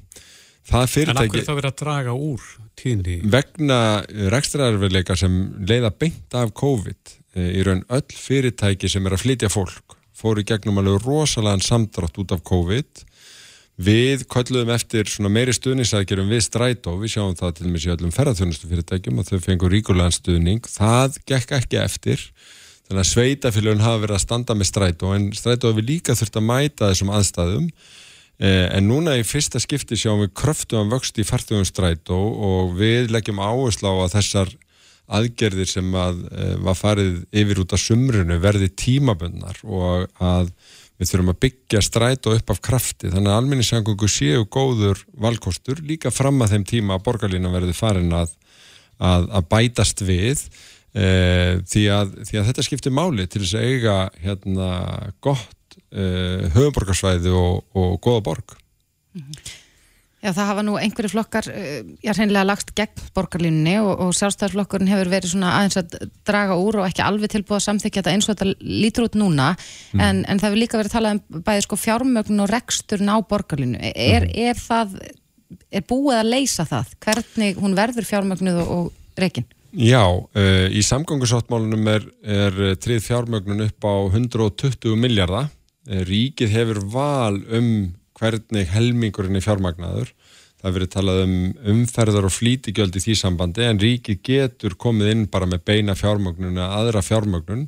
það 0.71 0.87
fyrirtæki... 0.95 1.25
En 1.25 1.29
akkur 1.29 1.49
það 1.49 1.61
verður 1.61 1.73
að 1.73 1.81
draga 1.83 2.15
úr 2.15 2.47
tíðinni? 2.81 3.19
Vegna 3.35 3.81
rekstraðarverleika 4.33 5.19
sem 5.19 5.37
leiða 5.69 5.93
beint 5.95 6.39
af 6.41 6.55
COVID 6.57 7.19
Eh, 7.35 7.51
í 7.59 7.65
raun 7.67 7.83
öll 7.91 8.15
fyrirtæki 8.15 8.89
sem 8.91 9.07
er 9.07 9.17
að 9.17 9.25
flytja 9.25 9.51
fólk 9.51 9.97
fóru 10.15 10.45
gegnum 10.47 10.79
alveg 10.79 11.03
rosalega 11.03 11.59
samdrátt 11.67 12.19
út 12.23 12.35
af 12.35 12.45
COVID. 12.47 13.03
Við 13.85 14.23
kölluðum 14.31 14.71
eftir 14.71 15.11
meiri 15.27 15.51
stuðningsækjurum 15.57 16.31
við 16.31 16.45
strætó, 16.47 16.95
við 17.01 17.17
sjáum 17.17 17.35
það 17.35 17.57
til 17.57 17.65
og 17.67 17.73
með 17.73 17.83
sér 17.83 17.97
öllum 17.97 18.13
ferðarþjónustu 18.15 18.71
fyrirtækjum 18.71 19.19
og 19.19 19.27
þau 19.27 19.41
fengur 19.43 19.75
ríkulegan 19.75 20.15
stuðning, 20.15 20.63
það 20.71 21.19
gekk 21.27 21.57
ekki 21.59 21.81
eftir 21.83 22.23
þannig 22.87 23.03
að 23.03 23.11
sveitafélagin 23.11 23.83
hafa 23.83 24.03
verið 24.05 24.19
að 24.21 24.23
standa 24.29 24.55
með 24.55 24.71
strætó 24.71 25.11
en 25.17 25.27
strætó 25.35 25.73
hefur 25.73 25.89
líka 25.89 26.15
þurft 26.15 26.39
að 26.39 26.47
mæta 26.53 26.93
þessum 26.93 27.11
aðstæðum 27.19 27.67
en 28.39 28.89
núna 28.89 29.15
í 29.15 29.23
fyrsta 29.23 29.61
skipti 29.63 29.95
sjáum 29.95 30.25
við 30.25 30.33
kröftum 30.35 30.81
að 30.83 30.97
vöxt 30.97 31.19
í 31.23 31.27
farþjóðum 31.29 31.69
strætó 31.69 32.17
og 32.19 32.73
við 32.81 33.13
leggjum 33.15 33.39
áherslu 33.39 33.93
á 33.93 33.95
að 33.95 34.15
þessar 34.17 34.55
aðgerðir 35.13 35.69
sem 35.69 35.91
að 35.99 36.23
uh, 36.31 36.55
var 36.65 36.79
farið 36.79 37.19
yfir 37.35 37.61
út 37.65 37.75
af 37.77 37.83
sumrunu 37.83 38.39
verði 38.43 38.71
tímabönnar 38.73 39.61
og 39.65 40.07
að 40.23 40.53
við 41.01 41.11
þurfum 41.11 41.33
að 41.33 41.41
byggja 41.43 41.81
stræt 41.83 42.29
og 42.31 42.39
upp 42.39 42.53
af 42.55 42.61
krafti. 42.65 43.11
Þannig 43.11 43.33
að 43.33 43.41
alminnisangungu 43.41 44.09
séu 44.09 44.45
góður 44.47 45.03
valkostur 45.21 45.83
líka 45.85 46.13
fram 46.15 46.39
að 46.45 46.55
þeim 46.55 46.69
tíma 46.71 46.97
að 46.97 47.05
borgarlína 47.09 47.51
verði 47.53 47.75
farin 47.77 48.15
að, 48.15 48.33
að, 49.03 49.27
að 49.35 49.51
bætast 49.51 50.05
við 50.07 50.47
uh, 50.47 51.61
því, 51.69 51.85
að, 51.99 52.17
því 52.31 52.41
að 52.41 52.49
þetta 52.51 52.67
skiptir 52.69 52.97
máli 52.97 53.29
til 53.29 53.43
þess 53.45 53.59
að 53.59 53.69
eiga 53.69 53.99
hérna, 54.25 54.71
gott 55.25 55.61
uh, 55.95 56.49
höfuborgarsvæði 56.55 57.35
og, 57.35 57.65
og 57.75 58.01
góða 58.03 58.25
borg 58.31 58.57
mm 59.15 59.23
-hmm. 59.23 59.61
Já, 60.25 60.31
það 60.33 60.47
hafa 60.49 60.63
nú 60.65 60.75
einhverju 60.81 61.11
flokkar, 61.13 61.49
eh, 61.53 61.83
já, 62.01 62.15
hreinlega 62.17 62.47
lagst 62.49 62.71
gegn 62.73 63.01
borgarlínunni 63.13 63.75
og, 63.83 63.91
og 64.01 64.15
sjálfstæðarflokkurinn 64.17 64.89
hefur 64.89 65.11
verið 65.13 65.35
svona 65.35 65.51
aðeins 65.59 65.77
að 65.77 65.97
draga 66.25 66.55
úr 66.57 66.79
og 66.81 66.87
ekki 66.87 67.03
alveg 67.05 67.33
tilbúið 67.35 67.59
að 67.59 67.65
samþykja 67.67 68.01
þetta 68.01 68.15
eins 68.15 68.29
og 68.31 68.39
þetta 68.39 68.55
lítur 68.65 69.05
út 69.05 69.19
núna, 69.21 69.51
mm. 69.93 70.01
en, 70.01 70.23
en 70.25 70.41
það 70.41 70.49
hefur 70.49 70.63
líka 70.63 70.81
verið 70.81 70.95
talað 70.95 71.19
um 71.19 71.43
bæði 71.45 71.65
sko 71.67 71.79
fjármögn 71.83 72.41
og 72.41 72.49
reksturn 72.55 73.13
á 73.13 73.17
borgarlínu. 73.35 73.83
Er, 73.93 74.25
mm. 74.25 74.33
er 74.47 74.63
það, 74.63 74.95
er 75.69 75.85
búið 75.93 76.21
að 76.23 76.31
leysa 76.31 76.67
það? 76.73 76.95
Hvernig 77.05 77.61
hún 77.61 77.77
verður 77.77 78.09
fjármögnuð 78.09 78.63
og, 78.63 78.73
og 78.79 79.21
reygin? 79.21 79.49
Já, 79.75 80.07
uh, 80.09 80.67
í 80.73 80.81
samgöngusáttmálunum 80.89 81.93
er, 81.93 82.09
er 82.25 82.81
trið 82.81 83.05
fjármögnun 83.11 83.67
upp 83.67 83.85
á 83.85 83.95
120 84.09 84.97
miljardar. 84.97 85.53
Ríkið 85.85 86.55
hefur 86.55 86.81
val 86.93 87.37
um 87.53 87.71
hvernig 88.17 88.71
helmingurinn 88.73 89.37
er 89.37 89.45
fjármagnaður. 89.45 90.13
Það 90.61 90.69
hefur 90.69 90.79
verið 90.79 90.93
talað 90.95 91.19
um 91.25 91.35
umferðar 91.75 92.29
og 92.29 92.33
flítigjöld 92.33 92.95
í 92.97 93.03
því 93.05 93.17
sambandi 93.21 93.67
en 93.69 93.81
ríkið 93.83 94.21
getur 94.25 94.79
komið 94.81 95.11
inn 95.13 95.27
bara 95.29 95.49
með 95.51 95.67
beina 95.69 95.97
fjármagnun 95.99 96.57
eða 96.57 96.79
aðra 96.79 97.03
fjármagnun 97.05 97.67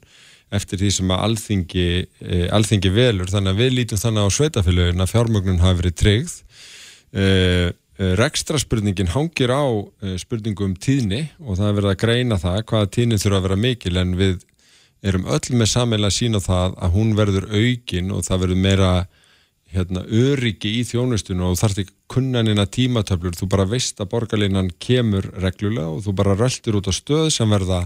eftir 0.56 0.80
því 0.80 0.92
sem 0.94 1.10
að 1.12 1.24
alþingi, 1.26 1.88
e, 2.22 2.38
alþingi 2.54 2.92
velur. 2.94 3.28
Þannig 3.28 3.52
að 3.52 3.60
við 3.60 3.74
lítum 3.74 4.00
þannig 4.00 4.28
á 4.30 4.36
sveitafélagin 4.38 5.04
að 5.04 5.12
fjármagnun 5.12 5.60
hafi 5.60 5.80
verið 5.82 5.96
tryggð. 6.00 6.36
E, 7.12 7.26
e, 7.26 8.10
Rekstra 8.22 8.60
spurningin 8.62 9.12
hangir 9.12 9.52
á 9.52 9.66
spurningum 10.22 10.72
um 10.72 10.76
tíðni 10.78 11.26
og 11.42 11.58
það 11.58 11.68
er 11.68 11.78
verið 11.80 11.92
að 11.92 12.02
greina 12.04 12.40
það 12.40 12.60
hvaða 12.70 12.92
tíðni 12.96 13.20
þurfa 13.20 13.40
að 13.40 13.48
vera 13.48 13.64
mikil 13.66 13.96
en 14.00 14.16
við 14.16 14.38
erum 15.06 15.28
öll 15.30 15.54
með 15.54 15.70
sammeila 15.72 16.10
að 16.10 16.18
sína 16.18 16.42
það 16.42 16.76
að 16.82 16.96
hún 16.96 17.14
verður 17.18 17.48
aukin 17.52 18.12
og 18.14 18.26
það 18.26 18.42
verður 18.44 18.62
meira 18.66 18.90
hérna, 19.74 20.02
öryggi 20.06 20.72
í 20.80 20.82
þjónustinu 20.86 21.50
og 21.50 21.58
þarf 21.60 21.80
ekki 21.82 21.94
kunnanina 22.12 22.66
tímatöflur, 22.70 23.34
þú 23.36 23.48
bara 23.50 23.66
veist 23.68 24.00
að 24.00 24.12
borgarlinnan 24.14 24.70
kemur 24.82 25.26
reglulega 25.42 25.90
og 25.90 26.04
þú 26.06 26.14
bara 26.20 26.36
röltir 26.38 26.78
út 26.78 26.88
á 26.90 26.92
stöð 26.94 27.28
sem 27.34 27.50
verða 27.50 27.82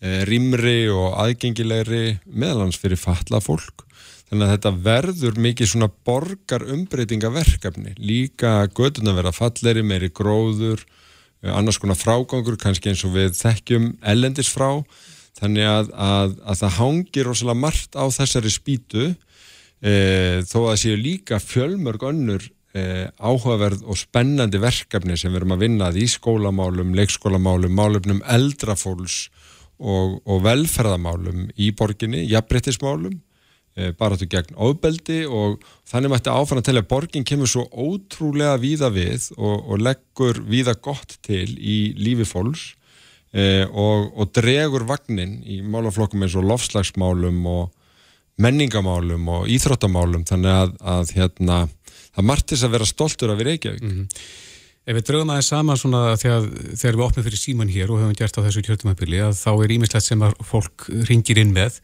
e, 0.00 0.24
rýmri 0.28 0.88
og 0.92 1.18
aðgengilegri 1.20 2.18
meðlans 2.24 2.80
fyrir 2.80 3.00
fatla 3.00 3.42
fólk. 3.44 3.84
Þannig 4.30 4.46
að 4.46 4.52
þetta 4.54 4.72
verður 4.86 5.38
mikið 5.44 5.72
svona 5.72 5.90
borgar 6.06 6.64
umbreytingaverkefni, 6.70 7.96
líka 7.98 8.64
gödun 8.72 9.10
að 9.10 9.20
vera 9.20 9.34
falleri, 9.34 9.84
meiri 9.84 10.10
gróður, 10.14 10.84
e, 11.42 11.50
annars 11.52 11.80
konar 11.82 11.98
frágangur, 12.00 12.56
kannski 12.60 12.94
eins 12.94 13.04
og 13.04 13.16
við 13.18 13.34
þekkjum 13.36 13.92
ellendis 14.14 14.50
frá, 14.54 14.70
þannig 15.40 15.68
að, 15.68 15.90
að, 15.96 16.38
að 16.44 16.62
það 16.62 16.78
hangir 16.78 17.28
rosalega 17.28 17.62
margt 17.64 17.96
á 17.96 18.04
þessari 18.12 18.52
spýtu 18.52 19.04
e, 19.80 19.92
þó 20.48 20.58
að 20.70 20.80
séu 20.82 20.98
líka 21.00 21.40
fjölmörg 21.42 22.04
önnur 22.10 22.44
e, 22.76 23.08
áhugaverð 23.16 23.86
og 23.86 23.98
spennandi 23.98 24.60
verkefni 24.62 25.16
sem 25.18 25.32
við 25.32 25.42
erum 25.42 25.56
að 25.56 25.64
vinna 25.64 25.90
í 25.94 26.06
skólamálum, 26.10 26.92
leikskólamálum, 26.98 27.74
málumnum 27.76 28.22
eldrafólks 28.28 29.22
og, 29.80 30.20
og 30.28 30.44
velferðamálum 30.44 31.48
í 31.56 31.70
borginni, 31.76 32.26
jafnbrettismálum 32.28 33.16
e, 33.16 33.92
bara 33.96 34.18
þetta 34.20 34.34
gegn 34.36 34.58
ábeldi 34.60 35.22
og 35.24 35.64
þannig 35.88 36.14
mætti 36.14 36.34
áfann 36.34 36.60
að 36.60 36.68
telja 36.68 36.84
að 36.84 36.90
borgin 36.92 37.26
kemur 37.26 37.50
svo 37.50 37.64
ótrúlega 37.72 38.58
víða 38.60 38.92
við 38.92 39.30
og, 39.38 39.56
og 39.72 39.80
leggur 39.86 40.44
víða 40.50 40.76
gott 40.76 41.16
til 41.26 41.48
í 41.56 41.80
lífi 41.96 42.28
fólks 42.28 42.74
e, 43.32 43.64
og, 43.66 44.10
og 44.16 44.32
dregur 44.36 44.86
vagnin 44.88 45.38
í 45.44 45.60
málaflokkum 45.62 46.26
eins 46.26 46.36
og 46.38 46.46
lofslagsmálum 46.50 47.40
og 47.50 47.70
menningamálum 48.40 49.28
og 49.28 49.50
íþróttamálum 49.52 50.24
þannig 50.28 50.54
að, 50.54 50.76
að 50.80 51.16
hérna, 51.18 51.58
það 52.14 52.30
margtis 52.32 52.64
að 52.64 52.76
vera 52.76 52.88
stoltur 52.88 53.32
að 53.32 53.42
vera 53.42 53.54
Reykjavík 53.54 53.82
mm 53.82 53.90
-hmm. 53.96 54.22
Ef 54.88 54.96
við 54.96 55.06
draugum 55.06 55.30
aðeins 55.30 55.48
saman 55.52 55.76
svona 55.76 56.16
þegar, 56.16 56.46
þegar 56.74 56.96
við 56.96 57.04
opnum 57.04 57.24
fyrir 57.24 57.38
síman 57.38 57.68
hér 57.68 57.90
og 57.92 58.00
höfum 58.00 58.16
gert 58.16 58.38
á 58.40 58.44
þessu 58.46 58.62
kjöldumabili 58.64 59.20
að 59.20 59.36
þá 59.36 59.52
er 59.64 59.72
ímislegt 59.76 60.06
sem 60.06 60.22
að 60.22 60.32
fólk 60.40 60.86
ringir 61.06 61.38
inn 61.38 61.52
með 61.52 61.76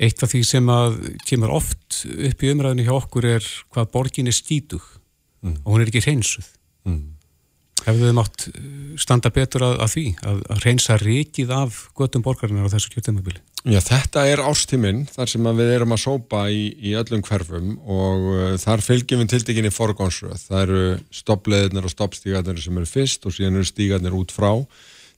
eitt 0.00 0.22
af 0.22 0.30
því 0.32 0.40
sem 0.46 0.70
að 0.72 0.96
kemur 1.28 1.52
oft 1.52 2.04
upp 2.06 2.44
í 2.44 2.52
umræðinu 2.54 2.86
hjá 2.86 2.94
okkur 2.96 3.26
er 3.34 3.48
hvað 3.74 3.90
borgin 3.92 4.30
er 4.30 4.36
stítug 4.36 4.84
mm. 5.42 5.58
og 5.64 5.74
hún 5.74 5.82
er 5.82 5.90
ekki 5.90 6.04
hreinsuð 6.06 6.46
mm. 6.88 7.02
Hefðu 7.86 8.08
þið 8.08 8.16
mátt 8.18 8.46
uh, 8.50 8.64
standa 9.00 9.32
betur 9.34 9.64
að, 9.66 9.78
að 9.84 9.94
því, 9.94 10.04
að, 10.26 10.42
að 10.52 10.66
reynsa 10.66 10.98
rikið 11.00 11.54
af 11.56 11.80
göttum 11.98 12.24
borgarinnar 12.26 12.68
á 12.68 12.72
þessu 12.74 12.92
kjörtumabili? 12.94 13.40
Já, 13.68 13.76
þetta 13.84 14.22
er 14.24 14.40
ástíminn 14.40 15.02
þar 15.12 15.28
sem 15.28 15.48
við 15.58 15.74
erum 15.74 15.92
að 15.92 16.02
sópa 16.06 16.46
í, 16.48 16.62
í 16.80 16.94
öllum 16.96 17.24
hverfum 17.26 17.74
og 17.84 18.30
uh, 18.30 18.54
þar 18.60 18.84
fylgjum 18.84 19.24
við 19.24 19.34
tiltekinni 19.34 19.72
forgónsröð. 19.74 20.46
Það 20.46 20.62
eru 20.64 20.86
stoppleðinir 21.20 21.88
og 21.88 21.92
stoppstígarnir 21.92 22.62
sem 22.64 22.80
eru 22.80 22.88
fyrst 22.88 23.28
og 23.28 23.36
síðan 23.36 23.60
eru 23.60 23.68
stígarnir 23.68 24.16
út 24.16 24.32
frá 24.32 24.54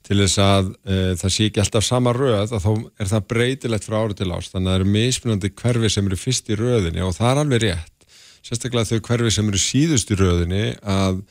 til 0.03 0.19
þess 0.19 0.41
að 0.43 0.73
uh, 0.73 1.13
það 1.21 1.35
sé 1.37 1.47
ekki 1.47 1.63
alltaf 1.63 1.87
sama 1.87 2.15
röð 2.17 2.57
að 2.57 2.65
þá 2.65 2.73
er 2.75 3.11
það 3.13 3.29
breytilegt 3.31 3.87
frá 3.87 3.99
ári 4.01 4.19
til 4.19 4.33
ást. 4.35 4.51
Þannig 4.55 4.67
að 4.67 4.73
það 4.73 4.81
eru 4.81 4.95
mismunandi 4.97 5.53
hverfi 5.63 5.93
sem 5.95 6.11
eru 6.11 6.19
fyrst 6.19 6.51
í 6.51 6.59
röðinni 6.59 7.07
og 7.07 7.15
það 7.19 7.31
er 7.31 7.43
alveg 7.45 7.65
rétt. 7.67 8.09
Sérstaklega 8.43 8.91
þau 8.91 9.07
hverfi 9.07 9.35
sem 9.37 9.53
eru 9.53 9.63
síðust 9.63 10.11
í 10.11 10.19
röðinni 10.19 10.65
að, 10.83 11.23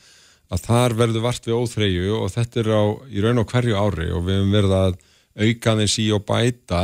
að 0.52 0.64
þar 0.68 0.94
verður 1.00 1.26
vart 1.26 1.48
við 1.48 1.58
óþreyju 1.58 2.14
og 2.20 2.30
þetta 2.34 2.62
er 2.62 2.70
á, 2.76 2.82
í 3.08 3.24
raun 3.24 3.42
og 3.42 3.50
hverju 3.52 3.76
ári 3.78 4.08
og 4.12 4.24
við 4.26 4.38
hefum 4.38 4.56
verið 4.56 4.78
að 4.78 4.96
auka 5.42 5.76
þeins 5.80 5.98
í 6.02 6.08
og 6.12 6.24
bæta. 6.28 6.80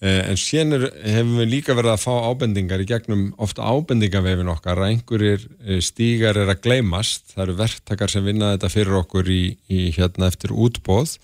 Eh, 0.00 0.22
en 0.30 0.40
síðan 0.40 0.88
hefum 1.04 1.34
við 1.42 1.50
líka 1.54 1.76
verið 1.76 1.94
að 1.94 2.04
fá 2.06 2.14
ábendingar 2.30 2.80
í 2.80 2.88
gegnum 2.88 3.26
ofta 3.40 3.68
ábendingavefin 3.68 4.52
okkar 4.52 4.80
að 4.80 4.94
einhverjir 4.94 5.46
eh, 5.66 5.80
stígar 5.84 6.40
er 6.40 6.52
að 6.52 6.62
gleymast, 6.64 7.34
það 7.34 7.44
eru 7.46 7.56
verktakar 7.58 8.12
sem 8.12 8.24
vinna 8.24 8.54
þetta 8.54 8.72
fyrir 8.72 9.00
okkur 9.02 9.28
í, 9.28 9.42
í 9.68 9.90
hérna 9.96 10.30
eftir 10.32 10.56
útbóð 10.56 11.18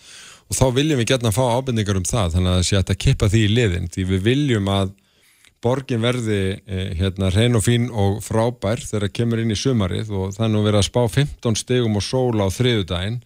og 0.46 0.58
þá 0.58 0.66
viljum 0.76 1.00
við 1.00 1.10
gætna 1.10 1.32
að 1.32 1.38
fá 1.38 1.56
ábendingar 1.56 1.98
um 1.98 2.06
það 2.06 2.36
þannig 2.36 2.52
að 2.52 2.60
það 2.60 2.68
sé 2.68 2.80
að 2.82 3.00
kippa 3.06 3.30
því 3.32 3.42
í 3.42 3.54
liðin 3.54 3.88
því 3.94 4.06
við 4.12 4.26
viljum 4.28 4.70
að 4.70 4.92
borgin 5.66 6.04
verði 6.04 6.40
eh, 6.54 6.94
hérna 7.00 7.32
hrein 7.34 7.58
og 7.58 7.66
fín 7.66 7.90
og 7.90 8.22
frábær 8.24 8.80
þegar 8.84 9.08
það 9.08 9.16
kemur 9.18 9.42
inn 9.42 9.52
í 9.54 9.58
sumarið 9.58 10.14
og 10.14 10.38
er 10.38 10.52
nú 10.52 10.62
verið 10.64 10.80
að 10.80 10.88
spá 10.88 11.02
15 11.04 11.60
stegum 11.62 11.98
og 11.98 12.06
sóla 12.06 12.46
á 12.46 12.54
þriðudaginn 12.54 13.20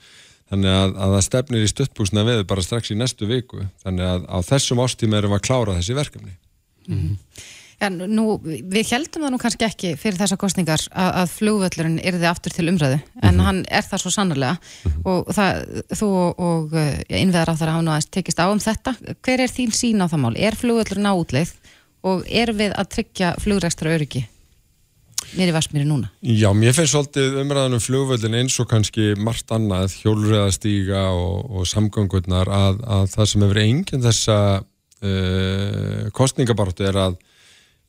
þannig 0.50 0.74
að, 0.74 0.96
að 0.96 1.14
það 1.14 1.24
stefnir 1.28 1.64
í 1.64 1.70
stuttbúsna 1.70 2.26
veðu 2.26 2.50
bara 2.50 2.66
strax 2.66 2.90
í 2.90 2.98
næstu 2.98 3.28
viku 3.30 3.64
þannig 3.84 4.06
að 4.08 4.26
á 4.26 4.38
þessum 4.48 4.82
ástíma 4.82 5.20
erum 5.20 5.34
við 5.34 5.40
að 5.40 5.46
klára 5.46 5.78
þessi 5.78 5.98
verkefni 5.98 6.36
mm 6.88 7.00
-hmm. 7.00 7.16
Já, 7.80 7.88
nú, 7.88 8.34
við 8.44 8.90
heldum 8.92 9.22
það 9.24 9.30
nú 9.32 9.38
kannski 9.40 9.64
ekki 9.64 9.90
fyrir 9.96 10.18
þessa 10.20 10.36
kostningar 10.36 10.82
að, 10.92 11.14
að 11.22 11.30
flugvöllurinn 11.32 12.02
erði 12.10 12.26
aftur 12.28 12.52
til 12.52 12.66
umræðu 12.68 12.98
en 12.98 13.22
mm 13.22 13.30
-hmm. 13.30 13.46
hann 13.46 13.60
er 13.70 13.86
það 13.88 14.02
svo 14.02 14.10
sannarlega 14.10 14.56
mm 14.60 14.90
-hmm. 14.90 15.06
og 15.08 15.32
það, 15.32 15.52
þú 15.96 16.08
og 16.48 16.74
ja, 17.08 17.16
innveðar 17.22 17.48
á 17.48 17.56
það 17.56 17.68
að 17.68 17.72
hafa 17.72 17.90
aðeins 17.90 18.10
tekist 18.10 18.42
á 18.44 18.52
um 18.52 18.60
þetta 18.60 18.94
hver 19.24 19.40
er 19.40 19.48
þín 19.48 19.72
sín 19.72 20.02
á 20.04 20.06
það 20.12 20.20
mál? 20.20 20.36
Er 20.36 20.54
flugvöllurinn 20.60 21.08
á 21.08 21.14
útleið 21.16 21.52
og 22.06 22.26
er 22.26 22.52
við 22.56 22.76
að 22.78 22.92
tryggja 22.96 23.34
flugrækstra 23.42 23.96
öryggi? 23.96 24.26
mér 25.36 25.50
í 25.50 25.54
Varsmýri 25.54 25.86
núna? 25.86 26.10
Já, 26.24 26.50
mér 26.56 26.74
finnst 26.74 26.94
svolítið 26.94 27.38
umræðanum 27.42 27.82
flugvöldin 27.82 28.36
eins 28.40 28.56
og 28.62 28.68
kannski 28.70 29.12
margt 29.20 29.50
annað, 29.54 29.94
hjólurreðastíga 30.02 31.04
og, 31.14 31.50
og 31.54 31.68
samgöngurnar 31.70 32.50
að, 32.50 32.80
að 32.82 33.10
það 33.14 33.28
sem 33.32 33.44
hefur 33.44 33.60
enginn 33.64 34.06
þessa 34.06 34.38
uh, 34.60 36.08
kostningabartu 36.16 36.88
er 36.88 36.98
að, 37.04 37.20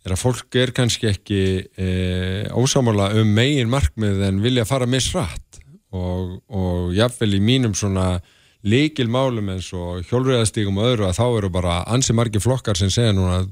er 0.06 0.16
að 0.16 0.22
fólk 0.22 0.60
er 0.62 0.74
kannski 0.78 1.10
ekki 1.12 1.42
uh, 1.62 2.52
ósámála 2.58 3.12
um 3.22 3.34
megin 3.38 3.72
markmið 3.72 4.22
en 4.28 4.44
vilja 4.44 4.68
fara 4.70 4.90
misrætt 4.90 5.62
og, 5.92 6.38
og 6.52 6.94
jáfnvel 6.96 7.34
í 7.40 7.42
mínum 7.44 7.74
svona 7.78 8.14
líkil 8.62 9.10
málum 9.10 9.50
eins 9.56 9.72
og 9.74 10.06
hjólurreðastígum 10.06 10.78
og 10.78 10.92
öðru 10.92 11.10
að 11.10 11.18
þá 11.18 11.26
eru 11.26 11.50
bara 11.54 11.82
ansi 11.90 12.14
margi 12.14 12.42
flokkar 12.44 12.78
sem 12.78 12.92
segja 12.94 13.16
núna 13.18 13.42
að 13.42 13.50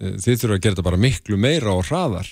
þið 0.00 0.40
þurfa 0.40 0.54
að 0.54 0.60
gera 0.60 0.74
þetta 0.74 0.88
bara 0.90 1.04
miklu 1.06 1.36
meira 1.40 1.72
og 1.72 1.86
hraðar 1.88 2.28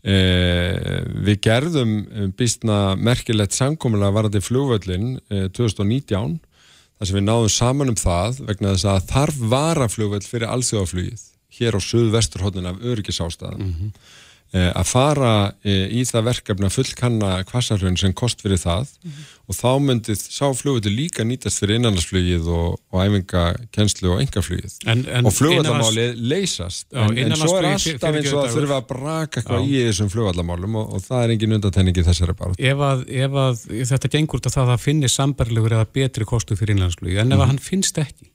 Eh, 0.00 1.02
við 1.26 1.42
gerðum 1.44 1.90
eh, 2.08 2.28
býstna 2.32 2.94
merkilegt 2.96 3.52
samkominlega 3.52 4.14
varandi 4.16 4.40
flugvöllin 4.40 5.18
eh, 5.28 5.50
2019 5.52 6.38
þar 6.40 7.08
sem 7.10 7.18
við 7.18 7.26
náðum 7.26 7.52
saman 7.52 7.92
um 7.92 7.98
það 8.00 8.38
vegna 8.48 8.72
þess 8.72 8.86
að 8.88 9.10
þarf 9.10 9.42
varaflugvöll 9.52 10.22
fyrir 10.24 10.48
allsjóðaflugið 10.54 11.26
hér 11.58 11.76
á 11.76 11.80
söðu-vesturhóttin 11.84 12.70
af 12.70 12.80
öryggisástaðum 12.80 13.60
mm 13.60 13.74
-hmm. 13.76 14.08
Eh, 14.50 14.66
að 14.74 14.86
fara 14.90 15.32
eh, 15.62 15.84
í 15.94 16.00
það 16.02 16.24
verkefni 16.26 16.66
að 16.66 16.72
fullkanna 16.74 17.28
kvassarhraun 17.46 17.94
sem 18.00 18.10
kost 18.18 18.40
fyrir 18.42 18.58
það. 18.58 18.88
Mm 18.98 19.10
-hmm. 19.10 19.26
og 19.46 19.54
þá 19.54 19.70
myndi 19.84 20.14
sá 20.18 20.46
flugvöldu 20.50 20.90
líka 20.90 21.22
nýtast 21.22 21.62
fyrir 21.62 21.78
innanlandsflugið 21.78 22.48
og, 22.50 22.80
og 22.90 22.96
æfingakennslu 23.04 24.10
og 24.10 24.22
engaflugið 24.24 24.74
og 25.22 25.30
flugvallamáli 25.36 26.06
leysast. 26.18 26.88
Já, 26.90 27.04
en, 27.06 27.18
en 27.18 27.36
svo 27.38 27.56
er 27.60 27.68
alltaf 27.70 28.18
eins 28.18 28.32
og 28.32 28.42
að 28.42 28.56
þurfa 28.56 28.78
að 28.80 28.88
braka 28.90 29.40
eitthvað 29.40 29.70
í 29.70 29.84
þessum 29.86 30.10
flugvallamálum 30.10 30.78
og, 30.82 30.94
og 30.94 31.04
það 31.04 31.22
er 31.22 31.34
engin 31.36 31.54
undantenningi 31.58 32.06
þessari 32.10 32.34
bara 32.34 32.58
ef, 32.58 32.82
að, 32.90 33.04
ef 33.06 33.38
að 33.44 33.62
þetta 33.92 34.10
gengur 34.16 34.42
til 34.42 34.50
það 34.50 34.64
að 34.64 34.72
það 34.72 34.86
finnir 34.88 35.14
sambarlegur 35.14 35.76
eða 35.78 35.86
betri 35.94 36.26
kostu 36.26 36.58
fyrir 36.58 36.74
innanlandsflugið 36.74 37.22
en 37.22 37.30
ef 37.30 37.38
mm 37.38 37.42
-hmm. 37.42 37.46
hann 37.46 37.62
finnst 37.70 38.02
ekki? 38.02 38.26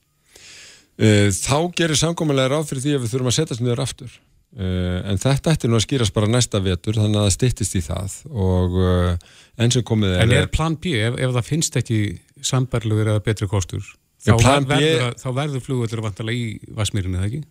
Uh, 0.96 1.28
þá 1.28 1.76
gerir 1.76 1.96
samkominlega 2.00 2.56
ráð 2.56 2.70
fyrir 2.70 2.82
því 2.82 2.96
að 2.96 3.02
við 3.04 3.12
þurfum 3.12 3.28
að 3.28 3.36
setjast 3.36 3.60
niður 3.60 3.84
aftur. 3.84 4.08
Uh, 4.08 4.25
en 4.56 5.20
þetta 5.20 5.52
ætti 5.52 5.68
nú 5.68 5.76
að 5.76 5.84
skýrast 5.84 6.14
bara 6.16 6.30
næsta 6.30 6.62
vetur 6.64 6.96
þannig 6.96 7.20
að 7.20 7.26
það 7.26 7.34
stittist 7.34 7.76
í 7.76 7.82
það. 7.84 8.16
Og 8.32 8.80
uh, 8.80 9.34
enn 9.60 9.74
sem 9.74 9.84
komið 9.86 10.16
er 10.16 10.24
En 10.24 10.34
er 10.38 10.50
plan 10.52 10.78
B, 10.80 10.96
ef, 10.96 11.18
ef 11.20 11.36
það 11.36 11.48
finnst 11.50 11.78
ekki 11.82 12.00
sambarluður 12.44 13.14
eða 13.14 13.24
betri 13.26 13.48
kostur 13.50 13.84
þá, 14.26 14.32
ver, 14.40 14.64
verður, 14.70 15.18
þá 15.20 15.28
verður 15.36 15.64
flugvöldur 15.64 16.02
vantilega 16.04 16.40
í 16.40 16.72
Vasmýrinu, 16.76 17.20
eða 17.20 17.28
ekki? 17.28 17.42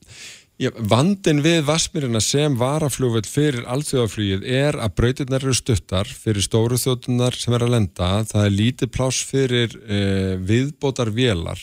Já, 0.56 0.70
vandin 0.88 1.42
við 1.44 1.66
Vasmýrina 1.68 2.22
sem 2.24 2.54
varaflugvöld 2.56 3.28
fyrir 3.28 3.66
allþjóðaflugið 3.74 4.46
er 4.48 4.78
að 4.80 4.94
brautirnar 4.96 5.44
eru 5.44 5.56
stuttar 5.58 6.08
fyrir 6.08 6.46
stóru 6.46 6.80
þjóttunar 6.80 7.36
sem 7.36 7.56
er 7.58 7.66
að 7.66 7.74
lenda. 7.74 8.12
Það 8.30 8.46
er 8.46 8.56
lítið 8.56 8.94
pláss 8.96 9.20
fyrir 9.28 9.76
uh, 9.84 10.36
viðbótar 10.40 11.12
vélar 11.16 11.60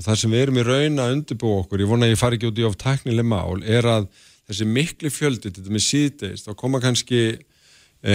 og 0.00 0.06
það 0.06 0.22
sem 0.22 0.32
við 0.32 0.46
erum 0.46 0.60
í 0.62 0.64
raun 0.64 1.02
að 1.04 1.14
undirbú 1.18 1.52
okkur, 1.58 1.84
ég 1.84 1.90
vona 1.90 2.08
að 2.08 2.14
ég 2.14 2.20
fari 2.22 2.38
ekki 2.38 2.48
út 2.48 2.60
í 2.62 2.64
of 2.64 2.78
teknileg 2.80 3.26
mál, 3.28 3.60
er 3.60 3.88
að 3.90 4.08
þessi 4.50 4.66
miklu 4.66 5.12
fjöldi, 5.14 5.52
þetta 5.54 5.72
með 5.72 5.86
síðdeist, 5.86 6.48
þá 6.48 6.58
koma 6.58 6.80
kannski 6.82 7.22
e, 7.30 8.14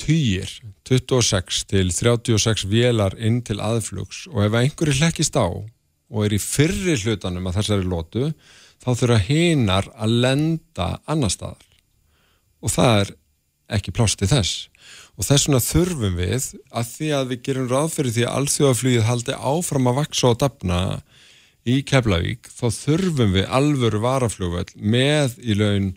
týjir, 0.00 0.52
26 0.88 1.64
til 1.70 1.88
36 1.94 2.66
vélar 2.70 3.16
inn 3.20 3.40
til 3.46 3.60
aðflugs 3.62 4.26
og 4.32 4.42
ef 4.46 4.58
einhverju 4.58 4.98
hlekkist 4.98 5.38
á 5.38 5.46
og 5.48 6.24
er 6.24 6.34
í 6.34 6.40
fyrri 6.40 6.96
hlutanum 7.02 7.50
að 7.50 7.60
þessari 7.60 7.88
lótu, 7.88 8.30
þá 8.80 8.90
þurfa 8.96 9.18
hinnar 9.26 9.88
að 9.98 10.14
lenda 10.24 10.88
annar 11.10 11.32
staðar. 11.32 11.64
Og 12.64 12.72
það 12.72 13.00
er 13.02 13.10
ekki 13.78 13.94
plásti 13.94 14.28
þess. 14.30 14.68
Og 15.18 15.26
þess 15.26 15.48
vegna 15.48 15.60
þurfum 15.62 16.16
við 16.18 16.46
að 16.70 16.90
því 16.94 17.10
að 17.18 17.32
við 17.32 17.42
gerum 17.48 17.68
ráð 17.70 17.90
fyrir 17.96 18.14
því 18.14 18.24
að 18.24 18.36
allþjóðaflugið 18.38 19.06
haldi 19.08 19.38
áfram 19.52 19.90
að 19.90 19.98
vaksa 19.98 20.30
og 20.30 20.38
dapna 20.40 20.80
í 21.68 21.78
Keflavík 21.86 22.50
þá 22.50 22.66
þurfum 22.74 23.32
við 23.36 23.48
alvöru 23.60 24.02
varaflugveld 24.04 24.74
með 24.78 25.38
í 25.44 25.56
raun 25.58 25.88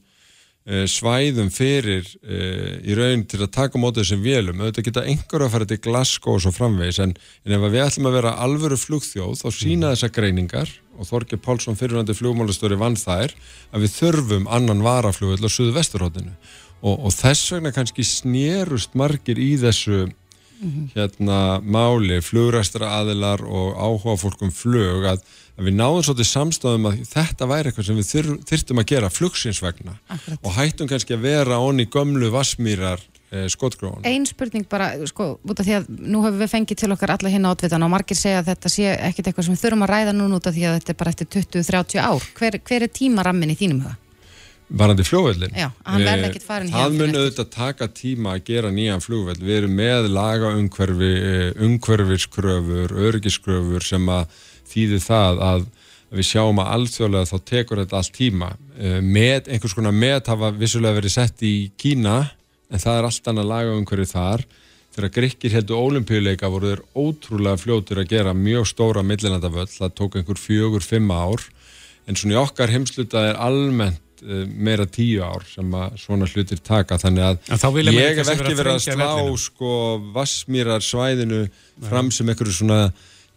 e, 0.65 0.85
svæðum 0.91 1.51
fyrir 1.53 2.07
e, 2.21 2.39
í 2.85 2.97
raun 2.97 3.25
til 3.29 3.41
að 3.41 3.53
taka 3.57 3.81
mótið 3.81 4.11
sem 4.11 4.23
vélum 4.23 4.61
auðvitað 4.61 4.87
geta 4.89 5.05
einhverju 5.07 5.47
að 5.47 5.55
fara 5.55 5.69
til 5.69 5.81
Glasgow 5.87 6.37
og 6.37 6.45
svo 6.45 6.53
framvegs 6.55 7.01
en, 7.03 7.15
en 7.45 7.57
ef 7.57 7.67
við 7.67 7.85
ætlum 7.85 8.11
að 8.11 8.17
vera 8.19 8.37
alvöru 8.45 8.79
flugþjóð 8.79 9.37
þá 9.41 9.47
sína 9.49 9.77
mm. 9.85 9.91
þessa 9.93 10.13
greiningar 10.17 10.73
og 11.01 11.07
Þorgir 11.09 11.41
Pálsson 11.41 11.77
fyrirvændi 11.79 12.15
flugmálastöri 12.17 12.77
vann 12.79 12.99
þær 12.99 13.33
að 13.71 13.85
við 13.85 13.95
þurfum 13.95 14.49
annan 14.51 14.83
varaflugveld 14.85 15.47
á 15.47 15.49
suðu 15.49 15.75
vesturhóttinu 15.77 16.35
og, 16.81 16.95
og 17.07 17.13
þess 17.15 17.53
vegna 17.55 17.73
kannski 17.75 18.05
snérust 18.05 18.97
margir 18.97 19.39
í 19.41 19.53
þessu 19.61 20.03
mhm. 20.07 20.91
hérna 20.95 21.61
máli, 21.61 22.21
flugræstra 22.25 22.97
aðilar 22.99 23.43
og 23.45 23.77
áhuga 23.77 24.17
fólkum 24.25 24.53
flug 24.53 25.07
að 25.13 25.23
að 25.61 25.69
við 25.69 25.77
náðum 25.77 26.05
svolítið 26.07 26.29
samstofum 26.31 26.89
að 26.89 26.99
þetta 27.11 27.47
væri 27.51 27.71
eitthvað 27.71 27.87
sem 27.87 27.99
við 27.99 28.35
þyrtum 28.49 28.81
að 28.81 28.91
gera 28.91 29.13
flugsins 29.13 29.61
vegna 29.61 29.95
Akkurat. 30.09 30.41
og 30.41 30.57
hættum 30.57 30.89
kannski 30.89 31.15
að 31.15 31.25
vera 31.27 31.61
onni 31.61 31.87
gömlu 31.91 32.31
vassmýrar 32.33 33.01
eh, 33.31 33.47
skotgróðan. 33.51 34.03
Einn 34.09 34.27
spurning 34.29 34.67
bara, 34.71 34.91
sko, 35.09 35.35
út 35.45 35.61
af 35.61 35.67
því 35.67 35.77
að 35.79 35.89
nú 36.01 36.23
hefur 36.25 36.41
við 36.41 36.53
fengið 36.55 36.83
til 36.83 36.93
okkar 36.97 37.15
alla 37.17 37.33
hérna 37.33 37.53
átvitan 37.53 37.85
og 37.85 37.93
margir 37.93 38.19
segja 38.19 38.41
að 38.41 38.53
þetta 38.53 38.73
sé 38.73 38.93
ekkit 38.97 39.29
eitthvað 39.31 39.47
sem 39.49 39.57
við 39.57 39.65
þurfum 39.65 39.87
að 39.87 39.93
ræða 39.95 40.15
núna 40.17 40.39
út 40.39 40.49
af 40.49 40.57
því 40.57 40.69
að 40.69 40.79
þetta 40.79 40.95
er 40.95 41.01
bara 41.03 41.15
eftir 41.15 41.33
20-30 41.37 42.01
ár. 42.01 42.31
Hver, 42.39 42.61
hver 42.69 42.87
er 42.87 42.95
tímarammin 43.01 43.53
í 43.53 43.59
þínum 43.59 43.83
huga? 43.85 43.97
Varandi 44.71 45.03
fljóðvöldin? 45.03 45.51
Já, 45.51 45.67
hann 45.83 46.05
verði 46.07 46.27
ekkit 46.29 46.45
farin 46.47 46.69
hér. 46.71 46.77
Það 46.79 46.93
mun 46.95 47.17
auðvitað 47.17 47.47
taka 47.51 47.87
tíma 47.91 48.37
að 48.37 48.45
gera 48.47 48.69
nýjan 48.71 49.03
fljóðvöld. 49.03 49.41
Við 49.43 49.57
erum 49.57 49.73
með 49.75 50.07
laga 50.15 50.51
umhverfi, 50.55 51.09
eh, 51.27 51.49
umhverfiskröfur, 51.67 52.93
örgiskröfur 53.09 53.83
sem 53.83 54.07
að 54.07 54.37
þýðir 54.71 55.05
það 55.05 55.45
að 55.51 55.69
við 56.11 56.27
sjáum 56.27 56.59
að 56.59 56.71
alþjóðlega 56.75 57.29
þá 57.29 57.37
tekur 57.47 57.81
þetta 57.81 57.99
allt 58.01 58.15
tíma. 58.15 58.49
Eh, 58.75 58.99
með, 58.99 59.47
einhvers 59.53 59.75
konar 59.77 59.95
met 59.95 60.27
hafa 60.31 60.51
vissulega 60.55 60.99
verið 60.99 61.15
sett 61.15 61.43
í 61.47 61.55
Kína 61.79 62.17
en 62.71 62.81
það 62.81 62.97
er 62.97 63.07
allt 63.07 63.31
annað 63.31 63.51
laga 63.51 63.77
um 63.77 63.87
hverju 63.87 64.09
þar. 64.11 64.43
Þegar 64.91 65.13
Gríkir 65.15 65.55
heldur 65.55 65.79
ólimpíuleika 65.85 66.49
voru 66.51 66.73
þeir 66.73 66.83
ótrúlega 66.99 67.59
fljótur 67.61 68.01
að 68.01 68.09
gera 68.11 68.35
mjög 68.35 68.67
stóra 68.67 69.03
millinandavöll, 69.07 69.69
það 69.71 69.93
tók 69.95 70.17
einhver 70.19 70.39
fjögur, 70.39 70.83
fimm 70.83 71.13
ár. 71.15 71.45
En 72.09 72.19
svona 72.19 72.35
í 72.35 72.41
okkar 72.41 72.73
heimsluta 72.73 73.23
er 73.29 73.39
almennt 73.39 74.25
uh, 74.25 74.43
meira 74.51 74.83
tíu 74.91 75.21
ár 75.23 75.45
sem 75.47 75.71
að 75.79 75.95
svona 76.01 76.27
hlutir 76.27 76.59
taka. 76.59 76.99
Þannig 76.99 77.23
að 77.23 77.93
ég 77.93 78.19
hef 78.19 78.33
ekki 78.35 78.57
verið 78.57 78.73
að 78.73 78.83
slá 78.89 79.13
sko 79.45 79.71
vassmýrar 80.11 80.83
svæðinu 80.83 81.45
fram 81.87 82.11
sem 82.11 82.27
einhverju 82.27 82.57
svona 82.59 82.81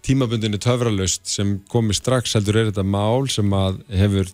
tímabundinni 0.04 0.60
töfralust 0.60 1.28
sem 1.30 1.56
komi 1.72 1.96
strax 1.96 2.36
heldur 2.36 2.60
er 2.60 2.70
þetta 2.70 2.84
mál 2.86 3.28
sem 3.32 3.48
að 3.56 3.80
hefur 3.88 4.28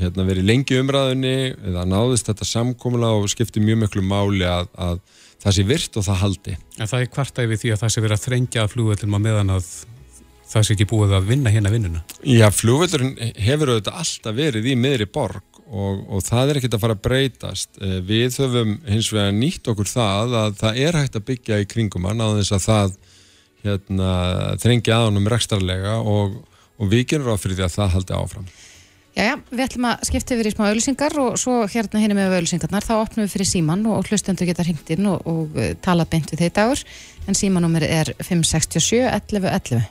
hérna, 0.00 0.26
verið 0.28 0.46
lengi 0.46 0.78
umræðunni 0.80 1.36
eða 1.70 1.86
náðist 1.88 2.30
þetta 2.30 2.48
samkomulega 2.48 3.22
og 3.22 3.32
skipti 3.32 3.62
mjög 3.64 3.82
miklu 3.84 4.04
máli 4.06 4.46
að, 4.46 4.70
að 4.76 5.02
það 5.42 5.56
sé 5.58 5.66
virt 5.66 5.98
og 5.98 6.06
það 6.06 6.22
haldi. 6.22 6.56
En 6.78 6.90
það 6.90 7.02
er 7.02 7.12
kvartæði 7.16 7.52
við 7.52 7.62
því 7.62 7.74
að 7.74 7.82
það 7.82 7.92
sé 7.94 8.04
verið 8.04 8.18
að 8.18 8.24
þrengja 8.26 8.64
að 8.64 8.72
flugvöldum 8.74 9.16
á 9.16 9.20
meðan 9.26 9.52
að 9.56 9.68
það 10.46 10.66
sé 10.66 10.76
ekki 10.76 10.88
búið 10.92 11.16
að 11.18 11.28
vinna 11.32 11.52
hérna 11.52 11.72
vinnuna. 11.74 12.02
Já, 12.22 12.46
flugvöldurinn 12.54 13.16
hefur 13.42 13.74
auðvitað 13.74 14.00
alltaf 14.02 14.36
verið 14.36 14.70
í 14.70 14.76
miðri 14.78 15.08
borg 15.10 15.60
og, 15.66 16.04
og 16.06 16.22
það 16.22 16.52
er 16.52 16.60
ekkert 16.60 16.76
að 16.78 16.84
fara 16.84 16.96
að 16.96 17.02
breytast. 17.08 17.72
Eh, 17.82 17.98
Við 18.06 18.38
höfum 18.44 18.76
hins 18.86 19.10
vegar 19.14 19.34
nýtt 19.34 19.70
okkur 19.72 19.90
það 19.90 20.36
að 20.44 20.56
það 20.62 20.80
er 20.86 21.00
hægt 21.00 21.18
að 21.18 21.26
byggja 21.32 21.60
í 21.62 21.68
kringum 21.70 22.06
hann 22.06 22.22
á 22.22 22.28
þess 22.38 22.54
að 22.54 22.66
það 22.68 22.96
hérna, 23.66 24.12
þrengi 24.62 24.94
að 24.94 25.08
honum 25.10 25.28
rekstarlega 25.32 25.98
og, 26.00 26.38
og 26.78 26.92
við 26.92 27.06
gerum 27.12 27.30
ráð 27.30 27.42
fyrir 27.44 27.60
því 27.60 27.66
að 27.66 27.76
það 27.76 27.92
haldi 27.96 28.16
áfram. 28.20 28.48
Jæja, 29.16 29.36
við 29.48 29.62
ætlum 29.64 29.86
að 29.88 30.02
skipta 30.04 30.34
yfir 30.36 30.48
í 30.50 30.52
smá 30.52 30.64
auðlýsingar 30.66 31.14
og 31.22 31.36
svo 31.40 31.54
hérna 31.72 32.02
hérna 32.02 32.18
með 32.18 32.34
auðlýsingarnar 32.36 32.84
þá 32.84 32.94
opnum 32.98 33.24
við 33.24 33.32
fyrir 33.32 33.48
síman 33.48 33.86
og 33.88 34.10
hlustendur 34.10 34.48
geta 34.50 34.66
hringt 34.66 34.92
inn 34.92 35.08
og, 35.08 35.22
og 35.24 35.56
uh, 35.56 35.70
talað 35.80 36.10
beint 36.12 36.32
við 36.34 36.42
þeir 36.44 36.56
dagur. 36.58 36.82
En 37.24 37.38
símanúmer 37.38 37.86
er 37.88 38.12
567 38.20 39.00
11 39.08 39.48
11 39.48 39.86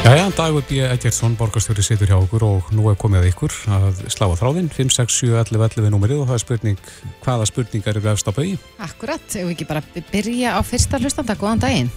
Jæja, 0.00 0.30
Dagur 0.32 0.62
B. 0.64 0.78
Eggertsson, 0.80 1.34
borgarstjóri, 1.36 1.82
situr 1.84 2.08
hjá 2.08 2.16
okkur 2.16 2.44
og 2.46 2.70
nú 2.72 2.86
er 2.88 2.96
komið 2.98 3.20
að 3.20 3.26
ykkur 3.30 3.56
að 3.76 3.98
slá 4.08 4.24
að 4.30 4.38
þráðinn 4.40 4.70
5, 4.72 4.92
6, 4.96 5.16
7, 5.26 5.34
11, 5.42 5.64
11 5.76 5.92
númerið 5.92 6.22
og 6.22 6.30
það 6.30 6.38
er 6.38 6.42
spurning, 6.44 6.80
hvaða 7.20 7.48
spurningar 7.50 8.00
eru 8.00 8.10
efst 8.14 8.30
á 8.30 8.32
bauði? 8.32 8.56
Akkurat, 8.86 9.26
ef 9.28 9.44
við 9.44 9.52
ekki 9.52 9.68
bara 9.68 9.82
byrja 10.08 10.54
á 10.56 10.60
fyrsta 10.64 11.02
hlustanda, 11.02 11.36
góðan 11.36 11.62
daginn 11.66 11.92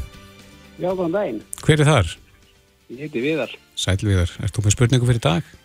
Já, 0.81 0.89
góðan 0.89 1.15
daginn. 1.15 1.39
Hver 1.63 1.85
er 1.85 1.91
þar? 1.93 2.11
Ég 2.91 3.01
heiti 3.05 3.23
Viðar. 3.23 3.55
Sæl 3.79 3.97
Viðar, 4.03 4.35
ert 4.43 4.57
þú 4.57 4.65
með 4.67 4.75
spurningu 4.75 5.09
fyrir 5.09 5.23
dag? 5.23 5.55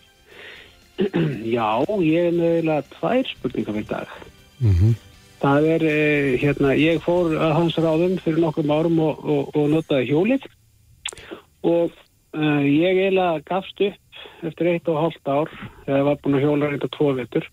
Já, 1.57 1.69
ég 2.07 2.31
er 2.31 2.39
mögulega 2.39 2.87
tvær 2.95 3.35
spurningar 3.35 3.79
fyrir 3.81 3.93
dag. 3.97 4.17
Mm 4.63 4.97
Það 5.39 5.67
er, 5.71 5.83
eh, 5.87 6.33
hérna, 6.43 6.73
ég 6.75 6.99
fór 7.05 7.37
að 7.39 7.53
hans 7.55 7.77
ráðum 7.79 8.17
fyrir 8.19 8.41
nokkrum 8.43 8.73
árum 8.75 8.97
og, 9.05 9.21
og, 9.23 9.53
og 9.55 9.69
notaði 9.71 10.09
hjólið 10.11 10.49
og 11.63 11.95
uh, 12.37 12.65
ég 12.65 12.99
eiginlega 12.99 13.45
gafst 13.49 13.81
upp 13.89 14.47
eftir 14.49 14.73
eitt 14.73 14.89
og 14.91 15.01
hálft 15.03 15.31
ár 15.31 15.51
þegar 15.85 16.01
ég 16.01 16.09
var 16.09 16.21
búin 16.23 16.39
að 16.39 16.45
hjóla 16.47 16.71
reynda 16.73 16.91
tvo 16.97 17.13
vetur 17.17 17.47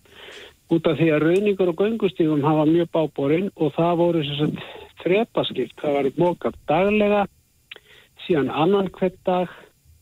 út 0.74 0.88
af 0.90 0.98
því 0.98 1.12
að 1.14 1.22
rauningur 1.22 1.70
og 1.70 1.80
göngustífum 1.82 2.42
hafa 2.42 2.66
mjög 2.66 2.90
báborinn 2.94 3.52
og 3.54 3.74
það 3.76 4.00
voru 4.00 4.22
þrepaskipt, 5.02 5.76
það 5.80 5.96
var 5.96 6.08
mókað 6.18 6.58
daglega 6.66 7.22
síðan 8.26 8.50
annan 8.50 8.90
hvert 8.96 9.18
dag, 9.28 9.52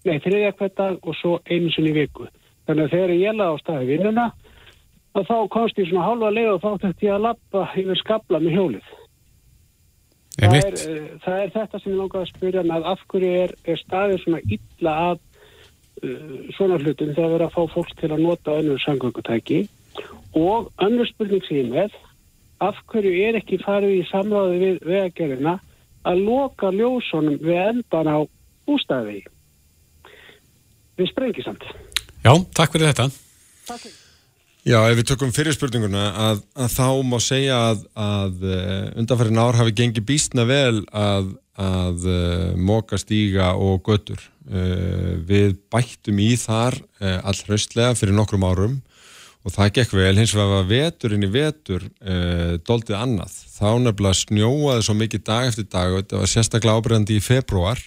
nei 0.09 0.17
þriðja 0.25 0.55
hvert 0.57 0.77
dag 0.79 0.97
og 1.03 1.17
svo 1.19 1.37
einu 1.51 1.73
sinni 1.75 1.93
í 1.93 1.99
viku. 1.99 2.29
Þannig 2.65 2.87
að 2.87 2.95
þegar 2.95 3.15
ég 3.19 3.37
laði 3.37 3.53
á 3.53 3.61
staði 3.61 3.89
vinnuna 3.91 4.27
að 5.15 5.29
þá 5.29 5.37
komst 5.53 5.79
ég 5.79 5.91
svona 5.91 6.07
hálfa 6.09 6.31
leið 6.33 6.53
og 6.55 6.63
þá 6.63 6.71
þurfti 6.85 7.09
ég 7.09 7.17
að 7.19 7.27
lappa 7.29 7.67
yfir 7.83 8.01
skabla 8.01 8.41
með 8.41 8.57
hjólið. 8.57 8.93
Það 10.35 10.57
er, 10.59 10.75
uh, 10.75 11.11
það 11.25 11.43
er 11.43 11.53
þetta 11.55 11.81
sem 11.81 11.93
ég 11.93 12.01
langaði 12.01 12.25
að 12.25 12.33
spyrja 12.33 12.65
með 12.67 12.89
af 12.91 13.05
hverju 13.13 13.35
er, 13.45 13.55
er 13.71 13.81
staðið 13.85 14.23
svona 14.25 14.41
illa 14.57 14.95
að 15.05 15.21
uh, 15.21 16.39
svona 16.57 16.81
hlutum 16.81 17.13
þegar 17.15 17.35
verið 17.37 17.47
að 17.47 17.55
fá 17.55 17.75
fólk 17.77 17.93
til 18.01 18.11
að 18.11 18.25
nota 18.25 18.57
önnur 18.63 18.83
sangöngutæki 18.83 19.61
og 20.35 20.73
önnur 20.83 21.09
spurning 21.11 21.45
sem 21.47 21.61
ég 21.63 21.71
með 21.71 21.95
af 22.65 22.81
hverju 22.91 23.15
er 23.29 23.39
ekki 23.39 23.61
farið 23.63 24.01
í 24.01 24.07
samráði 24.11 24.61
við 24.63 24.83
vegagerina 24.89 25.59
að 26.05 26.25
loka 26.27 26.71
ljósunum 26.75 27.39
við 27.43 27.61
endan 27.63 28.11
á 28.11 28.19
bústæði 28.69 29.23
við 30.99 31.11
sprengisamt. 31.11 31.67
Já, 32.25 32.33
takk 32.57 32.75
fyrir 32.75 32.93
þetta. 32.93 33.11
Já, 34.65 34.79
ef 34.89 34.97
við 34.97 35.09
tökum 35.11 35.33
fyrir 35.35 35.53
spurninguna 35.53 36.07
að, 36.31 36.39
að 36.57 36.71
þá 36.73 36.87
má 37.05 37.19
segja 37.21 37.57
að, 37.69 37.83
að 38.01 38.47
uh, 38.49 38.87
undanfærin 39.03 39.41
ár 39.43 39.59
hafi 39.59 39.75
gengið 39.77 40.07
býstna 40.09 40.47
vel 40.49 40.79
að, 40.89 41.35
að 41.61 42.07
uh, 42.09 42.47
móka 42.57 42.97
stíga 42.97 43.51
og 43.61 43.83
götur. 43.85 44.23
Uh, 44.49 45.21
við 45.29 45.59
bættum 45.73 46.17
í 46.21 46.31
þar 46.41 46.79
allraustlega 47.01 47.93
fyrir 47.97 48.17
nokkrum 48.17 48.45
árum 48.49 48.79
og 49.45 49.53
það 49.53 49.75
gekk 49.77 49.93
vel, 49.99 50.17
hins 50.17 50.33
vegar 50.33 50.55
var 50.55 50.71
veturinn 50.71 51.27
í 51.27 51.29
vetur 51.29 51.85
doldið 52.65 52.97
annað. 52.97 53.35
Þá 53.53 53.69
nefnilega 53.85 54.17
snjóaði 54.23 54.87
svo 54.87 54.97
mikið 54.97 55.25
dag 55.29 55.51
eftir 55.51 55.69
dag 55.69 55.93
og 55.93 56.01
þetta 56.01 56.23
var 56.23 56.33
sérstaklega 56.33 56.81
ábyrjandi 56.81 57.19
í 57.19 57.25
februar 57.25 57.85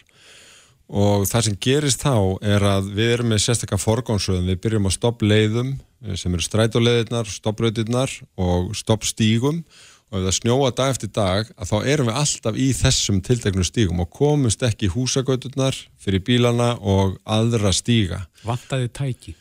og 0.88 1.26
það 1.28 1.48
sem 1.48 1.58
gerist 1.60 2.06
þá 2.06 2.38
er 2.46 2.64
að 2.64 2.94
við 2.96 3.14
erum 3.18 3.34
með 3.34 3.44
sérstaklega 3.44 3.84
forgánsröðum, 3.84 4.48
við 4.52 4.62
byrjum 4.64 4.88
á 4.88 4.92
stoppleiðum 4.94 5.72
eh, 5.74 5.87
sem 6.16 6.34
eru 6.34 6.46
strætóleiðirnar, 6.46 7.30
stoppröðirnar 7.32 8.12
og 8.38 8.74
stoppstígum 8.78 9.64
og 10.08 10.22
ef 10.22 10.28
það 10.28 10.36
snjóa 10.38 10.70
dag 10.76 10.94
eftir 10.94 11.12
dag 11.16 11.50
að 11.58 11.72
þá 11.72 11.78
erum 11.94 12.10
við 12.10 12.20
alltaf 12.22 12.60
í 12.60 12.68
þessum 12.78 13.18
tilteknu 13.26 13.66
stígum 13.68 14.04
og 14.04 14.12
komumst 14.14 14.64
ekki 14.64 14.88
í 14.88 14.94
húsagöturnar 14.94 15.76
fyrir 16.00 16.24
bílana 16.24 16.76
og 16.80 17.18
aðra 17.28 17.74
stíga. 17.76 18.22
Vantaði 18.48 18.88
tæki. 18.96 19.36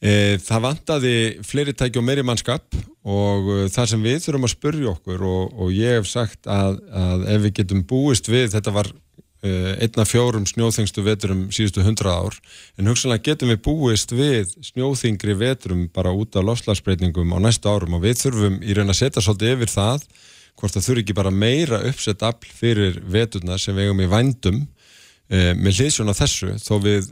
E, 0.00 0.36
það 0.40 0.64
vantaði 0.64 1.14
fleiri 1.44 1.74
tæki 1.76 2.00
og 2.00 2.06
meiri 2.08 2.24
mannskap 2.24 2.76
og 3.04 3.48
e, 3.52 3.58
það 3.72 3.90
sem 3.94 4.04
við 4.04 4.18
þurfum 4.26 4.48
að 4.48 4.54
spurja 4.54 4.92
okkur 4.94 5.24
og, 5.28 5.56
og 5.56 5.72
ég 5.76 5.98
hef 5.98 6.08
sagt 6.08 6.48
að, 6.48 6.80
að 6.92 7.26
ef 7.36 7.46
við 7.46 7.56
getum 7.62 7.82
búist 7.88 8.28
við, 8.28 8.50
þetta 8.56 8.76
var 8.76 8.92
einna 9.40 10.04
fjórum 10.04 10.44
snjóþingstu 10.44 11.04
veturum 11.06 11.46
síðustu 11.54 11.84
hundra 11.84 12.12
ár, 12.20 12.34
en 12.76 12.90
hugsanlega 12.90 13.30
getum 13.30 13.52
við 13.54 13.62
búist 13.64 14.12
við 14.12 14.50
snjóþingri 14.68 15.36
veturum 15.40 15.86
bara 15.94 16.12
út 16.12 16.36
af 16.36 16.44
lofslagsbreytingum 16.44 17.32
á 17.32 17.38
næstu 17.40 17.72
árum 17.72 17.96
og 17.96 18.04
við 18.04 18.20
þurfum 18.24 18.58
í 18.60 18.76
raun 18.76 18.92
að 18.92 19.00
setja 19.00 19.24
svolítið 19.24 19.54
yfir 19.54 19.72
það 19.72 20.04
hvort 20.60 20.76
það 20.76 20.86
þurfi 20.88 21.04
ekki 21.06 21.16
bara 21.16 21.32
meira 21.32 21.80
uppsett 21.88 22.26
afl 22.26 22.52
fyrir 22.52 23.00
veturna 23.08 23.56
sem 23.56 23.76
við 23.76 23.88
eigum 23.88 24.04
í 24.04 24.10
vændum 24.12 24.60
e, 24.60 25.54
með 25.56 25.80
hliðsjón 25.80 26.12
á 26.12 26.20
þessu 26.20 26.52
þó 26.60 26.74
við 26.84 27.08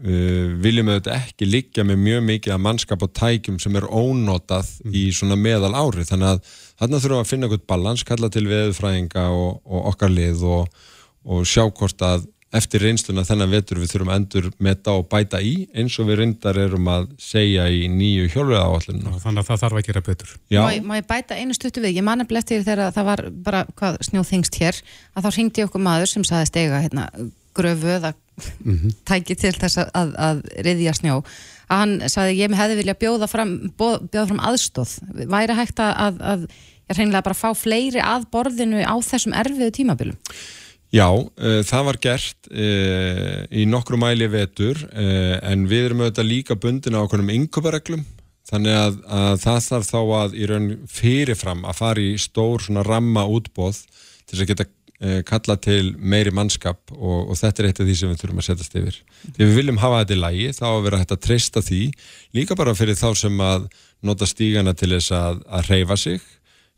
uh, 0.00 0.56
viljum 0.62 0.90
auðvitað 0.90 1.16
ekki 1.18 1.48
liggja 1.48 1.84
með 1.86 2.00
mjög 2.04 2.24
mikið 2.28 2.54
að 2.54 2.62
mannskap 2.66 3.04
og 3.04 3.12
tækjum 3.16 3.58
sem 3.62 3.76
er 3.78 3.86
ónotað 3.86 4.70
í 4.86 5.06
svona 5.14 5.38
meðal 5.40 5.72
ári. 5.76 6.06
Þannig 6.08 6.34
að 6.34 6.54
þarna 6.80 7.02
þurfum 7.02 7.16
við 7.16 7.24
að 7.24 7.30
finna 7.32 7.48
eitthvað 7.48 7.66
balans, 7.74 8.06
kalla 8.08 8.30
til 8.32 8.46
veðurfræðinga 8.48 9.26
og, 9.36 9.60
og 9.64 9.90
okkar 9.92 10.14
lið 10.14 10.46
og, 11.24 11.42
sjá 11.48 11.64
hvort 11.70 12.04
að 12.06 12.28
eftir 12.50 12.82
reynsluna 12.82 13.22
þennan 13.22 13.52
vetur 13.52 13.78
við 13.78 13.92
þurfum 13.92 14.08
að 14.10 14.16
endur 14.18 14.46
meta 14.66 14.90
og 14.98 15.04
bæta 15.12 15.38
í 15.38 15.68
eins 15.78 15.94
og 16.02 16.08
við 16.08 16.16
reyndar 16.18 16.56
erum 16.58 16.88
að 16.90 17.04
segja 17.22 17.68
í 17.70 17.84
nýju 17.86 18.24
hjólfið 18.32 18.58
áallinu. 18.58 19.12
Þannig 19.22 19.44
að 19.44 19.50
það 19.52 19.60
þarf 19.62 19.78
að 19.78 19.84
gera 19.86 20.02
betur. 20.08 20.32
Já, 20.50 20.58
Má, 20.64 20.72
ég- 20.74 20.82
má 20.90 20.96
ég 20.98 21.06
bæta 21.06 21.38
einu 21.38 21.54
stuttu 21.54 21.78
við, 21.84 21.94
ég 22.00 22.02
man 22.08 22.18
nefnilega 22.18 22.42
eftir 22.42 22.64
þegar 22.66 22.90
það 22.96 23.06
var 23.12 23.22
bara 23.46 23.60
hvað 23.78 24.00
snjóþingst 24.08 24.58
hér 24.58 24.80
að 25.14 25.28
þá 25.28 25.30
ringdi 25.36 25.62
okkur 25.68 25.84
maður 25.86 26.10
sem 26.10 26.26
saði 26.26 26.50
stega 26.50 26.82
hérna, 26.82 27.06
gröfu 27.54 27.86
eða 28.00 28.12
tæki 29.06 29.36
til 29.38 29.54
þess 29.54 29.78
að, 29.84 29.90
að, 29.94 30.12
að 30.18 30.42
riðja 30.66 30.94
snjó. 30.98 31.20
Að 31.70 31.80
hann 31.84 31.94
saði 32.10 32.34
ég 32.40 32.54
hefði 32.58 32.80
vilja 32.80 32.98
bjóða 32.98 33.28
fram, 33.30 33.54
bjóða 33.78 34.26
fram 34.26 34.42
aðstóð 34.50 34.96
væri 35.30 35.54
hægt 35.54 35.78
að, 35.78 35.92
að, 36.02 36.22
að 36.34 36.46
ég 36.90 36.98
reynilega 36.98 37.26
bara 37.30 37.38
fá 37.38 37.50
fleiri 37.54 38.02
að 38.02 38.26
borðinu 38.34 38.82
á 38.82 38.94
þessum 39.06 39.36
erfiðu 39.38 39.70
tímabilum 39.78 40.18
Já, 40.90 41.06
uh, 41.14 41.60
það 41.66 41.84
var 41.86 41.98
gert 42.02 42.48
uh, 42.50 43.44
í 43.54 43.66
nokkru 43.70 43.98
mæli 44.00 44.26
vetur 44.30 44.80
uh, 44.90 45.36
en 45.46 45.68
við 45.70 45.86
erum 45.86 46.02
auðvitað 46.02 46.26
líka 46.26 46.56
bundin 46.58 46.98
á 46.98 47.04
okkur 47.04 47.22
um 47.22 47.30
innköpareglum 47.30 48.02
þannig 48.50 48.74
að, 48.74 48.96
að 49.06 49.36
það 49.44 49.60
þarf 49.68 49.86
þá 49.86 50.00
að 50.18 50.34
í 50.34 50.48
raun 50.50 50.68
fyrirfram 50.90 51.62
að 51.62 51.78
fara 51.78 52.02
í 52.02 52.16
stór 52.18 52.64
svona 52.64 52.82
ramma 52.82 53.22
útbóð 53.30 53.84
til 53.86 54.34
þess 54.34 54.42
að 54.42 54.50
geta 54.52 54.70
kalla 55.24 55.54
til 55.56 55.94
meiri 55.96 56.28
mannskap 56.36 56.90
og, 56.92 57.30
og 57.32 57.38
þetta 57.38 57.62
er 57.62 57.68
eitt 57.70 57.78
af 57.80 57.86
því 57.88 57.94
sem 57.96 58.10
við 58.10 58.18
þurfum 58.20 58.42
að 58.42 58.46
setjast 58.50 58.74
yfir. 58.76 58.98
Því 59.22 59.46
við 59.46 59.54
viljum 59.56 59.78
hafa 59.80 60.02
þetta 60.02 60.12
í 60.12 60.18
lægi 60.20 60.50
þá 60.58 60.66
að 60.66 60.82
vera 60.88 60.98
hægt 61.00 61.14
að 61.14 61.22
treysta 61.24 61.62
því 61.64 61.78
líka 62.36 62.56
bara 62.58 62.74
fyrir 62.76 62.98
þá 63.00 63.06
sem 63.16 63.40
að 63.46 63.70
nota 64.04 64.28
stígana 64.28 64.74
til 64.76 64.90
þess 64.92 65.14
að, 65.16 65.40
að 65.48 65.70
reyfa 65.70 65.96
sig 66.02 66.26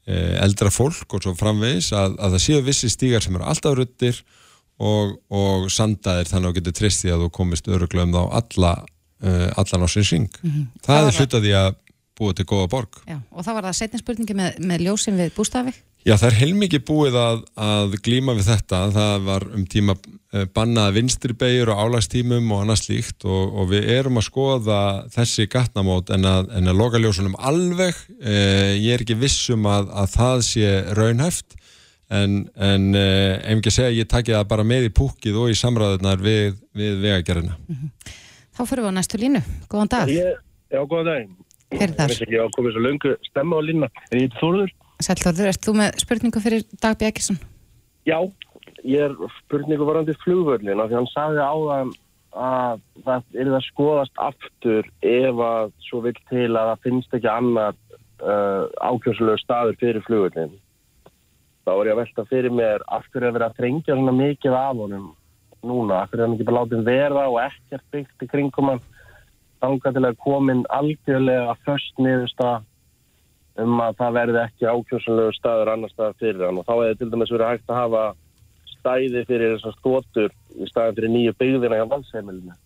eldra 0.06 0.70
fólk 0.74 1.14
og 1.14 1.22
svo 1.22 1.34
framvegis 1.38 1.92
að, 1.94 2.16
að 2.18 2.32
það 2.34 2.44
séu 2.46 2.62
vissi 2.66 2.88
stígar 2.90 3.22
sem 3.22 3.36
eru 3.38 3.46
alltaf 3.46 3.76
ruttir 3.78 4.16
og, 4.82 5.12
og 5.30 5.68
sandaðir 5.70 6.30
þannig 6.30 6.48
að 6.48 6.50
þú 6.50 6.58
getur 6.58 6.76
treyst 6.78 7.04
því 7.04 7.12
að 7.14 7.22
þú 7.22 7.28
komist 7.38 7.70
öruglega 7.70 8.08
um 8.08 8.16
þá 8.16 8.22
alla, 8.40 8.72
uh, 9.22 9.46
allan 9.62 9.86
á 9.86 9.88
sinn 9.92 10.08
syng. 10.08 10.28
Mhm. 10.42 10.66
Það 10.82 11.06
var 11.06 11.12
er 11.12 11.20
hlut 11.20 11.38
að 11.38 11.46
því 11.46 11.54
að 11.60 11.70
búa 12.18 12.36
til 12.36 12.46
góða 12.48 12.68
borg. 12.72 13.00
Já, 13.08 13.18
og 13.30 13.46
þá 13.46 13.52
var 13.54 13.68
það 13.68 13.78
setni 13.78 14.02
spurningi 14.02 14.36
með, 14.36 14.58
með 14.60 14.86
ljósin 14.88 15.18
við 15.20 15.32
bústafi 15.36 15.74
Já, 16.02 16.16
það 16.18 16.26
er 16.28 16.36
heilmikið 16.40 16.82
búið 16.88 17.16
að, 17.20 17.42
að 17.62 17.92
glíma 18.02 18.34
við 18.34 18.48
þetta. 18.48 18.78
Það 18.96 19.26
var 19.28 19.44
um 19.54 19.62
tíma 19.70 19.94
eh, 20.34 20.48
bannað 20.50 20.96
vinstri 20.96 21.36
beigur 21.38 21.70
og 21.76 21.82
álagstímum 21.84 22.50
og 22.56 22.64
annað 22.64 22.80
slíkt 22.80 23.26
og, 23.30 23.52
og 23.62 23.68
við 23.70 23.86
erum 24.00 24.18
að 24.18 24.26
skoða 24.26 24.78
þessi 25.14 25.46
gatnamót 25.52 26.10
en 26.16 26.26
að, 26.26 26.50
en 26.58 26.72
að 26.72 26.80
loka 26.80 26.98
ljósunum 26.98 27.36
alveg. 27.38 28.00
Eh, 28.18 28.72
ég 28.82 28.96
er 28.96 29.04
ekki 29.06 29.18
vissum 29.20 29.68
að, 29.70 29.92
að 30.02 30.10
það 30.16 30.42
sé 30.48 30.72
raunhæft 30.98 31.54
en, 32.10 32.36
en 32.58 32.90
eh, 32.98 33.38
ef 33.38 33.62
ekki 33.62 33.70
að 33.70 33.78
segja 33.78 33.94
ég 34.02 34.10
takja 34.10 34.40
það 34.40 34.50
bara 34.56 34.66
með 34.74 34.90
í 34.90 34.92
púkið 34.98 35.38
og 35.38 35.54
í 35.54 35.56
samræðunar 35.62 36.26
við, 36.26 36.58
við 36.82 36.98
vegagerina. 37.06 37.54
Þá 38.52 38.62
fyrir 38.66 38.82
við 38.88 38.90
á 38.90 38.98
næstu 38.98 39.22
línu. 39.22 39.46
Góðan 39.70 39.94
dag. 39.94 40.10
Ég, 40.12 40.42
já, 40.66 40.82
góðan 40.82 41.12
dag. 41.14 41.30
Hver 41.72 41.86
er 41.86 41.92
Ég 41.94 41.98
þar? 42.02 42.10
veist 42.10 42.26
ekki, 42.26 42.42
á 42.42 42.46
komið 42.58 42.74
svo 42.74 42.82
löngu 42.90 43.14
stemma 43.30 43.56
á 43.56 43.62
línna. 43.64 43.88
En 44.10 44.18
ég 44.18 44.26
heit 44.26 44.42
Þórður. 44.42 44.74
Sælþórður, 45.06 45.50
ert 45.50 45.66
þú 45.66 45.74
með 45.78 45.98
spurningu 46.02 46.42
fyrir 46.42 46.64
Dag 46.82 46.96
Bjækisson? 47.00 47.38
Já, 48.08 48.18
ég 48.82 49.04
er 49.08 49.14
spurningu 49.40 49.86
varandi 49.86 50.14
flugvöllin 50.22 50.82
af 50.82 50.90
því 50.90 50.98
hann 50.98 51.10
sagði 51.12 51.44
áðan 51.46 51.92
að 52.32 52.82
það 53.04 53.38
er 53.42 53.50
það 53.52 53.64
skoðast 53.68 54.20
aftur 54.26 54.88
ef 55.04 55.42
að 55.46 55.72
svo 55.86 56.02
vil 56.06 56.14
til 56.30 56.48
að 56.48 56.70
það 56.70 56.84
finnst 56.86 57.16
ekki 57.18 57.30
annar 57.30 57.76
uh, 58.24 58.64
ákjömsulegu 58.80 59.42
staður 59.42 59.80
fyrir 59.80 60.06
flugvöllin. 60.06 60.54
Þá 61.62 61.72
er 61.74 61.90
ég 61.90 61.94
að 61.94 62.00
velta 62.00 62.28
fyrir 62.30 62.54
mér 62.54 62.86
af 62.88 63.04
hverju 63.12 63.28
er 63.28 63.36
verið 63.36 63.48
að 63.50 63.58
þrengja 63.60 63.98
svona 63.98 64.16
mikið 64.18 64.56
af 64.58 64.80
honum 64.80 65.10
núna, 65.62 66.00
af 66.00 66.10
hverju 66.10 66.22
er 66.22 66.26
hann 66.26 66.36
ekki 66.38 66.48
bara 66.48 66.62
látið 66.64 66.88
vera 66.88 67.28
og 67.28 67.38
ekkert 67.44 67.86
byggt 67.94 68.24
í 68.24 68.30
kringum 68.32 68.72
hann 68.72 68.82
þangað 69.62 69.98
til 69.98 70.06
að 70.08 70.20
komin 70.24 70.64
algjörlega 70.74 71.54
först 71.66 72.00
niðurstað 72.02 72.64
um 73.60 73.80
að 73.84 73.96
það 74.00 74.14
verði 74.16 74.42
ekki 74.46 74.68
ákjósanlegu 74.70 75.34
staður 75.36 75.72
annar 75.74 75.92
staðar 75.92 76.18
fyrir 76.20 76.46
hann 76.46 76.60
og 76.60 76.68
þá 76.68 76.74
hefði 76.78 76.98
til 77.00 77.10
dæmis 77.12 77.32
verið 77.34 77.50
hægt 77.50 77.72
að 77.72 77.80
hafa 77.82 78.04
stæði 78.72 79.24
fyrir 79.28 79.56
þessar 79.56 79.76
stótur 79.78 80.30
í 80.56 80.70
staðin 80.70 80.96
fyrir 80.98 81.12
nýju 81.12 81.34
byggðina 81.40 81.80
hjá 81.80 81.88
valsheimilinu. 81.90 82.56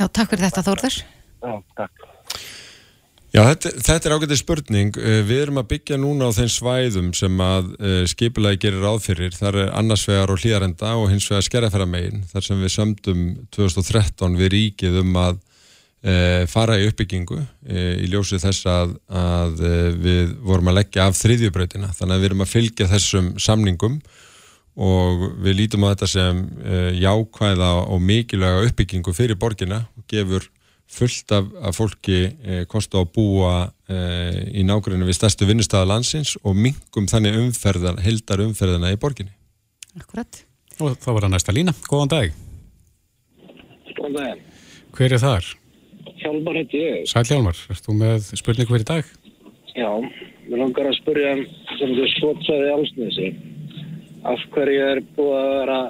Já, 0.00 0.06
takk 0.08 0.32
fyrir 0.32 0.46
þetta 0.48 0.64
Þórður. 0.64 1.02
Já, 1.40 1.52
takk. 1.76 2.08
Já, 3.30 3.44
þetta, 3.46 3.70
þetta 3.86 4.08
er 4.08 4.14
ágætið 4.16 4.38
spurning. 4.40 4.96
Eh, 4.98 5.20
Við 5.22 5.42
erum 5.44 5.60
að 5.60 5.68
byggja 5.70 5.98
núna 6.02 6.30
á 6.32 6.34
þeim 6.34 6.48
svæðum 6.50 7.10
sem 7.14 7.42
að 7.44 7.68
uh, 7.78 8.00
skipulagi 8.10 8.58
gerir 8.64 8.82
ráð 8.82 9.04
fyrir. 9.04 9.36
Það 9.36 9.60
er 9.60 9.70
annars 9.78 10.06
vegar 10.08 10.32
og 10.34 10.40
hlýjarenda 10.42 10.96
og 10.98 11.12
hins 11.12 11.28
vegar 11.30 11.46
skerraferðamegin. 11.46 12.24
Þar 12.32 12.46
sem 12.48 12.64
við 12.64 12.74
sömdum 12.74 13.22
2013 13.54 14.34
við 14.40 14.52
ríkið 14.56 14.98
um 15.04 15.20
að 15.20 15.38
fara 16.48 16.78
í 16.80 16.86
uppbyggingu 16.88 17.36
uh, 17.36 17.94
í 18.00 18.06
ljósið 18.08 18.46
þess 18.46 18.68
að, 18.72 18.94
að 19.12 19.60
uh, 19.60 19.90
við 20.00 20.30
vorum 20.46 20.70
að 20.72 20.78
leggja 20.80 21.08
af 21.08 21.18
þriðjubrautina. 21.18 21.90
Þannig 21.98 22.14
að 22.14 22.22
við 22.22 22.30
erum 22.30 22.44
að 22.46 22.54
fylgja 22.54 22.88
þessum 22.94 23.34
samningum 23.40 23.98
og 24.80 25.26
við 25.44 25.58
lítum 25.58 25.84
á 25.84 25.92
þetta 25.92 26.06
sem 26.08 26.38
jákvæða 26.96 27.70
og 27.90 28.00
mikilvæga 28.06 28.62
uppbyggingu 28.68 29.12
fyrir 29.12 29.36
borgina 29.36 29.82
og 29.98 30.06
gefur 30.08 30.46
fullt 30.90 31.32
af, 31.32 31.46
af 31.62 31.76
fólki 31.76 32.18
eh, 32.26 32.64
kost 32.68 32.94
á 32.94 33.00
að 33.00 33.12
búa 33.14 33.54
eh, 33.90 34.42
í 34.58 34.64
nágrunni 34.66 35.06
við 35.06 35.20
stærstu 35.20 35.46
vinnustæða 35.48 35.86
landsins 35.92 36.34
og 36.42 36.58
mingum 36.58 37.06
þannig 37.10 37.38
umferðar, 37.38 38.00
heldar 38.02 38.42
umferðina 38.46 38.90
í 38.92 38.98
borginni. 39.00 39.34
Akkurat. 40.00 40.42
Og 40.80 40.96
þá 40.98 41.10
var 41.12 41.26
það 41.26 41.34
næsta 41.36 41.54
lína. 41.54 41.74
Góðan 41.86 42.14
dag. 42.14 42.36
Góðan 43.94 44.18
daginn. 44.18 44.46
Hver 44.96 45.14
er 45.14 45.22
þar? 45.22 45.50
Hjálmar 46.20 46.58
heiti 46.60 46.82
ég. 46.82 47.06
Sæl 47.10 47.24
Hjálmar, 47.28 47.60
erst 47.72 47.86
þú 47.86 47.96
með 48.00 48.28
spurningu 48.40 48.74
fyrir 48.74 48.88
dag? 48.88 49.08
Já, 49.76 49.90
mér 50.48 50.62
langar 50.64 50.90
að 50.90 50.98
spurja 50.98 51.32
um 51.36 51.46
sem 51.78 51.94
þú 51.96 52.10
skotsæði 52.16 52.74
álsnesi. 52.74 53.30
Af 54.28 54.44
hverju 54.52 54.84
er 54.84 55.00
búið 55.16 55.38
að 55.40 55.50
vera, 55.54 55.80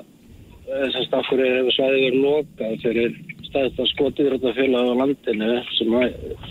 þess 0.94 1.18
af 1.18 1.30
hverju 1.30 1.50
hefur 1.56 1.76
svæðið 1.76 2.04
verið 2.06 2.24
lokað 2.24 2.76
fyrir 2.84 3.18
stæðst 3.50 3.82
að 3.82 3.90
skotiðröndafélag 3.96 4.92
á 4.94 5.00
landinu 5.00 5.52
sem 5.74 5.94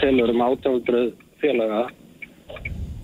telur 0.02 0.34
um 0.34 0.44
átjáldröð 0.50 1.14
félaga 1.40 1.86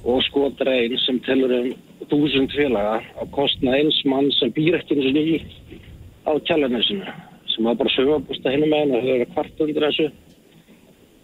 og 0.03 0.23
skotrein 0.27 0.97
sem 1.05 1.21
telur 1.25 1.53
um 1.55 1.69
þúsund 2.09 2.51
félaga 2.53 2.99
á 2.99 3.23
kostna 3.31 3.77
eins 3.77 4.01
mann 4.09 4.27
sem 4.35 4.51
býr 4.53 4.81
ekki 4.81 4.97
eins 4.97 5.07
og 5.07 5.15
ný 5.15 5.23
á 6.27 6.31
kjælarnesinu 6.49 7.07
sem 7.53 7.63
var 7.63 7.79
bara 7.79 7.95
sögabústa 7.95 8.51
hinum 8.51 8.69
meginn 8.73 8.93
og 8.97 9.01
hefur 9.01 9.13
verið 9.13 9.33
kvart 9.33 9.63
undir 9.63 9.87
þessu 9.87 10.09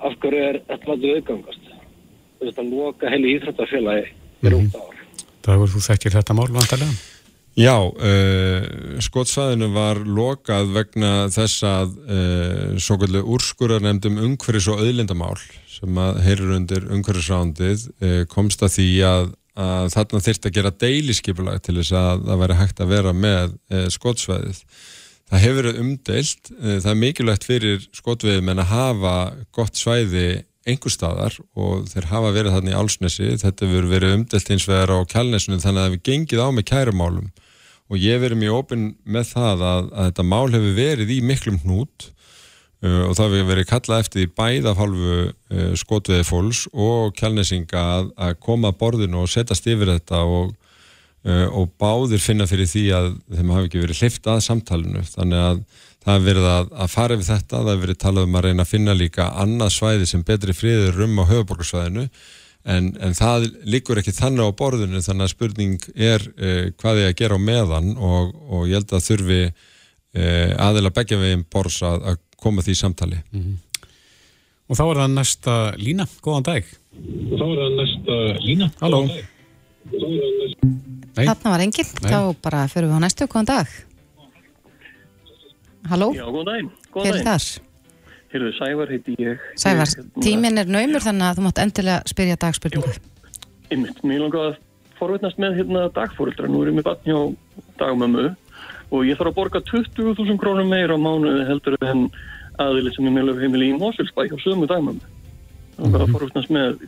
af 0.02 0.18
hverju 0.22 0.43
er 0.49 0.62
þetta 0.68 0.91
látið 0.91 1.16
auðgangast 1.16 1.72
þú 1.72 2.47
veist 2.47 2.62
að 2.64 2.74
loka 2.76 3.14
heilu 3.14 3.34
íþróttafélagi 3.36 4.06
fyrir 4.41 4.60
út 4.62 4.80
ár 4.82 4.99
Dagur, 5.41 5.72
þú 5.74 5.82
þekkir 5.88 6.14
þetta 6.20 6.38
mál 6.38 6.52
vantarlega? 6.54 6.93
Já, 7.60 7.76
uh, 7.84 8.99
skotsvæðinu 9.04 9.68
var 9.74 9.99
lokað 10.08 10.70
vegna 10.72 11.12
þess 11.34 11.66
að 11.68 11.97
uh, 12.06 12.78
svo 12.80 12.95
kallu 13.02 13.26
úrskurar 13.34 13.84
nefndum 13.84 14.22
umhverfis 14.24 14.70
og 14.72 14.80
auðlindamál 14.80 15.36
sem 15.68 15.99
að 15.99 16.22
heyrir 16.24 16.54
undir 16.56 16.88
umhverfisrándið 16.88 17.84
uh, 17.89 18.22
komst 18.32 18.64
að 18.64 18.78
því 18.78 18.88
að, 19.10 19.34
að 19.60 19.91
þarna 19.97 20.24
þyrft 20.30 20.47
að 20.47 20.56
gera 20.60 20.74
deiliskipulag 20.86 21.60
til 21.66 21.76
þess 21.82 21.97
að 21.99 22.24
það 22.30 22.41
væri 22.45 22.60
hægt 22.62 22.80
að 22.86 22.95
vera 22.95 23.16
með 23.28 23.52
uh, 23.52 23.86
skotsvæðið. 23.97 24.64
Það 25.32 25.43
hefur 25.45 25.59
verið 25.61 25.82
umdeilt, 25.82 26.49
uh, 26.59 26.77
það 26.84 26.93
er 26.93 27.01
mikilvægt 27.05 27.47
fyrir 27.47 27.84
skotveðum 27.95 28.51
en 28.51 28.63
að 28.63 28.73
hafa 28.73 29.17
gott 29.55 29.79
svæði 29.79 30.41
einhver 30.67 30.93
staðar 30.93 31.38
og 31.57 31.88
þeir 31.89 32.07
hafa 32.11 32.34
verið 32.36 32.55
þarna 32.55 32.73
í 32.73 32.77
Álsnesi, 32.77 33.29
þetta 33.41 33.67
hefur 33.67 33.88
verið 33.89 34.15
umdelt 34.19 34.51
eins 34.53 34.67
vegar 34.69 34.93
á 34.93 34.99
kjálnesinu 35.09 35.61
þannig 35.61 35.86
að 35.86 35.95
við 35.95 36.03
gengið 36.09 36.43
á 36.43 36.47
með 36.53 36.67
kærumálum. 36.69 37.29
Og 37.91 37.99
ég 37.99 38.21
verið 38.21 38.39
mjög 38.39 38.57
opinn 38.59 38.84
með 39.03 39.32
það 39.34 39.63
að, 39.67 39.88
að 39.91 40.09
þetta 40.11 40.27
mál 40.32 40.47
hefur 40.53 40.75
verið 40.77 41.13
í 41.15 41.19
miklum 41.27 41.57
hnút 41.63 42.07
uh, 42.86 43.03
og 43.07 43.15
það 43.17 43.36
hefur 43.38 43.49
verið 43.51 43.69
kallað 43.71 44.03
eftir 44.05 44.21
því 44.21 44.27
bæð 44.38 44.69
af 44.71 44.82
halvu 44.84 45.17
uh, 45.17 45.73
skotveði 45.82 46.27
fólks 46.27 46.65
og 46.71 47.15
kjálnesinga 47.19 47.86
að, 47.97 48.11
að 48.27 48.38
koma 48.43 48.71
að 48.71 48.79
borðinu 48.84 49.23
og 49.23 49.32
setjast 49.34 49.67
yfir 49.71 49.95
þetta 49.95 50.23
og, 50.27 50.53
og 51.22 51.67
báðir 51.78 52.22
finna 52.24 52.47
fyrir 52.49 52.65
því 52.65 52.84
að 52.97 53.07
þeim 53.30 53.51
hafi 53.53 53.67
ekki 53.67 53.82
verið 53.84 53.99
hlift 54.01 54.28
að 54.32 54.39
samtalenu 54.41 55.03
þannig 55.05 55.41
að 55.45 55.59
það 56.01 56.15
hefur 56.15 56.28
verið 56.32 56.47
að, 56.49 56.69
að 56.82 56.93
fara 56.95 57.17
yfir 57.17 57.28
þetta, 57.28 57.57
það 57.57 57.69
hefur 57.69 57.84
verið 57.86 57.99
talað 58.01 58.26
um 58.26 58.38
að 58.39 58.45
reyna 58.47 58.65
að 58.65 58.72
finna 58.72 58.95
líka 58.97 59.28
annað 59.43 59.74
svæði 59.76 60.07
sem 60.09 60.24
betri 60.26 60.55
friður 60.57 61.03
um 61.05 61.22
á 61.22 61.24
höfuborgarsvæðinu 61.30 62.07
en, 62.63 62.89
en 63.01 63.15
það 63.17 63.47
líkur 63.69 64.01
ekki 64.01 64.13
þannig 64.15 64.49
á 64.49 64.57
borðinu 64.57 65.01
þannig 65.05 65.28
að 65.28 65.34
spurning 65.36 65.88
er 65.95 66.26
uh, 66.26 66.69
hvað 66.82 67.03
ég 67.03 67.11
að 67.11 67.19
gera 67.22 67.38
á 67.38 67.41
meðan 67.41 67.93
og, 67.97 68.34
og 68.49 68.67
ég 68.69 68.82
held 68.82 68.95
að 68.97 69.07
þurfi 69.07 69.41
uh, 69.49 70.51
aðeila 70.67 70.93
begja 70.95 71.22
veginn 71.22 71.45
bors 71.53 71.82
að, 71.86 72.07
að 72.13 72.22
koma 72.41 72.65
því 72.65 72.78
samtali. 72.78 73.19
Og 74.72 74.78
þá 74.80 74.86
er 74.88 75.01
það 75.03 75.11
næsta 75.17 75.57
lína. 75.82 76.07
Góðan 76.24 76.47
dag. 76.47 76.72
Og 76.95 77.36
þá 77.36 77.45
er 77.45 77.59
það 77.59 77.76
næsta 77.82 78.22
lína. 78.45 78.72
Halló. 78.82 79.03
Nei. 81.18 81.26
Þarna 81.28 81.51
var 81.53 81.64
enginn, 81.66 81.89
þá 81.99 82.20
bara 82.41 82.62
fyrir 82.72 82.88
við 82.88 82.95
á 82.95 83.03
næstu, 83.03 83.28
góðan 83.28 83.49
dag. 83.49 83.68
Halló, 85.91 86.12
Já, 86.16 86.24
góðan 86.30 86.49
daginn. 86.51 86.72
hver 86.93 87.16
er 87.18 87.24
þar? 87.26 87.45
Heyrðu, 88.32 88.51
Sævar 88.55 88.91
heiti 88.93 89.16
ég. 89.20 89.39
Sævar, 89.59 89.88
Ég, 89.89 89.95
hérna, 89.97 90.24
tíminn 90.24 90.57
er 90.62 90.70
naumur 90.72 91.03
þannig 91.03 91.28
að 91.28 91.39
þú 91.39 91.45
mátt 91.47 91.62
endilega 91.66 92.03
spyrja 92.07 92.38
dagspurningu. 92.39 92.93
Einmitt, 93.72 94.03
mér 94.07 94.22
langar 94.24 94.45
að 94.51 94.59
forvetnast 94.99 95.39
með 95.41 95.57
hérna 95.59 95.88
dagfóreldra. 95.95 96.47
Nú 96.47 96.62
erum 96.64 96.80
við 96.80 96.88
batn 96.88 97.09
hjá 97.09 97.20
dagmömmu 97.82 98.26
og 98.91 99.05
ég 99.07 99.18
þarf 99.20 99.32
að 99.34 99.38
borga 99.39 99.62
20.000 99.68 100.38
krónum 100.39 100.70
meira 100.72 100.95
á 100.95 100.99
mánuði 101.01 101.47
heldur 101.49 101.76
en 101.82 102.05
aðili 102.62 102.93
sem 102.95 103.07
er 103.07 103.16
með 103.18 103.41
heimili 103.41 103.72
í 103.72 103.78
Moselsbæ 103.80 104.28
hjá 104.30 104.38
sömu 104.43 104.68
dagmömmu. 104.70 105.01
Það 105.76 105.84
langar 105.88 106.05
að 106.05 106.14
forvetnast 106.16 106.51
með 106.53 106.84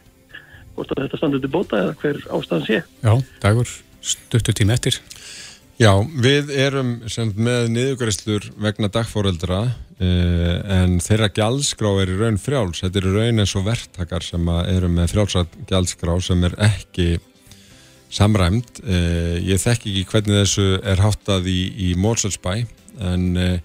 hvort 0.75 0.93
að 0.93 1.03
þetta 1.03 1.19
standið 1.21 1.43
til 1.45 1.51
bóta 1.53 1.79
eða 1.81 1.95
hver 2.01 2.21
ástæðan 2.37 2.67
sé. 2.67 2.79
Já, 3.03 3.13
dagur, 3.43 3.73
stuttu 4.03 4.53
tíma 4.55 4.75
eftir. 4.77 4.99
Já, 5.81 5.91
við 6.05 6.51
erum 6.53 6.99
með 7.33 7.71
niðugræslur 7.73 8.45
vegna 8.61 8.91
dagfóreldra 8.93 9.61
uh, 9.65 10.57
en 10.75 10.99
þeirra 11.01 11.31
gjaldskrá 11.33 11.89
er 12.03 12.11
í 12.13 12.17
raun 12.19 12.37
frjáls. 12.41 12.83
Þetta 12.83 13.01
eru 13.01 13.13
raun 13.17 13.41
eins 13.41 13.55
og 13.57 13.65
verktakar 13.65 14.25
sem 14.25 14.51
eru 14.67 14.91
með 14.93 15.15
frjálsat 15.15 15.57
gjaldskrá 15.71 16.19
sem 16.21 16.45
er 16.45 16.57
ekki 16.69 17.07
samræmt. 18.13 18.83
Uh, 18.85 19.41
ég 19.41 19.61
þekk 19.63 19.89
ekki 19.89 20.05
hvernig 20.11 20.43
þessu 20.43 20.67
er 20.93 21.01
háttað 21.01 21.49
í, 21.49 21.59
í 21.89 21.91
Mórsalsbæ 21.97 22.53
en 23.01 23.27
uh, 23.33 23.57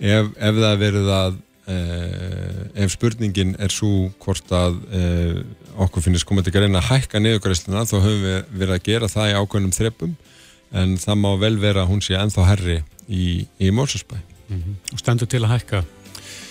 ef, 0.00 0.32
ef 0.40 0.60
það 0.64 0.80
verið 0.80 1.12
að 1.18 1.38
uh, 1.70 2.62
ef 2.74 2.94
spurningin 2.96 3.54
er 3.60 3.72
svo 3.74 4.08
hvort 4.24 4.56
að 4.56 4.80
uh, 4.96 5.42
okkur 5.84 6.04
finnist 6.04 6.28
komið 6.28 6.48
til 6.48 6.56
að 6.58 6.66
reyna 6.66 6.80
að 6.82 6.90
hækka 6.90 7.20
niðugræsluna 7.22 7.86
þá 7.88 7.96
höfum 7.98 8.24
við 8.24 8.40
verið 8.62 8.74
að 8.74 8.82
gera 8.88 9.08
það 9.10 9.30
í 9.30 9.38
ákveðnum 9.38 9.76
þreppum 9.76 10.16
en 10.80 10.98
það 11.00 11.22
má 11.22 11.30
vel 11.40 11.54
vera 11.60 11.84
að 11.84 11.94
hún 11.94 12.04
sé 12.04 12.18
ennþá 12.18 12.44
herri 12.50 12.76
í, 13.08 13.46
í 13.58 13.72
Mórsasbæ. 13.74 14.18
Og 14.50 15.00
stendur 15.00 15.30
til 15.30 15.42
að 15.44 15.54
hækka. 15.54 15.80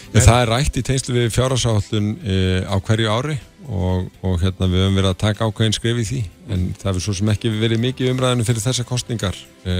Já, 0.10 0.20
það 0.26 0.42
er 0.42 0.52
rætt 0.54 0.80
í 0.80 0.84
tengslu 0.86 1.16
við 1.16 1.32
fjárhásállun 1.36 2.10
e, 2.26 2.36
á 2.66 2.76
hverju 2.82 3.14
ári 3.14 3.38
og, 3.70 4.10
og 4.26 4.40
hérna 4.42 4.70
við 4.72 4.86
höfum 4.88 4.98
verið 4.98 5.12
að 5.12 5.22
taka 5.22 5.46
ákveðin 5.46 5.78
skrif 5.78 6.02
í 6.02 6.08
því 6.10 6.22
en 6.50 6.66
það 6.74 6.90
hefur 6.90 7.06
svo 7.06 7.18
sem 7.20 7.32
ekki 7.36 7.54
verið 7.54 7.84
mikið 7.86 8.14
umræðinu 8.16 8.48
fyrir 8.50 8.66
þessar 8.66 8.90
kostningar 8.90 9.38
e, 9.70 9.78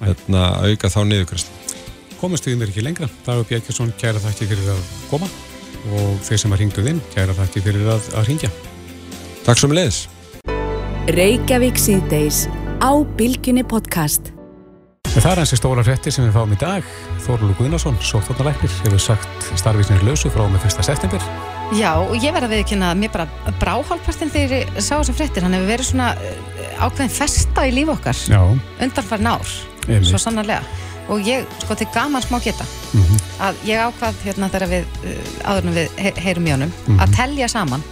hérna 0.00 0.48
að 0.56 0.72
auka 0.72 0.94
þá 0.96 1.00
niðurkvæmst 1.12 1.78
Komast 2.22 2.46
við 2.46 2.60
mér 2.60 2.70
ekki 2.70 2.84
lengra. 2.86 3.08
Dagur 3.26 3.48
Björkjarsson, 3.50 3.96
kæra 3.98 4.22
þakki 4.22 4.46
fyrir 4.54 4.76
að 4.76 4.84
koma 5.10 5.28
og 5.90 6.20
þeir 6.26 6.42
sem 6.44 6.54
að 6.54 6.62
ringduð 6.62 6.90
inn, 6.92 7.00
kæra 7.14 7.34
þakki 7.36 7.64
fyrir 7.64 7.88
að, 7.94 8.10
að 8.18 8.28
ringja. 8.30 8.52
Takk 9.46 9.58
svo 9.58 9.70
með 9.72 9.80
leiðis. 9.80 10.02
Reykjavík 11.12 11.80
síðdeis 11.82 12.44
á 12.78 12.90
Bilginni 13.18 13.64
podcast. 13.66 14.30
Það 15.12 15.26
er 15.28 15.40
hansi 15.42 15.56
stóra 15.58 15.82
frettir 15.84 16.14
sem 16.14 16.24
við 16.24 16.36
fáum 16.38 16.52
í 16.54 16.58
dag. 16.60 16.86
Þorlu 17.26 17.52
Guðnarsson, 17.58 17.98
sóþórnalæknir, 18.00 18.72
hefur 18.86 19.02
sagt 19.02 19.48
starfisnir 19.60 20.04
lausu 20.06 20.30
frá 20.32 20.46
með 20.48 20.70
1. 20.70 20.86
september. 20.86 21.26
Já, 21.76 21.90
og 22.00 22.14
ég 22.20 22.32
verði 22.32 22.48
að 22.48 22.54
viðkynna 22.56 22.92
að 22.92 23.02
mér 23.02 23.12
bara 23.12 23.52
bráhálpartin 23.60 24.32
þegar 24.32 24.54
ég 24.58 24.72
sá 24.78 24.94
þessar 24.94 25.18
frettir. 25.18 25.44
Hann 25.44 25.56
hefur 25.56 25.68
verið 25.72 25.88
svona 25.90 26.08
eh, 26.16 26.80
ákveðin 26.80 27.12
festa 27.12 27.66
í 27.68 27.74
líf 27.76 27.92
okkar 27.92 28.22
Já. 28.28 28.40
undanfarn 28.86 29.30
ár, 29.34 29.52
Einmitt. 29.88 30.08
svo 30.08 30.20
sannarlega. 30.20 30.64
Og 31.12 31.20
ég, 31.28 31.44
sko, 31.64 31.74
til 31.76 31.86
gaman 31.94 32.22
smá 32.24 32.38
geta 32.44 32.64
Mhm. 32.92 33.16
að 33.40 33.54
ég 33.68 33.80
ákvað 33.86 34.14
hérna 34.24 34.48
þegar 34.52 34.68
við 34.68 34.84
uh, 35.04 35.50
áðurnum 35.50 35.74
við 35.76 35.88
he 35.98 36.12
heyrum 36.24 36.46
í 36.46 36.52
honum 36.54 36.72
Mhm. 36.86 36.98
að 37.00 37.14
telja 37.16 37.48
saman 37.48 37.82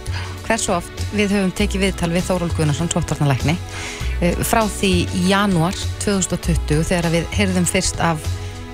hversu 0.47 0.73
oft 0.75 1.01
við 1.15 1.29
höfum 1.35 1.51
tekið 1.57 1.81
viðtal 1.85 2.09
við 2.11 2.23
Þóról 2.27 2.51
Gunnarsson, 2.57 2.89
sóttvarnalækni 2.89 3.55
uh, 3.57 4.43
frá 4.43 4.61
því 4.67 4.91
í 5.15 5.27
janúar 5.29 5.75
2020 6.03 6.83
þegar 6.89 7.11
við 7.13 7.25
heyrðum 7.37 7.65
fyrst 7.69 7.99
af 7.99 8.17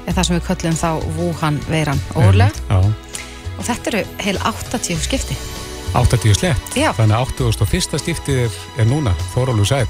ja, 0.07 0.13
það 0.13 0.23
sem 0.29 0.39
við 0.39 0.47
köllum 0.47 0.77
þá 0.79 0.89
Wuhan 1.17 1.59
veiran 1.69 1.99
ólega 2.15 2.51
Já. 2.69 2.77
og 3.57 3.63
þetta 3.67 3.87
eru 3.93 4.03
heil 4.23 4.37
80 4.37 4.99
skipti 5.03 5.35
80 5.95 6.33
slett. 6.35 6.75
Já. 6.75 6.91
Þannig 6.93 7.15
að 7.15 7.27
81. 7.41 7.97
skiptið 8.03 8.39
er, 8.45 8.51
er 8.77 8.85
núna, 8.85 9.13
Þórólu 9.33 9.63
Sæl. 9.65 9.87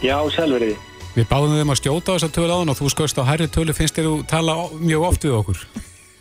Já, 0.00 0.16
selveriði. 0.30 0.76
Við 1.16 1.28
báðum 1.30 1.54
við 1.56 1.62
um 1.64 1.72
að 1.72 1.78
skjóta 1.80 2.12
á 2.12 2.14
þessa 2.18 2.28
tölu 2.36 2.52
áðan 2.52 2.70
og 2.72 2.76
þú 2.76 2.90
skoðst 2.92 3.16
á 3.16 3.24
hærri 3.24 3.46
tölu 3.48 3.72
finnst 3.76 3.96
þér 3.96 4.08
þú 4.10 4.16
tala 4.28 4.56
mjög 4.76 5.06
oft 5.06 5.22
við 5.24 5.36
okkur. 5.38 5.62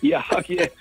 Já, 0.05 0.21
ég, 0.47 0.71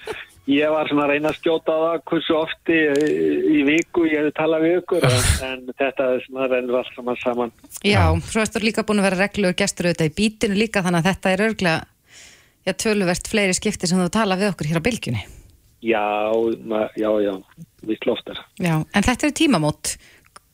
ég 0.54 0.70
var 0.70 0.90
svona 0.90 1.06
að 1.08 1.10
reyna 1.14 1.32
að 1.32 1.38
skjóta 1.40 1.74
á 1.74 1.78
það 1.82 1.96
hversu 2.12 2.36
ofti 2.38 2.76
í, 2.78 3.64
viku 3.66 4.04
ég 4.06 4.20
hefði 4.20 4.34
talað 4.38 4.66
við 4.68 4.76
ykkur 4.78 5.08
en, 5.08 5.26
en 5.48 5.66
þetta 5.72 6.06
er 6.12 6.22
svona 6.28 6.48
rennur 6.52 6.78
allt 6.78 6.94
saman 6.94 7.20
saman. 7.24 7.54
Já, 7.82 8.04
svo 8.30 8.44
ertu 8.44 8.62
líka 8.62 8.86
búin 8.86 9.02
að 9.02 9.08
vera 9.10 9.22
reglugur 9.24 9.58
gestur 9.64 9.90
auðvitað 9.90 10.12
í 10.12 10.16
bítinu 10.22 10.60
líka 10.62 10.84
þannig 10.86 11.02
að 11.02 11.10
þetta 11.10 11.34
er 11.34 11.46
örglega 11.48 11.80
já, 12.62 12.72
töluvert 12.86 13.32
fleiri 13.34 13.58
skipti 13.58 13.90
sem 13.90 13.98
þú 13.98 14.12
tala 14.14 14.38
við 14.38 14.52
okkur 14.54 14.70
hér 14.70 14.78
á 14.78 14.86
bylgjunni 14.86 15.24
Já, 15.84 16.32
ma- 16.64 16.88
já, 16.96 17.10
já, 17.20 17.34
við 17.84 18.06
loftar. 18.08 18.38
Já, 18.56 18.78
en 18.80 19.04
þetta 19.04 19.26
eru 19.26 19.34
tímamót. 19.36 19.96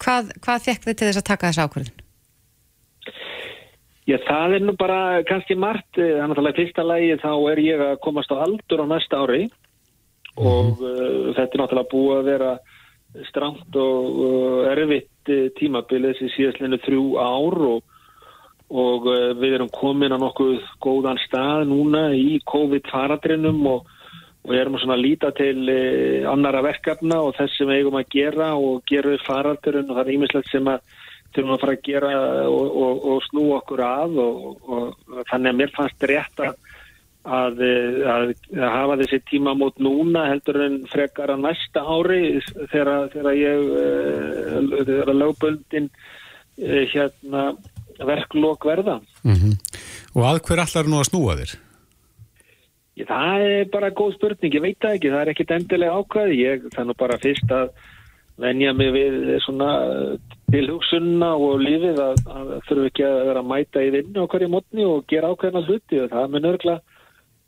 Hvað, 0.03 0.33
hvað 0.43 0.65
fekk 0.65 0.87
þið 0.89 0.97
til 0.97 1.07
þess 1.07 1.21
að 1.21 1.29
taka 1.29 1.51
þessa 1.51 1.67
ákvörðun? 1.69 2.00
Já, 4.09 4.17
það 4.25 4.55
er 4.57 4.63
nú 4.65 4.75
bara 4.81 5.01
kannski 5.29 5.55
margt, 5.61 5.99
eh, 6.01 6.17
náttúrulega 6.25 6.57
í 6.57 6.61
fyrsta 6.63 6.85
lagi 6.87 7.19
þá 7.21 7.33
er 7.53 7.61
ég 7.61 7.83
að 7.85 7.99
komast 8.01 8.33
á 8.33 8.41
aldur 8.41 8.83
á 8.83 8.87
næsta 8.89 9.21
ári 9.21 9.51
og 10.41 10.81
uh, 10.81 11.35
þetta 11.37 11.53
er 11.53 11.61
náttúrulega 11.61 11.91
búið 11.91 12.17
að 12.17 12.29
vera 12.31 12.51
strangt 13.29 13.77
og 13.77 14.21
uh, 14.25 14.71
erfitt 14.71 15.33
tímabilið 15.59 16.15
þessi 16.17 16.31
síðastlinu 16.37 16.79
þrjú 16.85 17.05
ár 17.21 17.59
og, 17.67 17.83
og 18.71 19.09
uh, 19.11 19.31
við 19.37 19.59
erum 19.59 19.73
komin 19.75 20.15
á 20.15 20.19
nokkuð 20.23 20.63
góðan 20.81 21.21
stað 21.27 21.67
núna 21.69 22.09
í 22.17 22.41
COVID-faradrinum 22.49 23.61
og, 23.69 23.85
og 24.47 24.57
erum 24.57 24.81
að 24.81 25.05
líta 25.05 25.35
til 25.37 25.69
annara 26.31 26.65
verkefna 26.65 27.21
og 27.27 27.37
þess 27.37 27.59
sem 27.59 27.69
við 27.69 27.83
eigum 27.83 28.01
að 28.01 28.11
gera 28.17 28.55
og 28.57 28.81
gera 28.89 29.19
faradrin 29.27 29.91
og 29.91 29.99
það 29.99 30.07
er 30.07 30.15
ímislegt 30.17 30.55
sem 30.55 30.73
að 30.73 30.81
þurfum 31.35 31.55
að 31.55 31.63
fara 31.65 31.77
að 31.77 31.87
gera 31.87 32.11
og, 32.49 32.77
og, 32.85 33.07
og 33.13 33.25
snú 33.29 33.47
okkur 33.59 33.85
að 33.87 34.21
og, 34.25 34.45
og 34.67 35.25
þannig 35.31 35.53
að 35.53 35.59
mér 35.61 35.75
fannst 35.77 36.07
rétt 36.11 36.45
að, 36.45 36.57
að, 37.39 37.63
að, 38.15 38.35
hafa 38.61 38.99
þessi 39.03 39.21
tíma 39.31 39.55
mót 39.59 39.79
núna 39.83 40.27
heldur 40.31 40.61
en 40.67 40.79
frekar 40.91 41.35
að 41.35 41.45
næsta 41.47 41.85
ári 41.85 42.23
þegar, 42.73 43.11
þegar 43.15 43.39
ég 43.39 43.75
eh, 43.85 44.57
þegar 44.79 45.15
lögböndin 45.17 45.91
eh, 46.59 46.87
hérna 46.91 47.51
verklok 48.01 48.65
verða. 48.65 49.01
Mm 49.23 49.57
Og 50.11 50.25
að 50.27 50.41
hver 50.49 50.59
allar 50.65 50.89
nú 50.91 50.99
að 50.99 51.07
snúa 51.07 51.35
þér? 51.39 51.51
Ég, 52.99 53.07
það 53.07 53.45
er 53.47 53.69
bara 53.71 53.93
góð 53.95 54.17
spurning, 54.17 54.55
ég 54.57 54.65
veit 54.65 54.79
það 54.83 54.97
ekki, 54.97 55.13
það 55.13 55.21
er 55.21 55.31
ekkit 55.33 55.53
endilega 55.55 56.01
ákvæði, 56.01 56.39
ég 56.41 56.65
þannig 56.75 56.99
bara 56.99 57.19
fyrst 57.23 57.55
að 57.55 57.71
venja 58.41 58.73
mig 58.75 58.91
við 58.97 59.37
svona 59.45 59.71
tilhugsunna 60.55 61.33
og 61.37 61.61
lífið 61.65 62.01
að, 62.05 62.23
að 62.31 62.55
þurfu 62.69 62.87
ekki 62.91 63.05
að 63.07 63.19
vera 63.31 63.43
að 63.43 63.51
mæta 63.51 63.85
í 63.85 63.93
vinnu 63.97 64.25
á 64.25 64.31
hverju 64.31 64.49
mótni 64.53 64.87
og 64.87 65.05
gera 65.11 65.31
ákveðina 65.33 65.67
hluti 65.67 66.01
og 66.05 66.11
það 66.15 66.33
mun 66.35 66.49
örgulega 66.53 66.99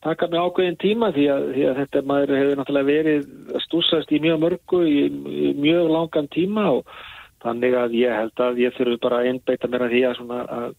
taka 0.02 0.28
mig 0.28 0.42
ákveðin 0.42 0.78
tíma 0.82 1.10
því 1.14 1.26
að, 1.30 1.48
því 1.54 1.64
að 1.70 1.80
þetta 1.80 2.04
maður 2.10 2.34
hefur 2.40 2.60
náttúrulega 2.60 2.90
verið 2.90 3.26
stúsast 3.66 4.12
í 4.12 4.20
mjög 4.22 4.40
mörgu 4.42 4.84
í, 4.86 5.00
í 5.06 5.52
mjög 5.62 5.90
langan 5.94 6.30
tíma 6.34 6.68
og 6.78 6.96
þannig 7.42 7.76
að 7.78 7.96
ég 7.98 8.16
held 8.16 8.42
að 8.46 8.62
ég 8.62 8.74
þurfu 8.76 8.98
bara 9.02 9.20
að 9.20 9.30
einbeita 9.30 9.70
mér 9.70 9.86
að 9.86 9.94
því 9.94 10.02
að, 10.08 10.74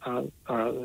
að, 0.55 0.81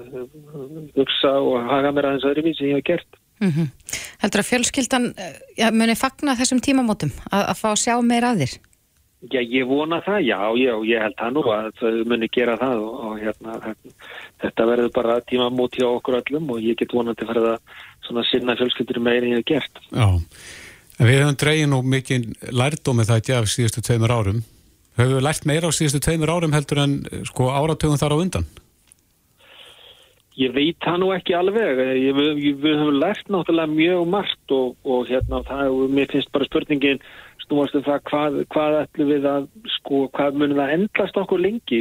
hugsa 0.99 1.34
og 1.39 1.70
haga 1.70 1.95
mér 1.95 2.11
aðeins 2.11 2.28
öðruvísi 2.30 2.62
sem 2.62 2.72
ég 2.72 2.80
hef 2.80 2.89
gert. 2.93 3.20
Mm 3.39 3.70
Heldur 4.18 4.43
að 4.43 4.49
fjölskyldan 4.49 5.05
eh, 5.14 5.34
já, 5.61 5.68
muni 5.70 5.95
fagna 5.95 6.34
þessum 6.34 6.59
tímamótum 6.59 7.12
að, 7.30 7.53
fá 7.55 7.68
sjá 7.78 7.95
meira 8.03 8.32
að 8.34 8.43
þér? 8.43 8.55
Já, 9.19 9.41
ég 9.43 9.66
vona 9.66 9.99
það, 10.07 10.21
já, 10.29 10.39
já, 10.55 10.73
ég 10.87 11.03
held 11.03 11.16
það 11.19 11.33
nú 11.35 11.43
að 11.51 11.69
þau 11.81 11.95
muni 12.07 12.29
gera 12.31 12.55
það 12.61 12.83
og, 12.85 13.01
og 13.09 13.16
hérna, 13.19 13.73
þetta 14.45 14.66
verður 14.69 14.93
bara 14.95 15.16
tíma 15.27 15.49
mót 15.51 15.75
hjá 15.75 15.89
okkur 15.89 16.21
öllum 16.21 16.53
og 16.55 16.62
ég 16.62 16.79
get 16.79 16.95
vonandi 16.95 17.27
að 17.27 17.49
svona 18.07 18.23
sinna 18.29 18.55
fjölskyldur 18.61 19.03
meira 19.03 19.27
en 19.27 19.35
ég 19.35 19.43
hef 19.43 19.49
gert. 19.51 19.83
Já. 19.91 20.07
En 20.99 21.11
við 21.11 21.21
höfum 21.25 21.41
dreigin 21.43 21.75
og 21.75 21.91
mikið 21.97 22.31
lærdómið 22.55 23.11
það 23.11 23.21
ekki 23.21 23.35
af 23.35 23.51
síðustu 23.51 23.83
tveimur 23.89 24.14
árum. 24.14 24.41
Höfum 24.99 25.19
við 25.19 25.27
lært 25.27 25.51
meira 25.51 25.71
á 25.71 25.73
síðustu 25.75 26.01
tveimur 26.07 26.33
árum 26.39 26.55
heldur 26.55 26.85
en 26.85 26.97
sko 27.27 27.51
áratögun 27.51 27.99
þar 27.99 28.14
á 28.14 28.23
undan? 28.23 28.49
Ég 30.39 30.55
veit 30.55 30.79
það 30.79 31.01
nú 31.03 31.11
ekki 31.11 31.35
alveg, 31.35 31.81
ég, 31.99 32.14
við, 32.14 32.45
við 32.62 32.75
höfum 32.79 32.99
lært 33.03 33.31
náttúrulega 33.35 33.75
mjög 33.75 34.11
margt 34.14 34.55
og, 34.55 34.77
og 34.87 35.11
hérna 35.11 35.43
það, 35.47 35.71
og 35.75 35.95
mér 35.99 36.12
finnst 36.14 36.31
bara 36.31 36.47
spurningin 36.47 37.03
snúast 37.45 37.76
um 37.78 37.84
það 37.86 38.03
hvað, 38.11 38.36
hvað 38.55 38.76
ætlum 38.82 39.11
við 39.12 39.28
að, 39.30 39.47
sko, 39.78 40.03
hvað 40.16 40.41
munum 40.41 40.61
það 40.61 40.74
endlast 40.76 41.20
okkur 41.22 41.43
lengi. 41.45 41.80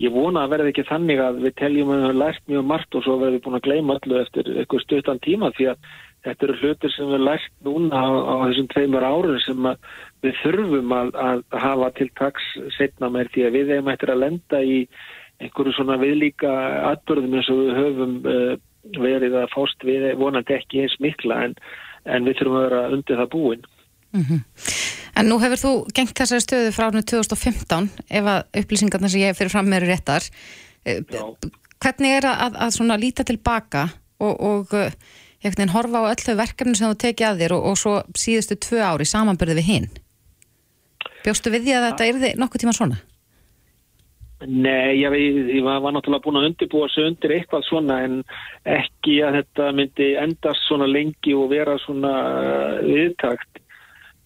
Ég 0.00 0.12
vona 0.12 0.44
að 0.44 0.54
verði 0.54 0.72
ekki 0.72 0.88
þannig 0.90 1.22
að 1.24 1.38
við 1.44 1.54
teljum 1.60 1.92
að 1.92 2.00
við 2.00 2.06
höfum 2.06 2.20
lært 2.22 2.50
mjög 2.50 2.66
margt 2.72 2.98
og 2.98 3.04
svo 3.04 3.16
verðum 3.20 3.38
við 3.38 3.44
búin 3.46 3.58
að 3.58 3.66
gleyma 3.68 3.96
allu 3.96 4.20
eftir 4.20 4.52
eitthvað 4.54 4.84
stuttan 4.84 5.22
tíma 5.24 5.52
því 5.56 5.70
að 5.72 5.90
þetta 6.26 6.46
eru 6.46 6.56
hlutir 6.60 6.92
sem 6.94 7.12
við 7.12 7.22
lært 7.22 7.52
núna 7.66 8.00
á, 8.02 8.08
á 8.10 8.34
þessum 8.48 8.70
tveimur 8.72 9.06
árun 9.06 9.42
sem 9.44 9.68
við 10.24 10.40
þurfum 10.42 10.96
að, 10.96 11.12
að 11.28 11.44
hafa 11.66 11.92
til 11.98 12.08
taks 12.18 12.48
setna 12.76 13.10
með 13.14 13.30
því 13.34 13.46
að 13.46 13.56
við 13.58 13.72
hefum 13.74 13.92
eftir 13.92 14.12
að 14.12 14.22
lenda 14.24 14.62
í 14.62 14.80
einhverju 15.42 15.76
svona 15.76 15.98
viðlíka 16.00 16.52
atbörðum 16.92 17.36
eins 17.36 17.50
og 17.52 17.62
við 17.62 17.78
höfum 17.80 18.16
uh, 18.24 18.52
verið 18.96 19.36
að 19.42 19.52
fást 19.52 19.86
við 19.86 20.08
vonandi 20.20 20.56
ekki 20.56 20.84
eins 20.84 20.96
mikla 21.02 21.42
en, 21.48 21.56
en 22.08 22.28
við 22.28 22.40
þurfum 22.40 22.58
að 22.58 22.68
vera 22.68 22.84
undir 22.96 23.20
það 23.20 23.32
búin. 23.34 23.66
Mm 24.12 24.42
En 25.16 25.30
nú 25.30 25.38
hefur 25.40 25.56
þú 25.56 25.70
gengt 25.96 26.12
þessari 26.12 26.44
stöðu 26.44 26.72
frá 26.76 26.90
árinu 26.90 27.00
2015 27.08 27.86
ef 28.18 28.26
að 28.28 28.42
upplýsingarna 28.60 29.08
sem 29.08 29.22
ég 29.22 29.36
fyrir 29.38 29.48
fram 29.48 29.72
eru 29.72 29.88
réttar. 29.88 30.26
Eh, 30.84 31.00
Hvernig 31.80 32.18
er 32.18 32.26
að, 32.28 32.58
að 32.66 32.74
svona 32.76 32.98
líta 33.00 33.24
tilbaka 33.24 33.86
og, 34.20 34.34
og 34.36 34.76
eh, 34.76 34.92
veginn 35.44 35.72
horfa 35.72 36.04
á 36.04 36.10
öll 36.12 36.20
þau 36.20 36.36
verkefni 36.36 36.76
sem 36.76 36.92
þú 36.92 37.00
tekið 37.00 37.28
að 37.30 37.42
þér 37.42 37.56
og, 37.56 37.66
og 37.70 37.80
svo 37.80 37.96
síðustu 38.12 38.56
tvö 38.60 38.84
ári 38.84 39.08
samanbyrði 39.08 39.58
við 39.60 39.68
hinn? 39.70 39.90
Bjóstu 41.24 41.52
við 41.52 41.66
því 41.66 41.76
að 41.76 41.86
þetta 41.88 42.06
er 42.06 42.22
þið 42.22 42.40
nokkuð 42.42 42.64
tíma 42.64 42.76
svona? 42.76 43.00
Nei, 44.44 45.00
ég, 45.00 45.14
ég 45.48 45.62
var, 45.64 45.80
var 45.80 45.94
náttúrulega 45.96 46.26
búin 46.26 46.38
að 46.42 46.50
undirbúa 46.50 46.88
sig 46.92 47.06
undir 47.08 47.32
eitthvað 47.38 47.64
svona 47.64 48.02
en 48.04 48.18
ekki 48.68 49.22
að 49.24 49.38
þetta 49.40 49.68
myndi 49.78 50.10
endast 50.20 50.66
svona 50.68 50.88
lengi 50.90 51.32
og 51.32 51.48
vera 51.54 51.78
svona 51.86 52.12
uh, 52.36 52.82
viðtakt 52.84 53.48
eh, 53.56 53.65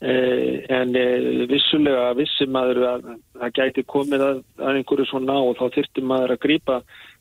en 0.01 0.96
eh, 0.96 1.46
vissulega 1.51 2.14
vissi 2.16 2.46
maður 2.48 2.78
að 2.88 3.09
það 3.36 3.55
gæti 3.59 3.82
komið 3.84 4.22
að, 4.24 4.42
að 4.57 4.78
einhverju 4.80 5.09
svona 5.11 5.36
og 5.44 5.59
þá 5.59 5.66
þyrfti 5.76 6.05
maður 6.09 6.36
að 6.36 6.44
grípa 6.46 6.76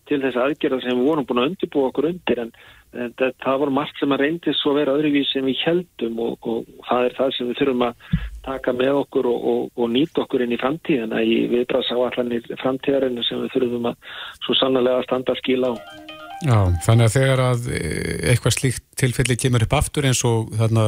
til 0.08 0.22
þess 0.24 0.40
aðgerða 0.40 0.82
sem 0.84 0.98
við 0.98 1.10
vorum 1.10 1.26
búin 1.28 1.42
að 1.42 1.50
undirbúa 1.52 1.90
okkur 1.90 2.08
undir 2.10 2.42
en, 2.46 2.54
en 2.96 3.12
það, 3.20 3.34
það 3.44 3.60
var 3.64 3.74
margt 3.78 4.00
sem 4.00 4.16
að 4.16 4.24
reyndi 4.24 4.54
svo 4.58 4.72
að 4.72 4.80
vera 4.80 4.96
öðruvísi 4.98 5.36
sem 5.36 5.50
við 5.50 5.64
heldum 5.66 6.22
og, 6.24 6.48
og 6.54 6.70
það 6.88 7.10
er 7.10 7.18
það 7.18 7.34
sem 7.36 7.50
við 7.50 7.60
þurfum 7.62 7.88
að 7.90 8.06
taka 8.48 8.76
með 8.80 9.02
okkur 9.02 9.30
og, 9.34 9.50
og, 9.54 9.66
og 9.76 9.92
nýta 9.98 10.24
okkur 10.24 10.46
inn 10.46 10.56
í 10.56 10.62
framtíðina 10.62 11.20
í 11.20 11.42
viðbrasa 11.52 12.00
áallanir 12.00 12.48
framtíðarinn 12.64 13.20
sem 13.28 13.44
við 13.44 13.58
þurfum 13.58 13.92
að 13.92 14.16
svo 14.48 14.58
sannlega 14.62 15.04
standa 15.10 15.36
að 15.36 15.44
skila 15.44 15.76
á. 15.76 16.09
Já, 16.40 16.60
þannig 16.86 17.10
að 17.10 17.16
þegar 17.18 17.42
að 17.44 17.70
eh, 17.76 18.32
eitthvað 18.32 18.56
slíkt 18.56 18.84
tilfelli 19.00 19.36
kemur 19.40 19.66
upp 19.66 19.76
aftur 19.76 20.08
eins 20.08 20.22
og 20.28 20.54
þarna 20.56 20.86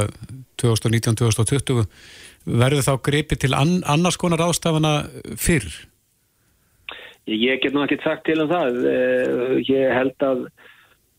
2019-2020 0.62 1.88
verður 2.46 2.86
þá 2.88 2.94
greipið 3.04 3.42
til 3.44 3.54
an, 3.58 3.82
annars 3.90 4.18
konar 4.22 4.44
ástafana 4.46 4.94
fyrr? 5.40 5.68
Ég 7.28 7.60
get 7.62 7.76
nú 7.76 7.84
ekki 7.84 8.00
sagt 8.02 8.24
til 8.30 8.40
um 8.42 8.50
það. 8.50 8.80
Eh, 8.90 9.58
Ég 9.68 9.92
held 9.94 10.26
að 10.26 10.48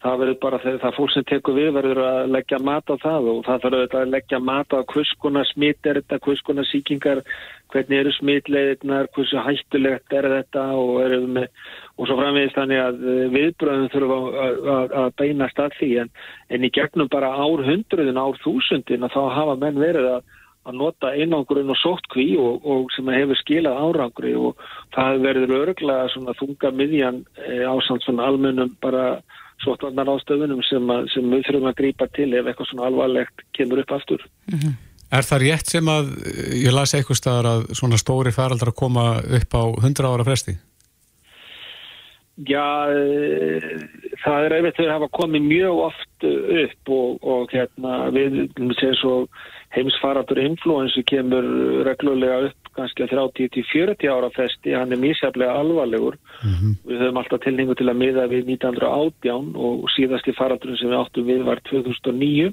það 0.03 0.18
verður 0.22 0.38
bara 0.42 0.59
þegar 0.62 0.80
það 0.82 0.96
fólk 0.96 1.12
sem 1.14 1.24
tekur 1.30 1.57
við 1.57 1.68
verður 1.76 2.00
að 2.03 2.32
leggja 2.34 2.59
mat 2.66 2.90
á 2.90 2.96
það 3.03 3.28
og 3.32 3.40
það 3.46 3.64
þarf 3.64 3.96
að 4.00 4.12
leggja 4.12 4.40
mat 4.42 4.74
á 4.74 4.78
hvers 4.92 5.12
konar 5.22 5.48
smitt 5.53 5.86
er 5.86 6.00
þetta, 6.00 6.18
hvers 6.26 6.42
konar 6.46 6.68
síkingar, 6.68 7.22
hvernig 7.72 8.03
eru 8.03 8.14
smittleiðirnar, 8.18 9.09
hversu 9.14 9.46
hættulegt 9.46 10.16
er 10.18 10.28
þetta 10.34 10.66
og, 10.76 11.16
með, 11.36 11.48
og 11.96 12.11
svo 12.11 12.18
framvegist 12.18 12.59
þannig 12.59 12.82
að 12.82 13.09
eh, 13.14 13.24
viðbröðum 13.36 13.90
þurfa 13.94 14.20
að, 14.44 14.61
að, 14.74 14.94
að 15.03 15.11
beinast 15.22 15.62
að 15.62 15.78
því. 15.78 15.90
En, 16.03 16.12
en 16.53 16.68
í 16.68 16.72
gegnum 16.74 17.11
bara 17.12 17.32
ár 17.38 17.66
hundruðin, 17.70 18.20
ár 18.20 18.38
þúsundin 18.44 19.07
að 19.07 19.16
þá 19.16 19.22
hafa 19.38 19.59
menn 19.62 19.82
verið 19.82 20.14
að 20.18 20.38
að 20.62 20.76
nota 20.78 21.09
einangurinn 21.18 21.72
og 21.74 21.78
sóttkví 21.80 22.36
og, 22.38 22.62
og 22.62 22.92
sem 22.94 23.09
hefur 23.11 23.38
skilað 23.40 23.80
árangri 23.82 24.36
og 24.38 24.61
það 24.94 25.24
verður 25.24 25.72
svona 26.12 26.34
þunga 26.38 26.70
miðjan 26.78 27.18
e, 27.34 27.64
ásamt 27.66 28.05
svona 28.07 28.28
almennum 28.30 28.70
bara 28.78 29.22
sóttvarnar 29.63 30.11
ástöfunum 30.13 30.63
sem, 30.69 30.91
að, 30.95 31.07
sem 31.15 31.29
við 31.31 31.47
þurfum 31.49 31.69
að 31.71 31.79
grípa 31.83 32.09
til 32.17 32.31
ef 32.35 32.49
eitthvað 32.49 32.71
svona 32.71 32.89
alvarlegt 32.89 33.47
kemur 33.57 33.83
upp 33.83 33.95
aftur. 33.99 34.27
Er 35.13 35.29
það 35.29 35.43
rétt 35.45 35.73
sem 35.73 35.89
að 35.93 36.13
ég 36.57 36.75
lasi 36.75 36.99
eitthvað 36.99 37.21
staðar 37.21 37.49
að 37.51 37.65
svona 37.79 38.01
stóri 38.01 38.33
faraldar 38.35 38.73
að 38.73 38.79
koma 38.83 39.07
upp 39.21 39.57
á 39.59 39.63
100 39.85 40.09
ára 40.09 40.29
fresti? 40.29 40.57
Já, 42.49 42.89
e, 42.89 43.61
það 44.23 44.47
er 44.47 44.55
einmitt 44.57 44.79
að 44.81 44.95
hafa 44.95 45.09
komið 45.13 45.43
mjög 45.51 45.81
oft 45.91 46.25
upp 46.25 46.93
og, 46.97 47.19
og 47.21 47.53
hérna 47.53 48.09
við 48.15 48.39
séum 48.79 48.97
svo 48.97 49.17
heimsfaratur 49.77 50.41
influensu 50.41 51.05
kemur 51.09 51.45
reglulega 51.87 52.49
upp 52.49 52.62
kannski 52.77 53.05
að 53.05 53.14
30-40 53.16 54.11
ára 54.12 54.31
festi, 54.35 54.75
hann 54.77 54.95
er 54.95 55.01
mísjaflega 55.01 55.55
alvarlegur. 55.61 56.18
Við 56.89 57.05
höfum 57.05 57.20
alltaf 57.20 57.45
tilningu 57.45 57.77
til 57.79 57.89
að 57.91 58.01
miða 58.01 58.27
við 58.31 58.51
1918 58.57 59.55
og 59.57 59.87
síðasti 59.97 60.35
faraturinn 60.39 60.81
sem 60.81 60.93
við 60.93 61.01
áttum 61.01 61.29
við 61.29 61.47
var 61.49 61.62
2009. 61.70 62.53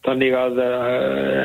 Þannig 0.00 0.32
að, 0.32 0.58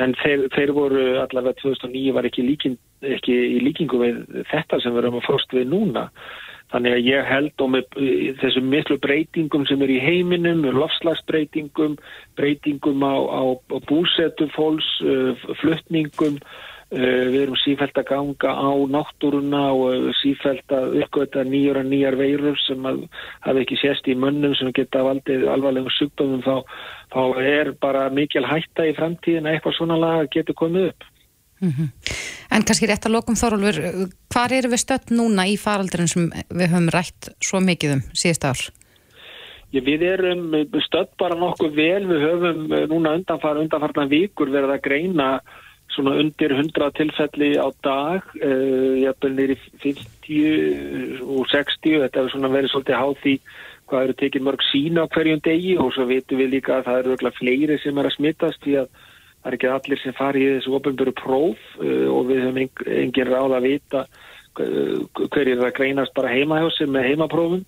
en 0.05 0.15
þeir, 0.21 0.47
þeir 0.55 0.71
voru 0.71 1.05
allavega 1.19 1.59
2009 1.59 2.13
var 2.15 2.27
ekki, 2.29 2.45
líkin, 2.47 2.77
ekki 3.03 3.35
í 3.57 3.61
líkingu 3.65 3.99
við 3.99 4.21
þetta 4.47 4.79
sem 4.79 4.95
við 4.95 5.03
erum 5.03 5.17
að 5.19 5.27
fórst 5.27 5.55
við 5.55 5.67
núna. 5.73 6.09
Þannig 6.71 6.95
að 6.95 7.07
ég 7.07 7.27
held 7.29 7.61
og 7.61 7.69
með 7.75 7.97
þessum 8.41 8.71
miklu 8.71 8.97
breytingum 9.03 9.67
sem 9.69 9.83
er 9.85 9.91
í 9.91 9.99
heiminum, 10.01 10.63
lofslagsbreytingum, 10.75 11.99
breytingum 12.39 13.03
á, 13.05 13.15
á, 13.15 13.43
á 13.53 13.77
búsetu 13.85 14.47
fólks, 14.55 14.87
uh, 15.05 15.35
fluttningum, 15.61 16.39
uh, 16.39 16.74
við 16.91 17.37
erum 17.41 17.57
sífælt 17.57 17.97
að 17.97 18.07
ganga 18.11 18.51
á 18.53 18.69
náttúruna 18.93 19.63
og 19.73 20.11
sífælt 20.19 20.69
að 20.75 20.99
uppgöta 21.01 21.43
nýjar 21.47 21.81
og 21.81 21.89
nýjar 21.89 22.17
veirur 22.19 22.59
sem 22.61 22.85
að 22.85 23.01
hafa 23.41 23.63
ekki 23.63 23.79
sést 23.81 24.07
í 24.07 24.15
mönnum 24.19 24.53
sem 24.55 24.69
geta 24.75 25.03
valdið 25.05 25.47
alvarlegum 25.49 25.93
sjúkdómum 25.97 26.45
þá, 26.45 26.61
þá 27.09 27.21
er 27.41 27.73
bara 27.81 28.05
mikil 28.13 28.45
hætta 28.45 28.85
í 28.85 28.93
framtíðin 28.97 29.49
að 29.49 29.57
eitthvað 29.57 29.77
svona 29.79 29.99
laga 29.99 30.29
getur 30.37 30.57
komið 30.61 30.91
upp. 30.93 31.09
En 32.53 32.63
kannski 32.67 32.87
rétt 32.87 33.07
að 33.07 33.15
lokum 33.15 33.37
Þorólfur, 33.39 34.09
hvar 34.29 34.53
eru 34.53 34.69
við 34.69 34.83
stödd 34.83 35.13
núna 35.15 35.47
í 35.49 35.55
faraldurinn 35.57 36.11
sem 36.11 36.27
við 36.51 36.69
höfum 36.69 36.89
rætt 36.93 37.31
svo 37.43 37.61
mikið 37.63 37.97
um 37.97 38.03
síðust 38.13 38.45
ár? 38.45 38.65
Við 39.75 40.03
erum 40.07 40.53
stödd 40.85 41.15
bara 41.19 41.35
nokkuð 41.35 41.73
vel, 41.75 42.03
við 42.07 42.21
höfum 42.23 42.59
eh, 42.71 42.85
núna 42.91 43.15
undanfar, 43.17 43.57
undanfarnar 43.59 44.11
vikur 44.11 44.51
verið 44.53 44.75
að 44.77 44.83
greina 44.85 45.29
svona 45.95 46.15
undir 46.21 46.53
100 46.53 46.91
tilfelli 46.97 47.55
á 47.57 47.67
dag, 47.85 48.27
uh, 48.41 48.93
jafnvel 49.01 49.33
nýri 49.37 49.55
50 49.83 51.23
og 51.23 51.47
60, 51.51 52.03
þetta 52.03 52.21
hefur 52.21 52.35
svona 52.35 52.51
verið 52.53 52.73
svolítið 52.73 53.01
háð 53.01 53.17
því 53.23 53.35
hvað 53.85 54.05
eru 54.05 54.15
tekið 54.19 54.45
mörg 54.45 54.63
sína 54.65 55.05
á 55.05 55.11
hverjum 55.13 55.41
degi 55.45 55.75
og 55.81 55.91
svo 55.93 56.07
vitum 56.09 56.41
við 56.41 56.55
líka 56.55 56.79
að 56.79 56.87
það 56.87 57.01
eru 57.01 57.15
öll 57.15 57.33
fleiri 57.37 57.77
sem 57.81 57.99
er 58.01 58.09
að 58.09 58.15
smittast 58.17 58.63
því 58.63 58.79
að 58.81 58.87
það 58.95 59.49
er 59.51 59.57
ekki 59.59 59.69
allir 59.69 60.01
sem 60.01 60.15
fari 60.17 60.41
í 60.41 60.53
þessu 60.55 60.77
ofnböru 60.79 61.13
próf 61.19 61.67
uh, 61.81 62.07
og 62.09 62.31
við 62.31 62.41
höfum 62.47 62.61
engin, 62.63 63.29
ráð 63.29 63.57
að 63.59 63.69
vita 63.69 64.03
uh, 64.07 65.27
hverjir 65.29 65.61
það 65.61 65.75
greinast 65.79 66.15
bara 66.17 66.33
heima 66.33 66.63
hjá 66.63 66.69
sig 66.73 66.89
með 66.89 67.11
heimaprófum. 67.11 67.65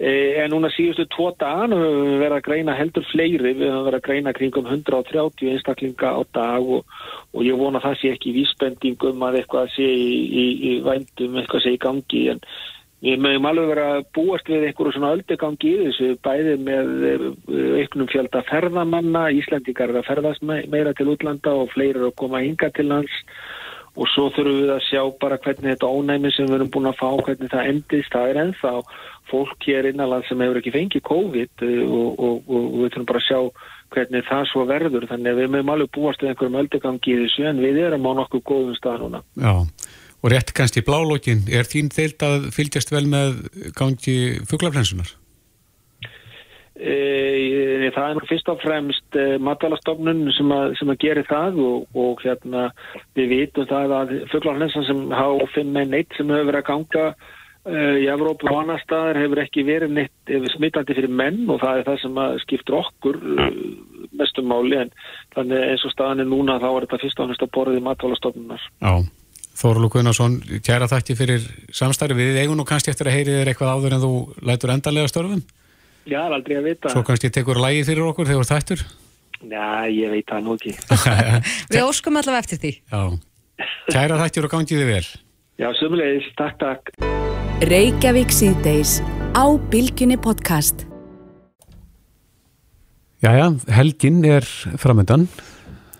Uh, 0.00 0.40
en 0.40 0.48
núna 0.54 0.70
síðustu 0.72 1.04
tvo 1.12 1.26
dagan 1.36 1.74
höfum 1.76 2.06
við 2.08 2.22
verið 2.22 2.36
að 2.38 2.46
greina 2.46 2.76
heldur 2.78 3.04
fleiri, 3.10 3.50
við 3.52 3.66
höfum 3.68 3.86
verið 3.90 3.98
að 3.98 4.06
greina 4.06 4.32
kringum 4.32 4.70
130 4.70 5.50
einstaklinga 5.52 6.12
á 6.16 6.20
dag 6.32 6.70
og, 6.76 6.98
og 7.36 7.44
ég 7.44 7.60
vona 7.60 7.82
það 7.84 7.98
sé 8.00 8.12
ekki 8.14 8.32
vísbendingum 8.38 9.26
að 9.28 9.42
eitthvað 9.42 9.72
sé 9.74 9.84
í, 9.84 10.12
í, 10.24 10.44
í 10.70 10.72
vændum, 10.86 11.36
eitthvað 11.42 11.66
sé 11.66 11.74
í 11.76 11.82
gangi. 11.84 12.22
En 12.32 12.40
Við 13.00 13.16
mögum 13.24 13.46
alveg 13.48 13.70
vera 13.70 13.84
að 13.94 14.02
búast 14.12 14.48
við 14.50 14.66
einhverju 14.68 14.92
svona 14.92 15.14
öldegangi 15.14 15.70
í 15.70 15.84
þessu 15.86 16.08
bæði 16.20 16.56
með 16.60 16.90
einhvernum 17.48 18.10
fjölda 18.12 18.42
ferðamanna, 18.50 19.22
Íslandingar 19.38 19.88
er 19.88 20.00
að 20.02 20.08
ferðast 20.10 20.44
meira 20.44 20.92
til 20.98 21.08
útlanda 21.08 21.54
og 21.62 21.72
fleiri 21.72 21.96
er 21.96 22.10
að 22.10 22.18
koma 22.20 22.42
hinga 22.44 22.68
til 22.76 22.90
lands 22.90 23.14
og 23.98 24.08
svo 24.12 24.28
þurfum 24.34 24.60
við 24.62 24.72
að 24.74 24.84
sjá 24.86 25.02
bara 25.22 25.38
hvernig 25.42 25.74
þetta 25.74 25.90
ónæmi 25.90 26.32
sem 26.34 26.46
við 26.46 26.58
erum 26.58 26.70
búin 26.74 26.90
að 26.90 27.00
fá, 27.00 27.08
hvernig 27.26 27.50
það 27.52 27.70
endist, 27.72 28.12
það 28.12 28.30
er 28.30 28.40
ennþá 28.44 28.74
fólk 29.30 29.66
hér 29.66 29.90
innanland 29.90 30.26
sem 30.26 30.42
hefur 30.42 30.60
ekki 30.60 30.74
fengið 30.74 31.04
COVID 31.06 31.64
og, 31.66 31.80
og, 31.90 32.36
og, 32.48 32.60
og 32.60 32.76
við 32.80 32.92
þurfum 32.94 33.08
bara 33.10 33.22
að 33.22 33.28
sjá 33.28 33.40
hvernig 33.90 34.26
það 34.28 34.44
svo 34.50 34.66
verður, 34.68 35.08
þannig 35.10 35.32
að 35.32 35.40
við 35.40 35.50
mögum 35.54 35.72
alveg 35.74 35.92
búast 35.96 36.22
við 36.22 36.32
einhverjum 36.32 36.60
öldegangi 36.60 37.14
í 37.14 37.18
þessu 37.24 37.48
en 37.50 37.62
við 37.64 37.80
erum 37.88 38.06
á 38.06 38.12
nokkuð 38.20 38.44
góðum 38.46 38.78
stað 38.78 39.04
núna. 39.04 39.22
Já. 39.34 39.54
Og 40.20 40.28
rétt 40.30 40.52
kannski 40.54 40.84
blálókin, 40.84 41.46
er 41.48 41.66
þín 41.66 41.88
þeilt 41.90 42.22
að 42.22 42.50
fylgjast 42.54 42.92
vel 42.92 43.06
með 43.08 43.40
gangi 43.78 44.16
fugglaflensunar? 44.50 45.14
E, 46.80 47.90
það 47.92 48.06
er 48.06 48.16
nú 48.16 48.22
fyrst 48.24 48.48
og 48.48 48.62
fremst 48.62 49.18
e, 49.18 49.24
matalastofnun 49.44 50.22
sem, 50.32 50.54
sem 50.78 50.92
að 50.92 51.02
gera 51.02 51.24
það 51.28 51.58
og, 51.60 51.82
og 51.92 52.22
hérna 52.24 52.70
við 53.18 53.34
vitum 53.34 53.68
það 53.68 53.94
að 53.98 54.14
fugglaflensan 54.32 54.86
sem 54.88 55.02
H5N1 55.12 56.16
sem 56.16 56.32
hefur 56.32 56.48
verið 56.48 56.60
að 56.62 56.68
ganga 56.70 57.04
e, 57.10 57.84
í 58.00 58.08
Evrópu 58.14 58.48
og 58.48 58.62
annar 58.62 58.80
staðar 58.86 59.20
hefur 59.20 59.42
ekki 59.44 59.66
verið 59.68 59.94
neitt 59.98 60.34
smittandi 60.54 60.96
fyrir 60.96 61.12
menn 61.20 61.44
og 61.52 61.60
það 61.60 61.82
er 61.82 61.88
það 61.90 62.02
sem 62.06 62.24
skiptur 62.46 62.80
okkur 62.80 63.20
mestum 64.16 64.48
máli 64.48 64.80
en 64.80 64.96
þannig 65.36 65.68
eins 65.68 65.84
og 65.84 65.92
staðan 65.92 66.24
er 66.24 66.32
núna 66.32 66.58
þá 66.64 66.68
er 66.70 66.88
þetta 66.88 67.02
fyrst 67.04 67.20
og 67.20 67.28
fremst 67.28 67.44
að 67.44 67.54
borðið 67.60 67.88
matalastofnunar. 67.90 68.68
Já. 68.80 68.92
Þóru 69.60 69.90
Guðnarsson, 69.92 70.40
kæra 70.64 70.86
þakki 70.88 71.14
fyrir 71.18 71.42
samstarfi. 71.76 72.16
Við 72.16 72.38
eigum 72.40 72.56
nú 72.56 72.64
kannski 72.64 72.94
eftir 72.94 73.10
að 73.10 73.18
heyri 73.18 73.34
þér 73.34 73.50
eitthvað 73.50 73.72
áður 73.76 73.96
en 73.96 74.04
þú 74.06 74.12
lætur 74.48 74.72
endanlega 74.72 75.10
störfum? 75.10 75.42
Já, 76.10 76.18
það 76.18 76.26
er 76.26 76.32
aldrei 76.34 76.56
að 76.58 76.64
vita. 76.66 76.90
Svo 76.90 77.02
kannski 77.06 77.28
tekur 77.30 77.58
lægi 77.62 77.82
fyrir 77.86 78.06
okkur 78.10 78.26
þegar 78.26 78.42
þú 78.42 78.50
þættur? 78.50 78.80
Já, 79.40 79.66
ég 79.94 80.10
veit 80.10 80.26
það 80.26 80.40
nú 80.46 80.54
ekki. 80.58 80.72
Við 81.72 81.84
óskum 81.84 82.18
allavega 82.18 82.42
eftir 82.42 82.58
því. 82.64 82.72
Já, 82.90 83.02
kæra 83.94 84.16
þættir 84.24 84.48
og 84.48 84.54
gangið 84.56 84.80
þið 84.82 84.90
vel. 84.90 85.04
Já, 85.60 85.68
sömulegis, 85.78 86.26
takk, 86.40 86.56
takk. 86.58 86.90
Reykjavík 87.70 88.34
síðdeis 88.34 88.96
á 89.38 89.44
Bilginni 89.70 90.18
podcast. 90.18 90.82
Jæja, 93.22 93.52
helgin 93.70 94.24
er 94.24 94.48
framöndan. 94.80 95.28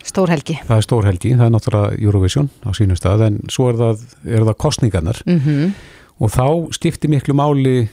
Stórhelgi. 0.02 0.56
Það 0.64 0.76
er 0.80 0.86
stórhelgi, 0.88 1.32
það 1.36 1.46
er 1.46 1.54
náttúrulega 1.54 2.02
Eurovision 2.02 2.50
á 2.66 2.74
sínum 2.74 2.98
stað 2.98 3.26
en 3.28 3.38
svo 3.52 3.68
er 3.70 3.78
það, 3.78 4.04
er 4.26 4.46
það 4.48 4.60
kostningarnar 4.64 5.22
Mm 5.26 5.38
-hmm. 5.38 5.72
og 6.18 6.30
þá 6.32 6.72
skiptir 6.74 7.10
miklu 7.12 7.34
máli 7.36 7.88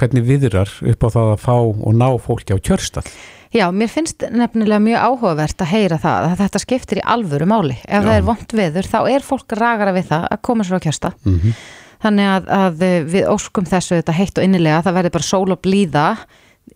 hvernig 0.00 0.26
viðrar 0.26 0.72
upp 0.92 1.06
á 1.06 1.08
það 1.14 1.30
að 1.34 1.40
fá 1.42 1.56
og 1.56 1.94
ná 1.96 2.08
fólki 2.22 2.56
á 2.56 2.58
kjörstall. 2.58 3.06
Já, 3.52 3.66
mér 3.68 3.90
finnst 3.92 4.24
nefnilega 4.32 4.80
mjög 4.80 5.02
áhugavert 5.04 5.60
að 5.60 5.72
heyra 5.74 5.98
það 6.00 6.26
að 6.30 6.38
þetta 6.40 6.60
skiptir 6.62 7.00
í 7.02 7.06
alvöru 7.14 7.48
máli. 7.50 7.76
Ef 7.84 8.00
Já. 8.00 8.06
það 8.06 8.14
er 8.16 8.28
vond 8.30 8.54
veður 8.62 8.88
þá 8.88 9.00
er 9.12 9.26
fólk 9.26 9.56
ragara 9.58 9.92
við 9.92 10.06
það 10.08 10.28
að 10.30 10.42
koma 10.48 10.64
sér 10.64 10.80
á 10.80 10.84
kjörsta. 10.86 11.10
Mm 11.26 11.34
-hmm. 11.38 11.58
Þannig 12.02 12.30
að, 12.34 12.48
að 12.58 12.86
við 13.12 13.26
óskum 13.30 13.68
þessu 13.68 13.98
þetta 13.98 14.16
heitt 14.16 14.38
og 14.38 14.44
innilega, 14.46 14.82
það 14.82 14.96
verður 14.96 15.14
bara 15.18 15.28
sól 15.28 15.52
og 15.52 15.60
blíða 15.62 16.06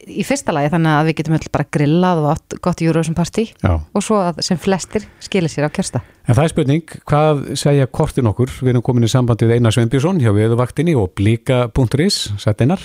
í 0.06 0.24
fyrsta 0.26 0.52
lagi 0.54 0.70
þannig 0.72 0.92
að 0.92 1.08
við 1.08 1.16
getum 1.20 1.36
öll 1.38 1.48
bara 1.54 1.66
grillað 1.72 2.20
og 2.20 2.28
átt 2.34 2.56
gott 2.60 2.82
party 3.16 3.46
Já. 3.62 3.72
og 3.92 4.02
svo 4.02 4.18
að 4.20 4.42
sem 4.42 4.58
flestir 4.58 5.06
skilir 5.20 5.50
sér 5.50 5.66
á 5.66 5.70
kjörsta. 5.70 6.02
En 6.26 6.34
það 6.34 6.44
er 6.44 6.52
spurning, 6.52 6.84
hvað 7.06 7.56
segja 7.56 7.86
kortin 7.86 8.26
okkur? 8.26 8.50
Við 8.60 8.74
erum 8.74 8.82
komin 8.82 9.06
í 9.06 9.08
sambandi 9.10 9.46
við 9.46 9.56
Einar 9.56 9.72
Sveinbjörnsson 9.72 10.20
hjá 10.20 10.32
Veðuvaktinni 10.34 10.96
og 10.98 11.14
blika.is, 11.16 12.32
sætt 12.38 12.60
Einar. 12.60 12.82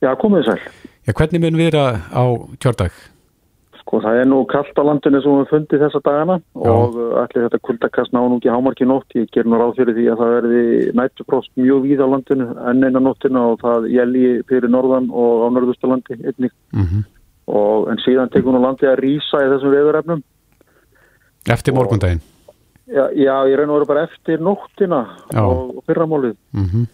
Já, 0.00 0.14
komið 0.16 0.46
sæl. 0.48 0.60
Já, 1.04 1.12
hvernig 1.12 1.42
mun 1.42 1.58
við 1.58 1.70
vera 1.70 1.84
á 2.08 2.24
kjördag? 2.62 2.94
Sko 3.80 4.00
það 4.04 4.20
er 4.22 4.28
nú 4.30 4.38
kallt 4.48 4.78
á 4.80 4.82
landinu 4.86 5.20
sem 5.20 5.38
við 5.40 5.50
fundið 5.50 5.84
þessa 5.84 6.00
dagana 6.06 6.36
og 6.54 6.96
uh, 6.96 7.14
allir 7.20 7.46
þetta 7.46 7.60
kuldakast 7.66 8.14
ná 8.14 8.20
nú 8.22 8.38
ekki 8.38 8.52
hámarki 8.52 8.88
nótt. 8.88 9.16
Ég 9.18 9.28
ger 9.34 9.48
nú 9.48 9.60
ráð 9.60 9.76
fyrir 9.80 9.96
því 9.98 10.06
að 10.12 10.22
það 10.22 10.34
verði 10.36 10.64
nættufrost 11.00 11.52
mjög 11.60 11.84
víð 11.84 12.04
á 12.04 12.12
landinu 12.14 12.48
enn 12.70 12.86
eina 12.86 13.02
nóttina 13.02 13.46
og 13.52 13.64
það 13.64 13.88
jælji 13.92 14.34
fyrir 14.52 14.72
norðan 14.72 15.08
og 15.10 15.44
á 15.44 15.48
norðustalandi 15.56 16.20
einnig. 16.22 16.54
Mhm. 16.76 17.06
Og, 17.50 17.88
en 17.90 17.98
síðan 17.98 18.30
tekur 18.30 18.54
nú 18.54 18.60
landið 18.62 18.92
að 18.92 19.00
rýsa 19.02 19.40
í 19.42 19.48
þessum 19.50 19.72
veðurefnum. 19.74 20.20
Eftir 21.50 21.74
morgundaginn. 21.74 22.22
Já, 22.90 23.04
já, 23.14 23.34
ég 23.46 23.60
og 23.62 23.76
veru 23.76 23.86
bara 23.86 24.06
eftir 24.08 24.40
nóttina 24.42 25.04
Já. 25.30 25.44
og 25.44 25.84
fyrramálið 25.86 26.36
Mm 26.52 26.86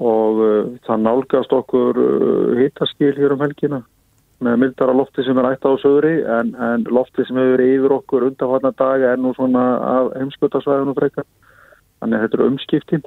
og 0.00 0.38
uh, 0.40 0.68
það 0.86 1.02
nálgast 1.06 1.52
okkur 1.52 1.98
uh, 2.00 2.52
hittaskil 2.60 3.14
hér 3.18 3.34
um 3.36 3.42
helgina 3.44 3.82
með 4.42 4.56
mildara 4.58 4.94
lofti 4.96 5.22
sem 5.22 5.38
er 5.38 5.52
ætta 5.52 5.70
á 5.70 5.76
sögri 5.78 6.14
en, 6.26 6.54
en 6.58 6.86
lofti 6.90 7.26
sem 7.28 7.36
hefur 7.38 7.62
yfir 7.62 7.96
okkur 7.98 8.28
undanfarnar 8.30 8.74
daga 8.78 9.12
er 9.12 9.20
nú 9.22 9.34
svona 9.36 9.64
af 9.86 10.14
heimskutasvæðinu 10.18 10.96
frekar 10.98 11.26
þannig 12.00 12.16
að 12.18 12.24
þetta 12.24 12.40
er 12.40 12.46
umskipti 12.48 13.02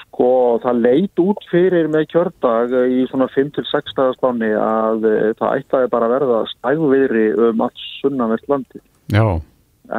sko 0.00 0.58
það 0.64 0.82
leit 0.84 1.22
út 1.22 1.46
fyrir 1.52 1.88
með 1.92 2.10
kjördag 2.12 2.74
í 2.92 3.06
svona 3.08 3.30
5-6 3.32 3.96
dagastáni 3.96 4.50
að 4.58 5.06
uh, 5.08 5.30
það 5.38 5.62
ættaði 5.62 5.92
bara 5.94 6.10
að 6.10 6.16
verða 6.18 6.42
stægviðri 6.56 7.26
um 7.48 7.64
allt 7.64 7.86
sunnanvert 8.00 8.50
landi 8.50 8.82
Já. 9.14 9.24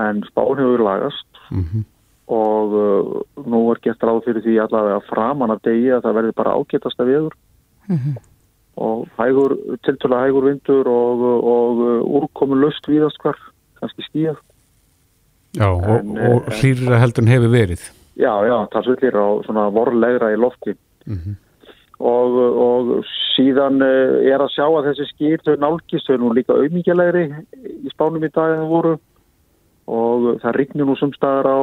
en 0.03 0.23
spán 0.29 0.59
hefur 0.59 0.85
lagast 0.91 1.27
Mhm. 1.51 1.83
Og 2.31 2.75
uh, 2.79 3.21
nú 3.43 3.61
er 3.73 3.81
gett 3.83 4.03
ráð 4.07 4.21
fyrir 4.27 4.43
því 4.45 4.57
allavega 4.63 5.01
framan 5.09 5.51
af 5.51 5.61
degi 5.67 5.89
að 5.91 6.05
það 6.05 6.17
verði 6.19 6.35
bara 6.37 6.53
ágetasta 6.55 7.07
viður 7.07 7.33
og 8.81 9.07
hægur, 9.19 9.57
tiltöla 9.83 10.21
hægur 10.25 10.45
vindur 10.47 10.87
og, 10.87 11.23
og 11.53 11.81
úrkomu 12.21 12.55
löst 12.55 12.87
víðast 12.87 13.19
hvar, 13.21 13.35
kannski 13.81 14.05
skíðað. 14.07 14.39
Já, 15.59 15.67
og, 15.67 15.89
En, 15.99 16.15
og 16.15 16.47
eh, 16.47 16.61
hlýrra 16.61 17.01
heldur 17.01 17.25
en 17.25 17.33
hefur 17.33 17.51
verið. 17.51 17.83
Já, 18.15 18.31
já, 18.47 18.55
það 18.71 18.85
svolítið 18.87 19.17
á 19.19 19.27
svona 19.47 19.69
vorlegra 19.75 20.31
í 20.31 20.39
lofti 20.39 20.77
Mhm. 21.05 21.35
og, 21.99 22.35
og 22.61 22.89
síðan 23.35 23.81
uh, 23.81 24.21
er 24.21 24.39
að 24.41 24.51
sjá 24.53 24.65
að 24.69 24.87
þessi 24.91 25.05
skýr 25.09 25.41
þau 25.45 25.55
nálgist, 25.57 26.05
þau 26.07 26.13
er 26.13 26.19
nú 26.21 26.33
líka 26.33 26.53
auðmíkjalegri 26.53 27.23
í 27.81 27.89
spánum 27.89 28.23
í 28.23 28.29
dag 28.29 28.53
en 28.53 28.61
það 28.61 28.69
voru 28.69 28.91
og 29.91 30.27
það 30.43 30.57
rignir 30.57 30.87
nú 30.87 30.95
sumstaðar 30.99 31.49
á 31.51 31.59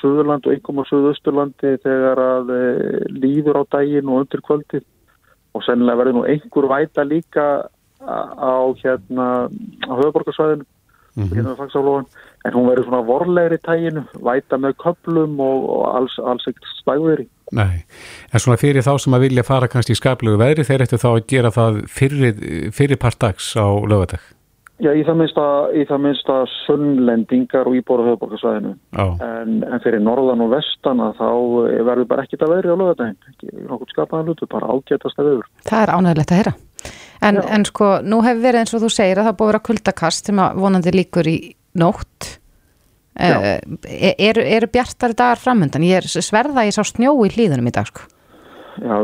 Suðurland 0.00 0.46
og 0.48 0.54
einhverjum 0.54 0.82
á 0.82 0.90
Suðausturlandi 0.90 1.76
þegar 1.84 2.22
að 2.22 2.50
uh, 2.56 3.04
líður 3.14 3.62
á 3.62 3.70
daginn 3.76 4.10
og 4.10 4.24
undir 4.24 4.42
kvöldið. 4.42 4.84
Og 5.52 5.64
sennilega 5.66 6.00
verður 6.00 6.18
nú 6.18 6.26
einhver 6.26 6.68
væta 6.70 7.04
líka 7.06 7.46
á- 8.02 8.74
hérna 8.82 9.48
á 9.86 9.92
höfuborgarsvæðinu 9.94 10.66
hérna 11.12 11.52
við 11.52 11.58
Faxaflóan, 11.60 12.06
en 12.46 12.54
hún 12.56 12.68
verður 12.70 12.86
svona 12.88 13.02
vorlegri 13.04 13.58
tæginu, 13.60 14.02
væta 14.24 14.56
með 14.56 14.78
köplum 14.80 15.34
og, 15.44 15.66
og 15.68 15.82
alls, 15.92 16.14
alls 16.24 16.48
ekkert 16.48 16.70
stægveri 16.80 17.26
Nei, 17.52 17.84
en 18.32 18.40
svona 18.40 18.56
fyrir 18.56 18.84
þá 18.84 18.94
sem 18.96 19.12
að 19.12 19.26
vilja 19.26 19.44
fara 19.44 19.68
kannski 19.68 19.92
í 19.92 19.98
skaplegu 19.98 20.38
veðri, 20.40 20.64
þeir 20.64 20.86
ættu 20.86 20.98
þá 21.02 21.08
að 21.10 21.26
gera 21.28 21.50
það 21.52 21.82
fyrir, 21.92 22.38
fyrir 22.72 23.00
part 23.00 23.18
dags 23.20 23.50
á 23.60 23.68
lögadag. 23.68 24.24
Já, 24.82 24.90
í 24.98 25.04
það 25.06 25.18
minnsta, 25.20 25.44
í 25.78 25.84
það 25.86 26.00
minnsta 26.02 26.36
sunnlendingar 26.64 27.68
og 27.70 27.76
íbúru 27.78 28.06
höfuborgarsvæðinu 28.08 28.72
Já. 28.74 29.04
en, 29.28 29.60
en 29.62 29.82
fyrir 29.84 30.02
norðan 30.02 30.42
og 30.42 30.50
vestan 30.56 31.02
að 31.04 31.20
þá 31.20 31.28
eh, 31.68 31.82
verður 31.86 32.08
bara 32.10 32.24
ekkert 32.26 32.42
að 32.42 32.54
veðri 32.56 32.74
á 32.74 32.80
lögadaginn 32.80 33.30
ekki 33.30 33.52
nokkuð 33.68 33.92
skapaðan 33.94 34.32
hlutu, 34.32 34.48
bara 34.50 34.72
ágætast 34.74 35.22
að 35.22 35.28
veður 35.30 35.50
Það 35.68 35.84
er 35.84 35.94
ánægilegt 35.94 36.32
að 36.34 36.40
heyra. 36.40 36.54
En, 37.22 37.38
en 37.38 37.66
sko, 37.68 37.90
nú 38.02 38.18
hefur 38.26 38.42
verið 38.42 38.64
eins 38.64 38.74
og 38.74 38.82
þú 38.82 38.90
segir 38.90 39.20
að 39.20 39.28
það 39.28 39.32
er 39.32 39.38
búið 39.38 39.48
að 39.48 39.52
vera 39.52 39.66
kuldakast 39.68 40.30
sem 40.30 40.42
að 40.42 40.62
vonandi 40.64 40.94
líkur 40.96 41.30
í 41.30 41.36
nótt. 41.78 42.30
Uh, 43.12 43.46
eru, 44.16 44.42
eru 44.42 44.70
bjartari 44.72 45.14
dagar 45.14 45.38
framöndan? 45.38 45.86
Ég 45.86 46.00
er 46.00 46.24
sverða 46.26 46.64
að 46.64 46.72
ég 46.72 46.74
sá 46.74 46.82
snjó 46.88 47.14
í 47.22 47.30
hlýðunum 47.30 47.70
í 47.70 47.74
dag, 47.76 47.86
sko. 47.86 48.08
Já, 48.80 48.96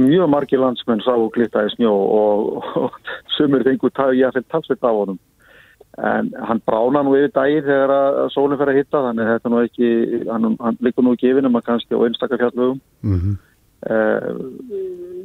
mjög 0.00 0.28
margir 0.32 0.62
landsmenn 0.62 1.02
sá 1.04 1.12
og 1.12 1.32
glittaði 1.34 1.74
snjó 1.74 1.92
og, 1.92 2.64
og 2.80 2.98
sumir 3.36 3.64
fengur 3.66 3.92
tæði 3.92 4.24
að 4.24 4.38
fyrir 4.38 4.50
talsveit 4.52 4.86
af 4.86 5.00
honum 5.00 5.18
en 5.94 6.32
hann 6.48 6.62
brána 6.66 7.04
nú 7.04 7.12
yfir 7.14 7.30
dagir 7.34 7.66
þegar 7.66 7.92
að 7.94 8.16
að 8.24 8.30
sólinn 8.34 8.58
fer 8.58 8.70
að 8.72 8.78
hitta 8.80 9.02
þannig 9.04 9.24
að 9.26 9.34
þetta 9.34 9.52
nú 9.52 9.58
ekki, 9.62 9.90
hann, 10.26 10.56
hann 10.64 10.78
líkur 10.82 11.06
nú 11.06 11.12
ekki 11.14 11.30
yfir 11.30 11.46
nema 11.46 11.62
kannski 11.62 11.94
á 11.94 12.04
einstakar 12.06 12.40
fjallögum 12.42 12.80
Mhm. 13.02 13.36
Uh, 13.84 14.38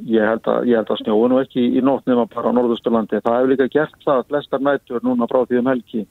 ég, 0.04 0.20
held 0.20 0.48
að, 0.52 0.66
ég 0.68 0.76
held 0.76 0.90
að 0.92 0.98
snjói 1.00 1.28
nú 1.32 1.38
ekki 1.40 1.62
í 1.80 1.84
nótt 1.86 2.10
nema 2.10 2.26
bara 2.28 2.52
á 2.52 2.58
norðusturlandi. 2.58 3.22
Það 3.24 3.38
hefur 3.38 3.52
líka 3.54 3.68
gert 3.72 4.02
það 4.04 4.26
flestar 4.28 4.64
nættur 4.66 5.06
núna 5.06 5.28
frá 5.32 5.46
því 5.46 5.62
um 5.62 5.70
helgi. 5.72 6.02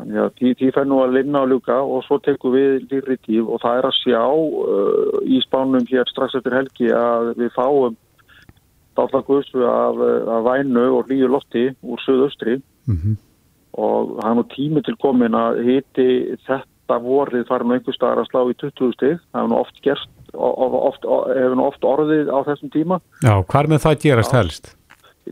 Þannig 0.00 0.20
að 0.24 0.30
því, 0.40 0.50
því 0.58 0.68
fær 0.74 0.86
nú 0.88 0.98
að 1.04 1.14
linna 1.18 1.42
og 1.44 1.50
ljúka 1.52 1.76
og 1.84 2.04
svo 2.06 2.16
tekum 2.24 2.54
við 2.56 2.86
lýri 2.88 3.16
tíf 3.26 3.48
og 3.52 3.60
það 3.60 3.78
er 3.82 3.88
að 3.90 3.98
sjá 4.00 4.22
uh, 4.24 5.18
í 5.28 5.40
spánum 5.44 5.84
hér 5.90 6.08
strax 6.08 6.38
eftir 6.40 6.56
helgi 6.56 6.88
að 6.96 7.34
við 7.36 7.50
fáum 7.56 7.98
dállagustu 8.98 9.62
af, 9.68 10.00
af 10.34 10.44
vænu 10.48 10.86
og 10.98 11.10
líu 11.10 11.28
lotti 11.30 11.68
úr 11.84 12.00
söðaustri 12.06 12.60
Mhm. 12.88 13.16
og 13.76 14.16
það 14.18 14.30
er 14.30 14.36
nú 14.38 14.44
tími 14.50 14.80
til 14.82 14.96
komin 14.98 15.36
að 15.36 15.60
hiti 15.66 16.06
þetta 16.46 16.96
vorið 17.04 17.46
fara 17.46 17.64
nú 17.64 17.76
einhver 17.76 17.94
staðar 17.94 18.24
að 18.24 18.30
slá 18.32 18.40
í 18.50 18.56
20 18.58 18.92
stig. 18.96 19.20
Það 19.30 19.38
hefur 19.38 19.50
nú 19.52 19.58
oft 19.60 19.82
gerst, 19.84 20.08
of, 20.34 20.74
oft, 20.80 21.04
hefur 21.04 21.56
nú 21.60 21.66
oft 21.68 21.86
orðið 21.86 22.32
á 22.34 22.38
þessum 22.48 22.72
tíma. 22.74 22.98
Já, 23.22 23.34
hvar 23.46 23.68
með 23.70 23.84
það 23.84 24.00
gerast 24.02 24.32
helst? 24.34 24.72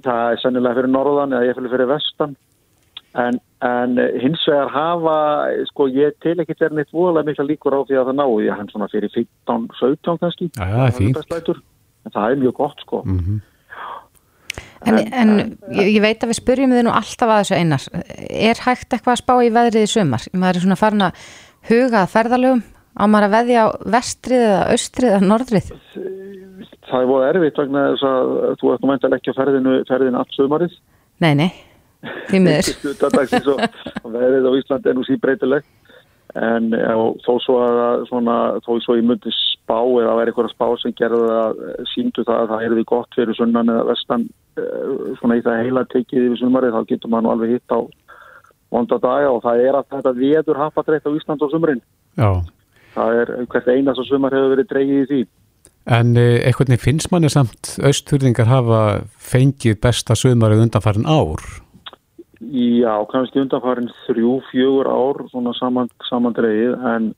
Það 0.04 0.22
er 0.30 0.42
sennilega 0.44 0.78
fyrir 0.78 0.92
norðan 0.92 1.34
eða 1.34 1.48
ég 1.48 1.58
fyrir 1.58 1.90
vestan. 1.90 2.36
En, 3.18 3.40
en 3.64 3.98
hins 4.22 4.44
vegar 4.46 4.70
hafa, 4.70 5.18
sko 5.72 5.88
ég 5.90 6.14
til 6.22 6.36
ekki 6.38 6.56
er 6.62 6.74
neitt 6.76 6.92
voðalega 6.94 7.30
mikla 7.30 7.46
líkur 7.48 7.74
á 7.74 7.80
því 7.88 7.98
að 7.98 8.10
það 8.10 8.18
náu. 8.20 8.32
Ég 8.44 8.58
hann 8.58 8.70
svona 8.70 8.90
fyrir 8.92 9.10
15-17 9.16 10.20
kannski. 10.22 10.50
Já, 10.54 10.66
það. 10.94 11.62
En 12.06 12.14
það 12.14 12.30
er 12.30 12.42
mjög 12.44 12.58
gott 12.62 12.84
sko. 12.86 13.02
Mhm. 13.04 13.40
En, 14.86 14.98
en 15.12 15.30
ég, 15.74 15.88
ég 15.96 16.02
veit 16.02 16.22
að 16.22 16.30
við 16.30 16.38
spurjum 16.38 16.72
þið 16.74 16.84
nú 16.86 16.94
alltaf 16.94 17.32
að 17.32 17.40
þessu 17.42 17.56
einar. 17.58 17.86
Er 18.30 18.60
hægt 18.62 18.94
eitthvað 18.94 19.14
að 19.16 19.22
spá 19.24 19.34
í 19.42 19.52
veðrið 19.54 19.86
í 19.86 19.90
sumar? 19.90 20.26
Maður 20.32 20.60
er 20.60 20.64
svona 20.64 20.78
farin 20.78 21.06
að 21.08 21.22
huga 21.68 22.02
að 22.04 22.12
ferðalögum 22.14 22.62
á 22.98 23.04
maður 23.10 23.26
að 23.26 23.34
veðja 23.34 23.64
á 23.64 23.66
vestrið 23.94 24.44
eða 24.46 24.60
austrið 24.74 25.16
eða 25.16 25.30
norðrið. 25.32 25.72
Það 26.88 27.02
er 27.02 27.10
voða 27.10 27.30
erfitt 27.32 27.60
vegna 27.60 27.84
þess 27.92 28.06
að 28.08 28.30
þú 28.60 28.72
ert 28.72 28.84
nú 28.84 28.90
mæntilega 28.92 29.18
ekki 29.18 29.34
á 29.34 29.38
ferðinu, 29.38 29.74
ferðinu 29.90 30.20
allt 30.22 30.38
sumarið. 30.38 30.78
Nei, 31.18 31.32
nei, 31.34 31.50
því 32.30 32.40
miður. 32.44 32.70
Hlutadagsins 32.84 33.50
og, 33.52 33.62
veðrið 34.04 34.48
á 34.48 34.52
Íslandi 34.60 34.90
er 34.90 34.98
nú 34.98 35.04
síbreytilegt 35.06 35.68
en 36.38 36.72
já, 36.76 36.92
þó 37.24 37.30
svo 37.40 37.54
að 37.64 38.02
svona, 38.10 38.34
þó 38.66 38.74
svo 38.84 38.98
ég 38.98 39.06
myndi 39.08 39.32
spá 39.32 39.78
eða 39.80 40.10
að 40.12 40.18
vera 40.20 40.32
eitthvað 40.32 40.50
spá 40.52 40.66
sem 40.82 40.94
gerði 40.98 41.30
að 41.32 41.62
síndu 41.94 42.24
það 42.26 42.42
að 42.42 42.52
það 42.52 42.64
er 42.66 42.74
því 42.76 42.84
gott 42.90 43.16
fyrir 43.16 43.38
sunnan 43.38 43.72
eða 43.72 43.86
vestan 43.88 44.26
eh, 44.60 44.92
svona 45.20 45.38
í 45.38 45.42
það 45.46 45.62
heila 45.64 45.86
tekið 45.94 46.26
yfir 46.26 46.42
sumarið 46.42 46.76
þá 46.76 46.92
getur 46.92 47.12
maður 47.14 47.26
nú 47.26 47.32
alveg 47.32 47.54
hitt 47.56 47.74
á 47.74 47.80
vonda 48.68 49.00
daga 49.00 49.32
og 49.32 49.42
það 49.46 49.64
er 49.64 49.80
að 49.80 49.90
þetta 49.96 50.14
veður 50.20 50.62
hafa 50.66 50.84
dreitt 50.84 51.08
á 51.08 51.16
Ísland 51.16 51.44
á 51.44 51.48
sumrin 51.48 51.82
Já. 52.20 52.30
það 52.94 53.20
er 53.22 53.34
hvert 53.48 53.72
einast 53.72 54.02
á 54.02 54.04
sumar 54.04 54.36
hefur 54.36 54.52
verið 54.52 54.72
dreigið 54.74 55.00
í 55.00 55.08
því 55.08 55.22
En 55.88 56.18
eh, 56.20 56.44
veginn 56.52 56.76
finnst 56.76 57.08
manni 57.08 57.30
samt 57.32 57.78
austfyrðingar 57.80 58.50
hafa 58.50 58.80
fengið 59.16 59.78
besta 59.80 60.12
sömarið 60.12 60.66
undanfarin 60.66 61.08
ár. 61.08 61.40
Já, 62.38 62.92
kannski 63.10 63.40
undanfarin 63.42 63.88
þrjú, 64.04 64.36
fjögur 64.52 64.86
ár 64.86 65.24
svona 65.32 65.54
saman, 65.58 65.88
samandreið 66.06 66.76
en, 66.86 67.08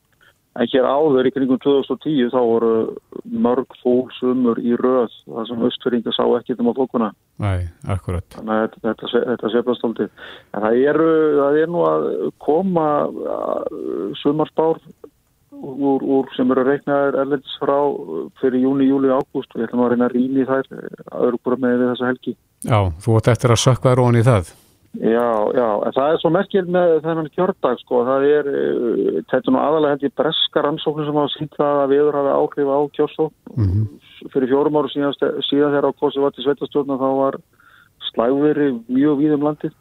en 0.57 0.69
hér 0.71 0.87
áður 0.89 1.29
í 1.29 1.31
kringum 1.35 1.59
2010 1.61 2.31
þá 2.33 2.39
voru 2.39 2.71
mörg 3.29 3.77
fólksumur 3.83 4.57
í 4.65 4.73
röð 4.81 5.13
það 5.27 5.51
sem 5.51 5.67
östfyrringa 5.69 6.15
sá 6.15 6.23
ekki 6.39 6.57
um 6.57 6.71
á 6.73 6.79
fólkuna 6.79 7.11
Nei, 7.41 7.69
akkurat. 7.85 8.25
þannig 8.33 8.65
að 8.65 8.79
þetta, 8.79 9.11
þetta, 9.29 9.53
sefast 9.53 9.85
aldrei 9.85 10.07
en 10.07 10.65
það 10.65 10.81
er, 10.89 11.01
það 11.37 11.61
er 11.61 11.71
nú 11.75 11.85
að 11.85 12.09
koma 12.41 12.87
sumarspár 14.23 14.81
úr, 15.61 16.01
úr 16.01 16.31
sem 16.33 16.49
eru 16.55 16.65
reiknaðir 16.65 17.19
erlendis 17.21 17.59
frá 17.61 17.77
fyrir 18.41 18.65
júni, 18.65 18.89
júli, 18.89 19.13
ágúst 19.13 19.53
og 19.53 19.61
ég 19.61 19.69
ætla 19.69 19.77
nú 19.77 19.85
að 19.85 19.93
reyna 19.93 20.09
að 20.09 20.17
rýna 20.17 20.41
í 20.41 20.49
þær 20.49 20.73
aður 21.11 21.39
bara 21.45 21.61
með 21.67 21.85
þessa 21.91 22.09
helgi 22.09 22.35
Já, 22.61 22.77
þú 23.01 23.15
ætti 23.17 23.31
eftir 23.33 23.53
að 23.55 23.63
sökka 23.63 23.95
róin 23.97 24.19
í 24.19 24.25
það. 24.25 24.51
Já, 24.99 25.27
já, 25.55 25.67
en 25.87 25.93
það 25.95 26.09
er 26.11 26.17
svo 26.19 26.29
merkil 26.35 26.65
með 26.67 26.97
þennan 27.05 27.29
kjördag, 27.31 27.77
sko, 27.79 28.01
það 28.09 28.25
er, 28.27 28.47
uh, 28.51 29.19
þetta 29.31 29.39
er 29.39 29.53
nú 29.55 29.59
aðalega 29.61 29.95
held 29.95 30.03
í 30.03 30.15
breska 30.19 30.63
rannsóknir 30.65 31.07
sem 31.07 31.19
hafa 31.21 31.31
sínt 31.31 31.55
það 31.55 31.79
að 31.79 31.93
viður 31.93 32.17
hafi 32.19 32.33
áhrif 32.35 32.71
á 32.75 32.79
kjörsókn. 32.97 33.37
Mhm. 33.55 33.85
Fyrir 34.33 34.51
fjórum 34.51 34.77
áru 34.77 34.91
síðan, 34.91 35.15
síðan 35.47 35.71
þegar 35.71 35.87
á 35.87 35.99
kosið 36.01 36.25
var 36.25 36.35
til 36.35 36.43
sveitastjórna 36.43 36.99
þá 36.99 37.09
var 37.21 37.39
slægveri 38.11 38.67
mjög 38.91 39.15
víð 39.21 39.33
um 39.37 39.47
landið. 39.47 39.73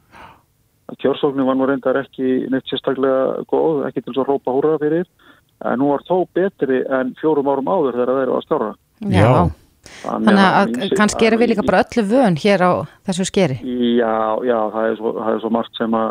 Kjörsóknin 1.03 1.47
var 1.47 1.59
nú 1.59 1.67
reyndar 1.67 1.99
ekki 2.05 2.47
neitt 2.51 2.71
sérstaklega 2.71 3.43
góð, 3.51 3.87
ekki 3.91 4.05
til 4.05 4.15
svo 4.15 4.23
að 4.23 4.31
rópa 4.31 4.55
húra 4.55 4.79
fyrir, 4.79 5.11
en 5.65 5.83
hún 5.83 5.91
var 5.91 6.07
þó 6.07 6.23
betri 6.33 6.85
en 6.87 7.17
fjórum 7.19 7.51
árum 7.51 7.67
áður 7.67 7.99
þegar 7.99 8.15
það 8.15 8.23
eru 8.23 8.39
að 8.39 8.47
skára. 8.47 8.75
Já. 9.11 9.51
Þannig 10.05 10.39
að 10.39 10.71
ýmsir- 10.75 10.97
kannski 10.99 11.27
erum 11.27 11.41
við 11.41 11.49
líka 11.55 11.67
bara 11.67 11.83
öllu 11.85 12.03
vön 12.11 12.37
hér 12.37 12.61
á 12.61 12.73
þessu 13.09 13.25
skeri. 13.27 13.57
Já, 13.97 14.17
já, 14.45 14.59
það 14.75 14.91
er 14.91 14.97
svo, 14.97 15.13
það 15.19 15.35
er 15.35 15.41
svo 15.41 15.51
margt 15.51 15.77
sem 15.77 15.91
að 15.91 16.11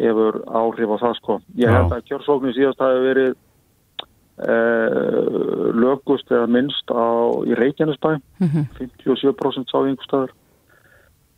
hefur 0.00 0.40
áhrif 0.48 0.88
á 0.88 0.96
það 1.02 1.14
sko. 1.20 1.40
Ég 1.56 1.68
Já. 1.68 1.72
held 1.76 1.92
að 1.92 2.04
kjörsóknin 2.08 2.54
síðast 2.56 2.80
hafi 2.80 3.00
verið 3.04 3.34
uh, 4.40 5.72
lögust 5.76 6.30
eða 6.32 6.46
minnst 6.50 6.88
á, 6.92 7.04
í 7.44 7.54
Reykjanesbæ, 7.58 8.20
Mhm. 8.40 8.68
57% 8.78 9.68
sá 9.68 9.78
staður. 10.04 10.30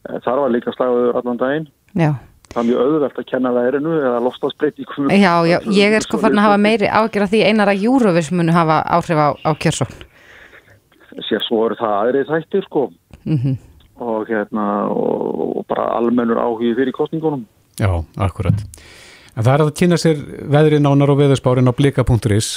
Eh, 0.08 0.18
Þar 0.24 0.36
var 0.42 0.50
líka 0.50 0.72
slagður 0.74 1.14
allan 1.16 1.36
daginn. 1.38 1.68
Já. 1.94 2.14
Það 2.52 2.58
er 2.62 2.68
mjög 2.68 2.80
auðvelt 2.84 3.18
að 3.18 3.26
kenna 3.30 3.50
veðrinu 3.52 3.92
eða 4.02 4.20
lofstafsbreytingum. 4.22 5.08
Já, 5.10 5.34
já, 5.46 5.58
ég 5.72 5.92
er 5.96 6.00
sko 6.02 6.18
farin 6.18 6.36
að 6.38 6.46
hafa 6.48 6.58
meiri 6.58 6.86
ágjör 6.90 7.22
af 7.22 7.30
því 7.30 7.44
einar 7.46 7.68
að 7.68 7.82
Júruvis 7.86 8.30
munu 8.32 8.52
hafa 8.52 8.82
áhrif 8.84 9.16
á, 9.16 9.28
á 9.46 9.50
kjörsókn. 9.54 10.04
Sér 11.28 11.44
svo 11.44 11.66
eru 11.66 11.76
það 11.80 11.98
aðrið 11.98 12.32
þættir 12.32 12.66
sko 12.68 12.88
Mm 13.22 13.60
og 14.02 14.28
hérna 14.28 14.66
og, 14.90 15.58
og 15.58 15.66
bara 15.70 15.88
almennur 15.98 16.40
áhugi 16.40 16.74
fyrir 16.74 16.94
kostningunum. 16.96 17.44
Já, 17.78 17.90
akkurat. 18.16 18.64
En 19.36 19.44
það 19.44 19.52
er 19.54 19.64
að 19.64 19.74
kynna 19.80 19.98
sér 20.00 20.22
veðrið 20.52 20.82
nánar 20.84 21.12
og 21.12 21.20
veðurspárin 21.22 21.70
á 21.70 21.72
blika.is 21.76 22.50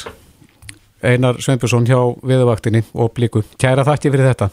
Einar 1.05 1.37
Sveinbjörnsson 1.43 1.85
hjá 1.87 1.99
veðurvaktinni 2.25 2.81
og 2.93 3.13
bliku. 3.15 3.43
Kæra 3.61 3.85
þakki 3.87 4.11
fyrir 4.11 4.31
þetta. 4.31 4.49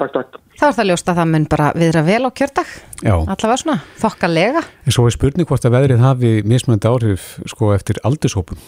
Takk, 0.00 0.12
takk. 0.14 0.38
Þá 0.60 0.66
er 0.66 0.74
það 0.76 0.88
ljóst 0.90 1.06
að 1.08 1.16
það 1.16 1.28
mun 1.32 1.44
bara 1.48 1.66
viðra 1.72 2.00
vel 2.04 2.20
á 2.20 2.30
kjördag. 2.36 2.72
Allavega 3.08 3.54
svona, 3.62 3.76
þokkalega. 3.96 4.60
En 4.84 4.92
svo 4.92 5.06
er 5.08 5.14
spurning 5.14 5.48
hvort 5.48 5.64
að 5.64 5.72
veðrið 5.72 6.02
hafi 6.04 6.32
mismunandi 6.44 6.90
áhrif 6.90 7.28
sko 7.48 7.70
eftir 7.72 7.96
aldurshópum. 8.04 8.58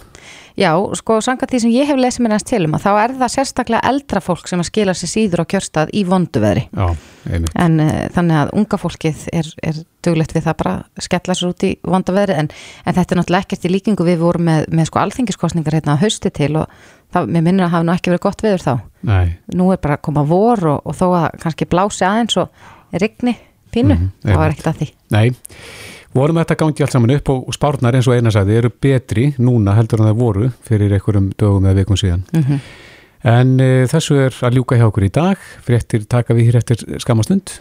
Já, 0.57 0.71
sko, 0.97 1.19
sanga 1.25 1.45
því 1.49 1.59
sem 1.61 1.73
ég 1.73 1.89
hef 1.89 1.99
lesið 2.01 2.25
mér 2.25 2.33
næst 2.33 2.49
til 2.49 2.63
um 2.65 2.77
að 2.79 2.87
þá 2.87 2.91
er 3.03 3.15
það 3.21 3.33
sérstaklega 3.35 3.91
eldra 3.93 4.23
fólk 4.25 4.49
sem 4.49 4.61
að 4.63 4.69
skila 4.71 4.95
sér 4.97 5.11
síður 5.13 5.43
á 5.45 5.51
kjörstað 5.53 5.93
í 5.93 6.05
vonduveðri. 6.09 6.63
Já. 6.73 6.87
En 7.61 7.77
uh, 7.81 7.91
þannig 8.17 8.39
að 8.41 8.53
unga 8.61 8.79
fólkið 8.81 9.27
er, 9.33 9.51
er 9.61 9.81
duglegt 10.05 10.33
við 10.37 10.47
það 10.49 10.59
bara 10.63 10.75
skella 11.09 11.37
sér 11.37 11.51
út 11.53 11.67
í 11.69 11.75
vonduveðri 11.89 12.39
en, 12.41 12.49
en 12.85 12.97
þetta 12.97 13.17
er 13.17 13.21
náttúrulega 13.21 13.49
ekkert 13.49 13.69
í 13.69 13.73
líkingu 13.73 14.09
við 14.09 14.25
vorum 14.25 14.49
með, 14.49 14.69
með 14.73 14.89
sko 14.89 15.03
alþingiskostningar 15.05 15.77
hérna 15.77 15.97
að 15.97 16.07
hausti 16.07 16.33
til 16.33 16.55
og 16.61 16.73
það, 17.13 17.33
mér 17.33 17.47
minnir 17.49 17.69
að 17.69 17.77
hafa 17.77 17.89
nú 17.89 17.95
ekki 17.97 18.13
verið 18.13 18.25
gott 18.29 18.45
veður 18.45 18.67
þá. 18.67 18.75
Nei. 19.03 19.37
Nú 19.55 19.71
er 19.73 19.81
bara 19.83 19.97
að 19.99 20.03
koma 20.09 20.23
vor 20.29 20.63
og, 20.67 20.83
og 20.87 20.95
þó 20.95 21.07
að 21.19 21.41
kannski 21.43 21.67
blási 21.67 22.05
aðeins 22.07 22.37
og 22.37 22.49
rigni 22.93 23.37
pínu, 23.73 23.97
Mhm, 23.97 24.11
þá 24.23 24.29
er 24.29 24.37
einmitt. 24.39 24.59
ekkert 24.59 24.71
að 24.75 24.79
því. 24.83 24.89
Nei, 25.11 25.31
vorum 26.15 26.37
þetta 26.37 26.57
gangi 26.61 26.83
allt 26.85 26.93
saman 26.93 27.11
upp 27.17 27.29
og 27.33 27.49
og 27.49 27.55
spárnar 27.57 27.95
eins 27.97 28.07
og 28.09 28.15
eina 28.15 28.31
sagði 28.31 28.59
eru 28.61 28.71
betri 28.71 29.35
núna 29.39 29.75
heldur 29.75 30.01
en 30.01 30.11
það 30.13 30.19
voru 30.21 30.53
fyrir 30.69 30.93
einhverjum 30.93 31.33
dögum 31.41 31.65
eða 31.67 31.79
vikum 31.83 31.97
síðan. 31.97 32.23
Mhm. 32.33 32.61
En 33.25 33.61
e, 33.61 33.87
þessu 33.87 34.17
er 34.19 34.31
að 34.43 34.57
ljúka 34.59 34.75
hjá 34.77 34.89
okkur 34.91 35.05
í 35.07 35.11
dag, 35.15 35.37
fréttir 35.63 36.03
taka 36.11 36.35
við 36.35 36.49
hér 36.51 36.57
eftir 36.59 36.99
skamastund. 36.99 37.53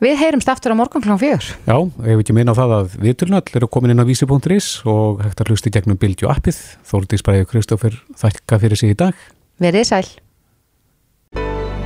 Við 0.00 0.16
heyrumst 0.18 0.48
aftur 0.48 0.72
á 0.72 0.74
morgun 0.74 1.02
klán 1.04 1.20
fjögur. 1.20 1.52
Já, 1.68 1.76
ef 1.84 2.18
ekki 2.24 2.32
minna 2.32 2.52
á 2.56 2.58
það 2.58 2.72
að 2.78 2.96
viðtölnall 3.04 3.56
eru 3.60 3.68
komin 3.68 3.90
inn 3.92 4.00
á 4.00 4.08
vísi.is 4.08 4.80
og 4.88 5.20
hægt 5.20 5.38
að 5.44 5.52
hlusta 5.52 5.68
í 5.68 5.74
gegnum 5.76 5.98
Bildju 6.00 6.30
appið. 6.32 6.56
Þóldís 6.88 7.22
Bræði 7.22 7.44
Kristófer 7.46 8.00
þakka 8.16 8.58
fyrir 8.58 8.76
sig 8.80 8.90
í 8.96 8.96
dag. 8.96 9.12
Verið 9.60 9.84
sæl. 9.84 10.08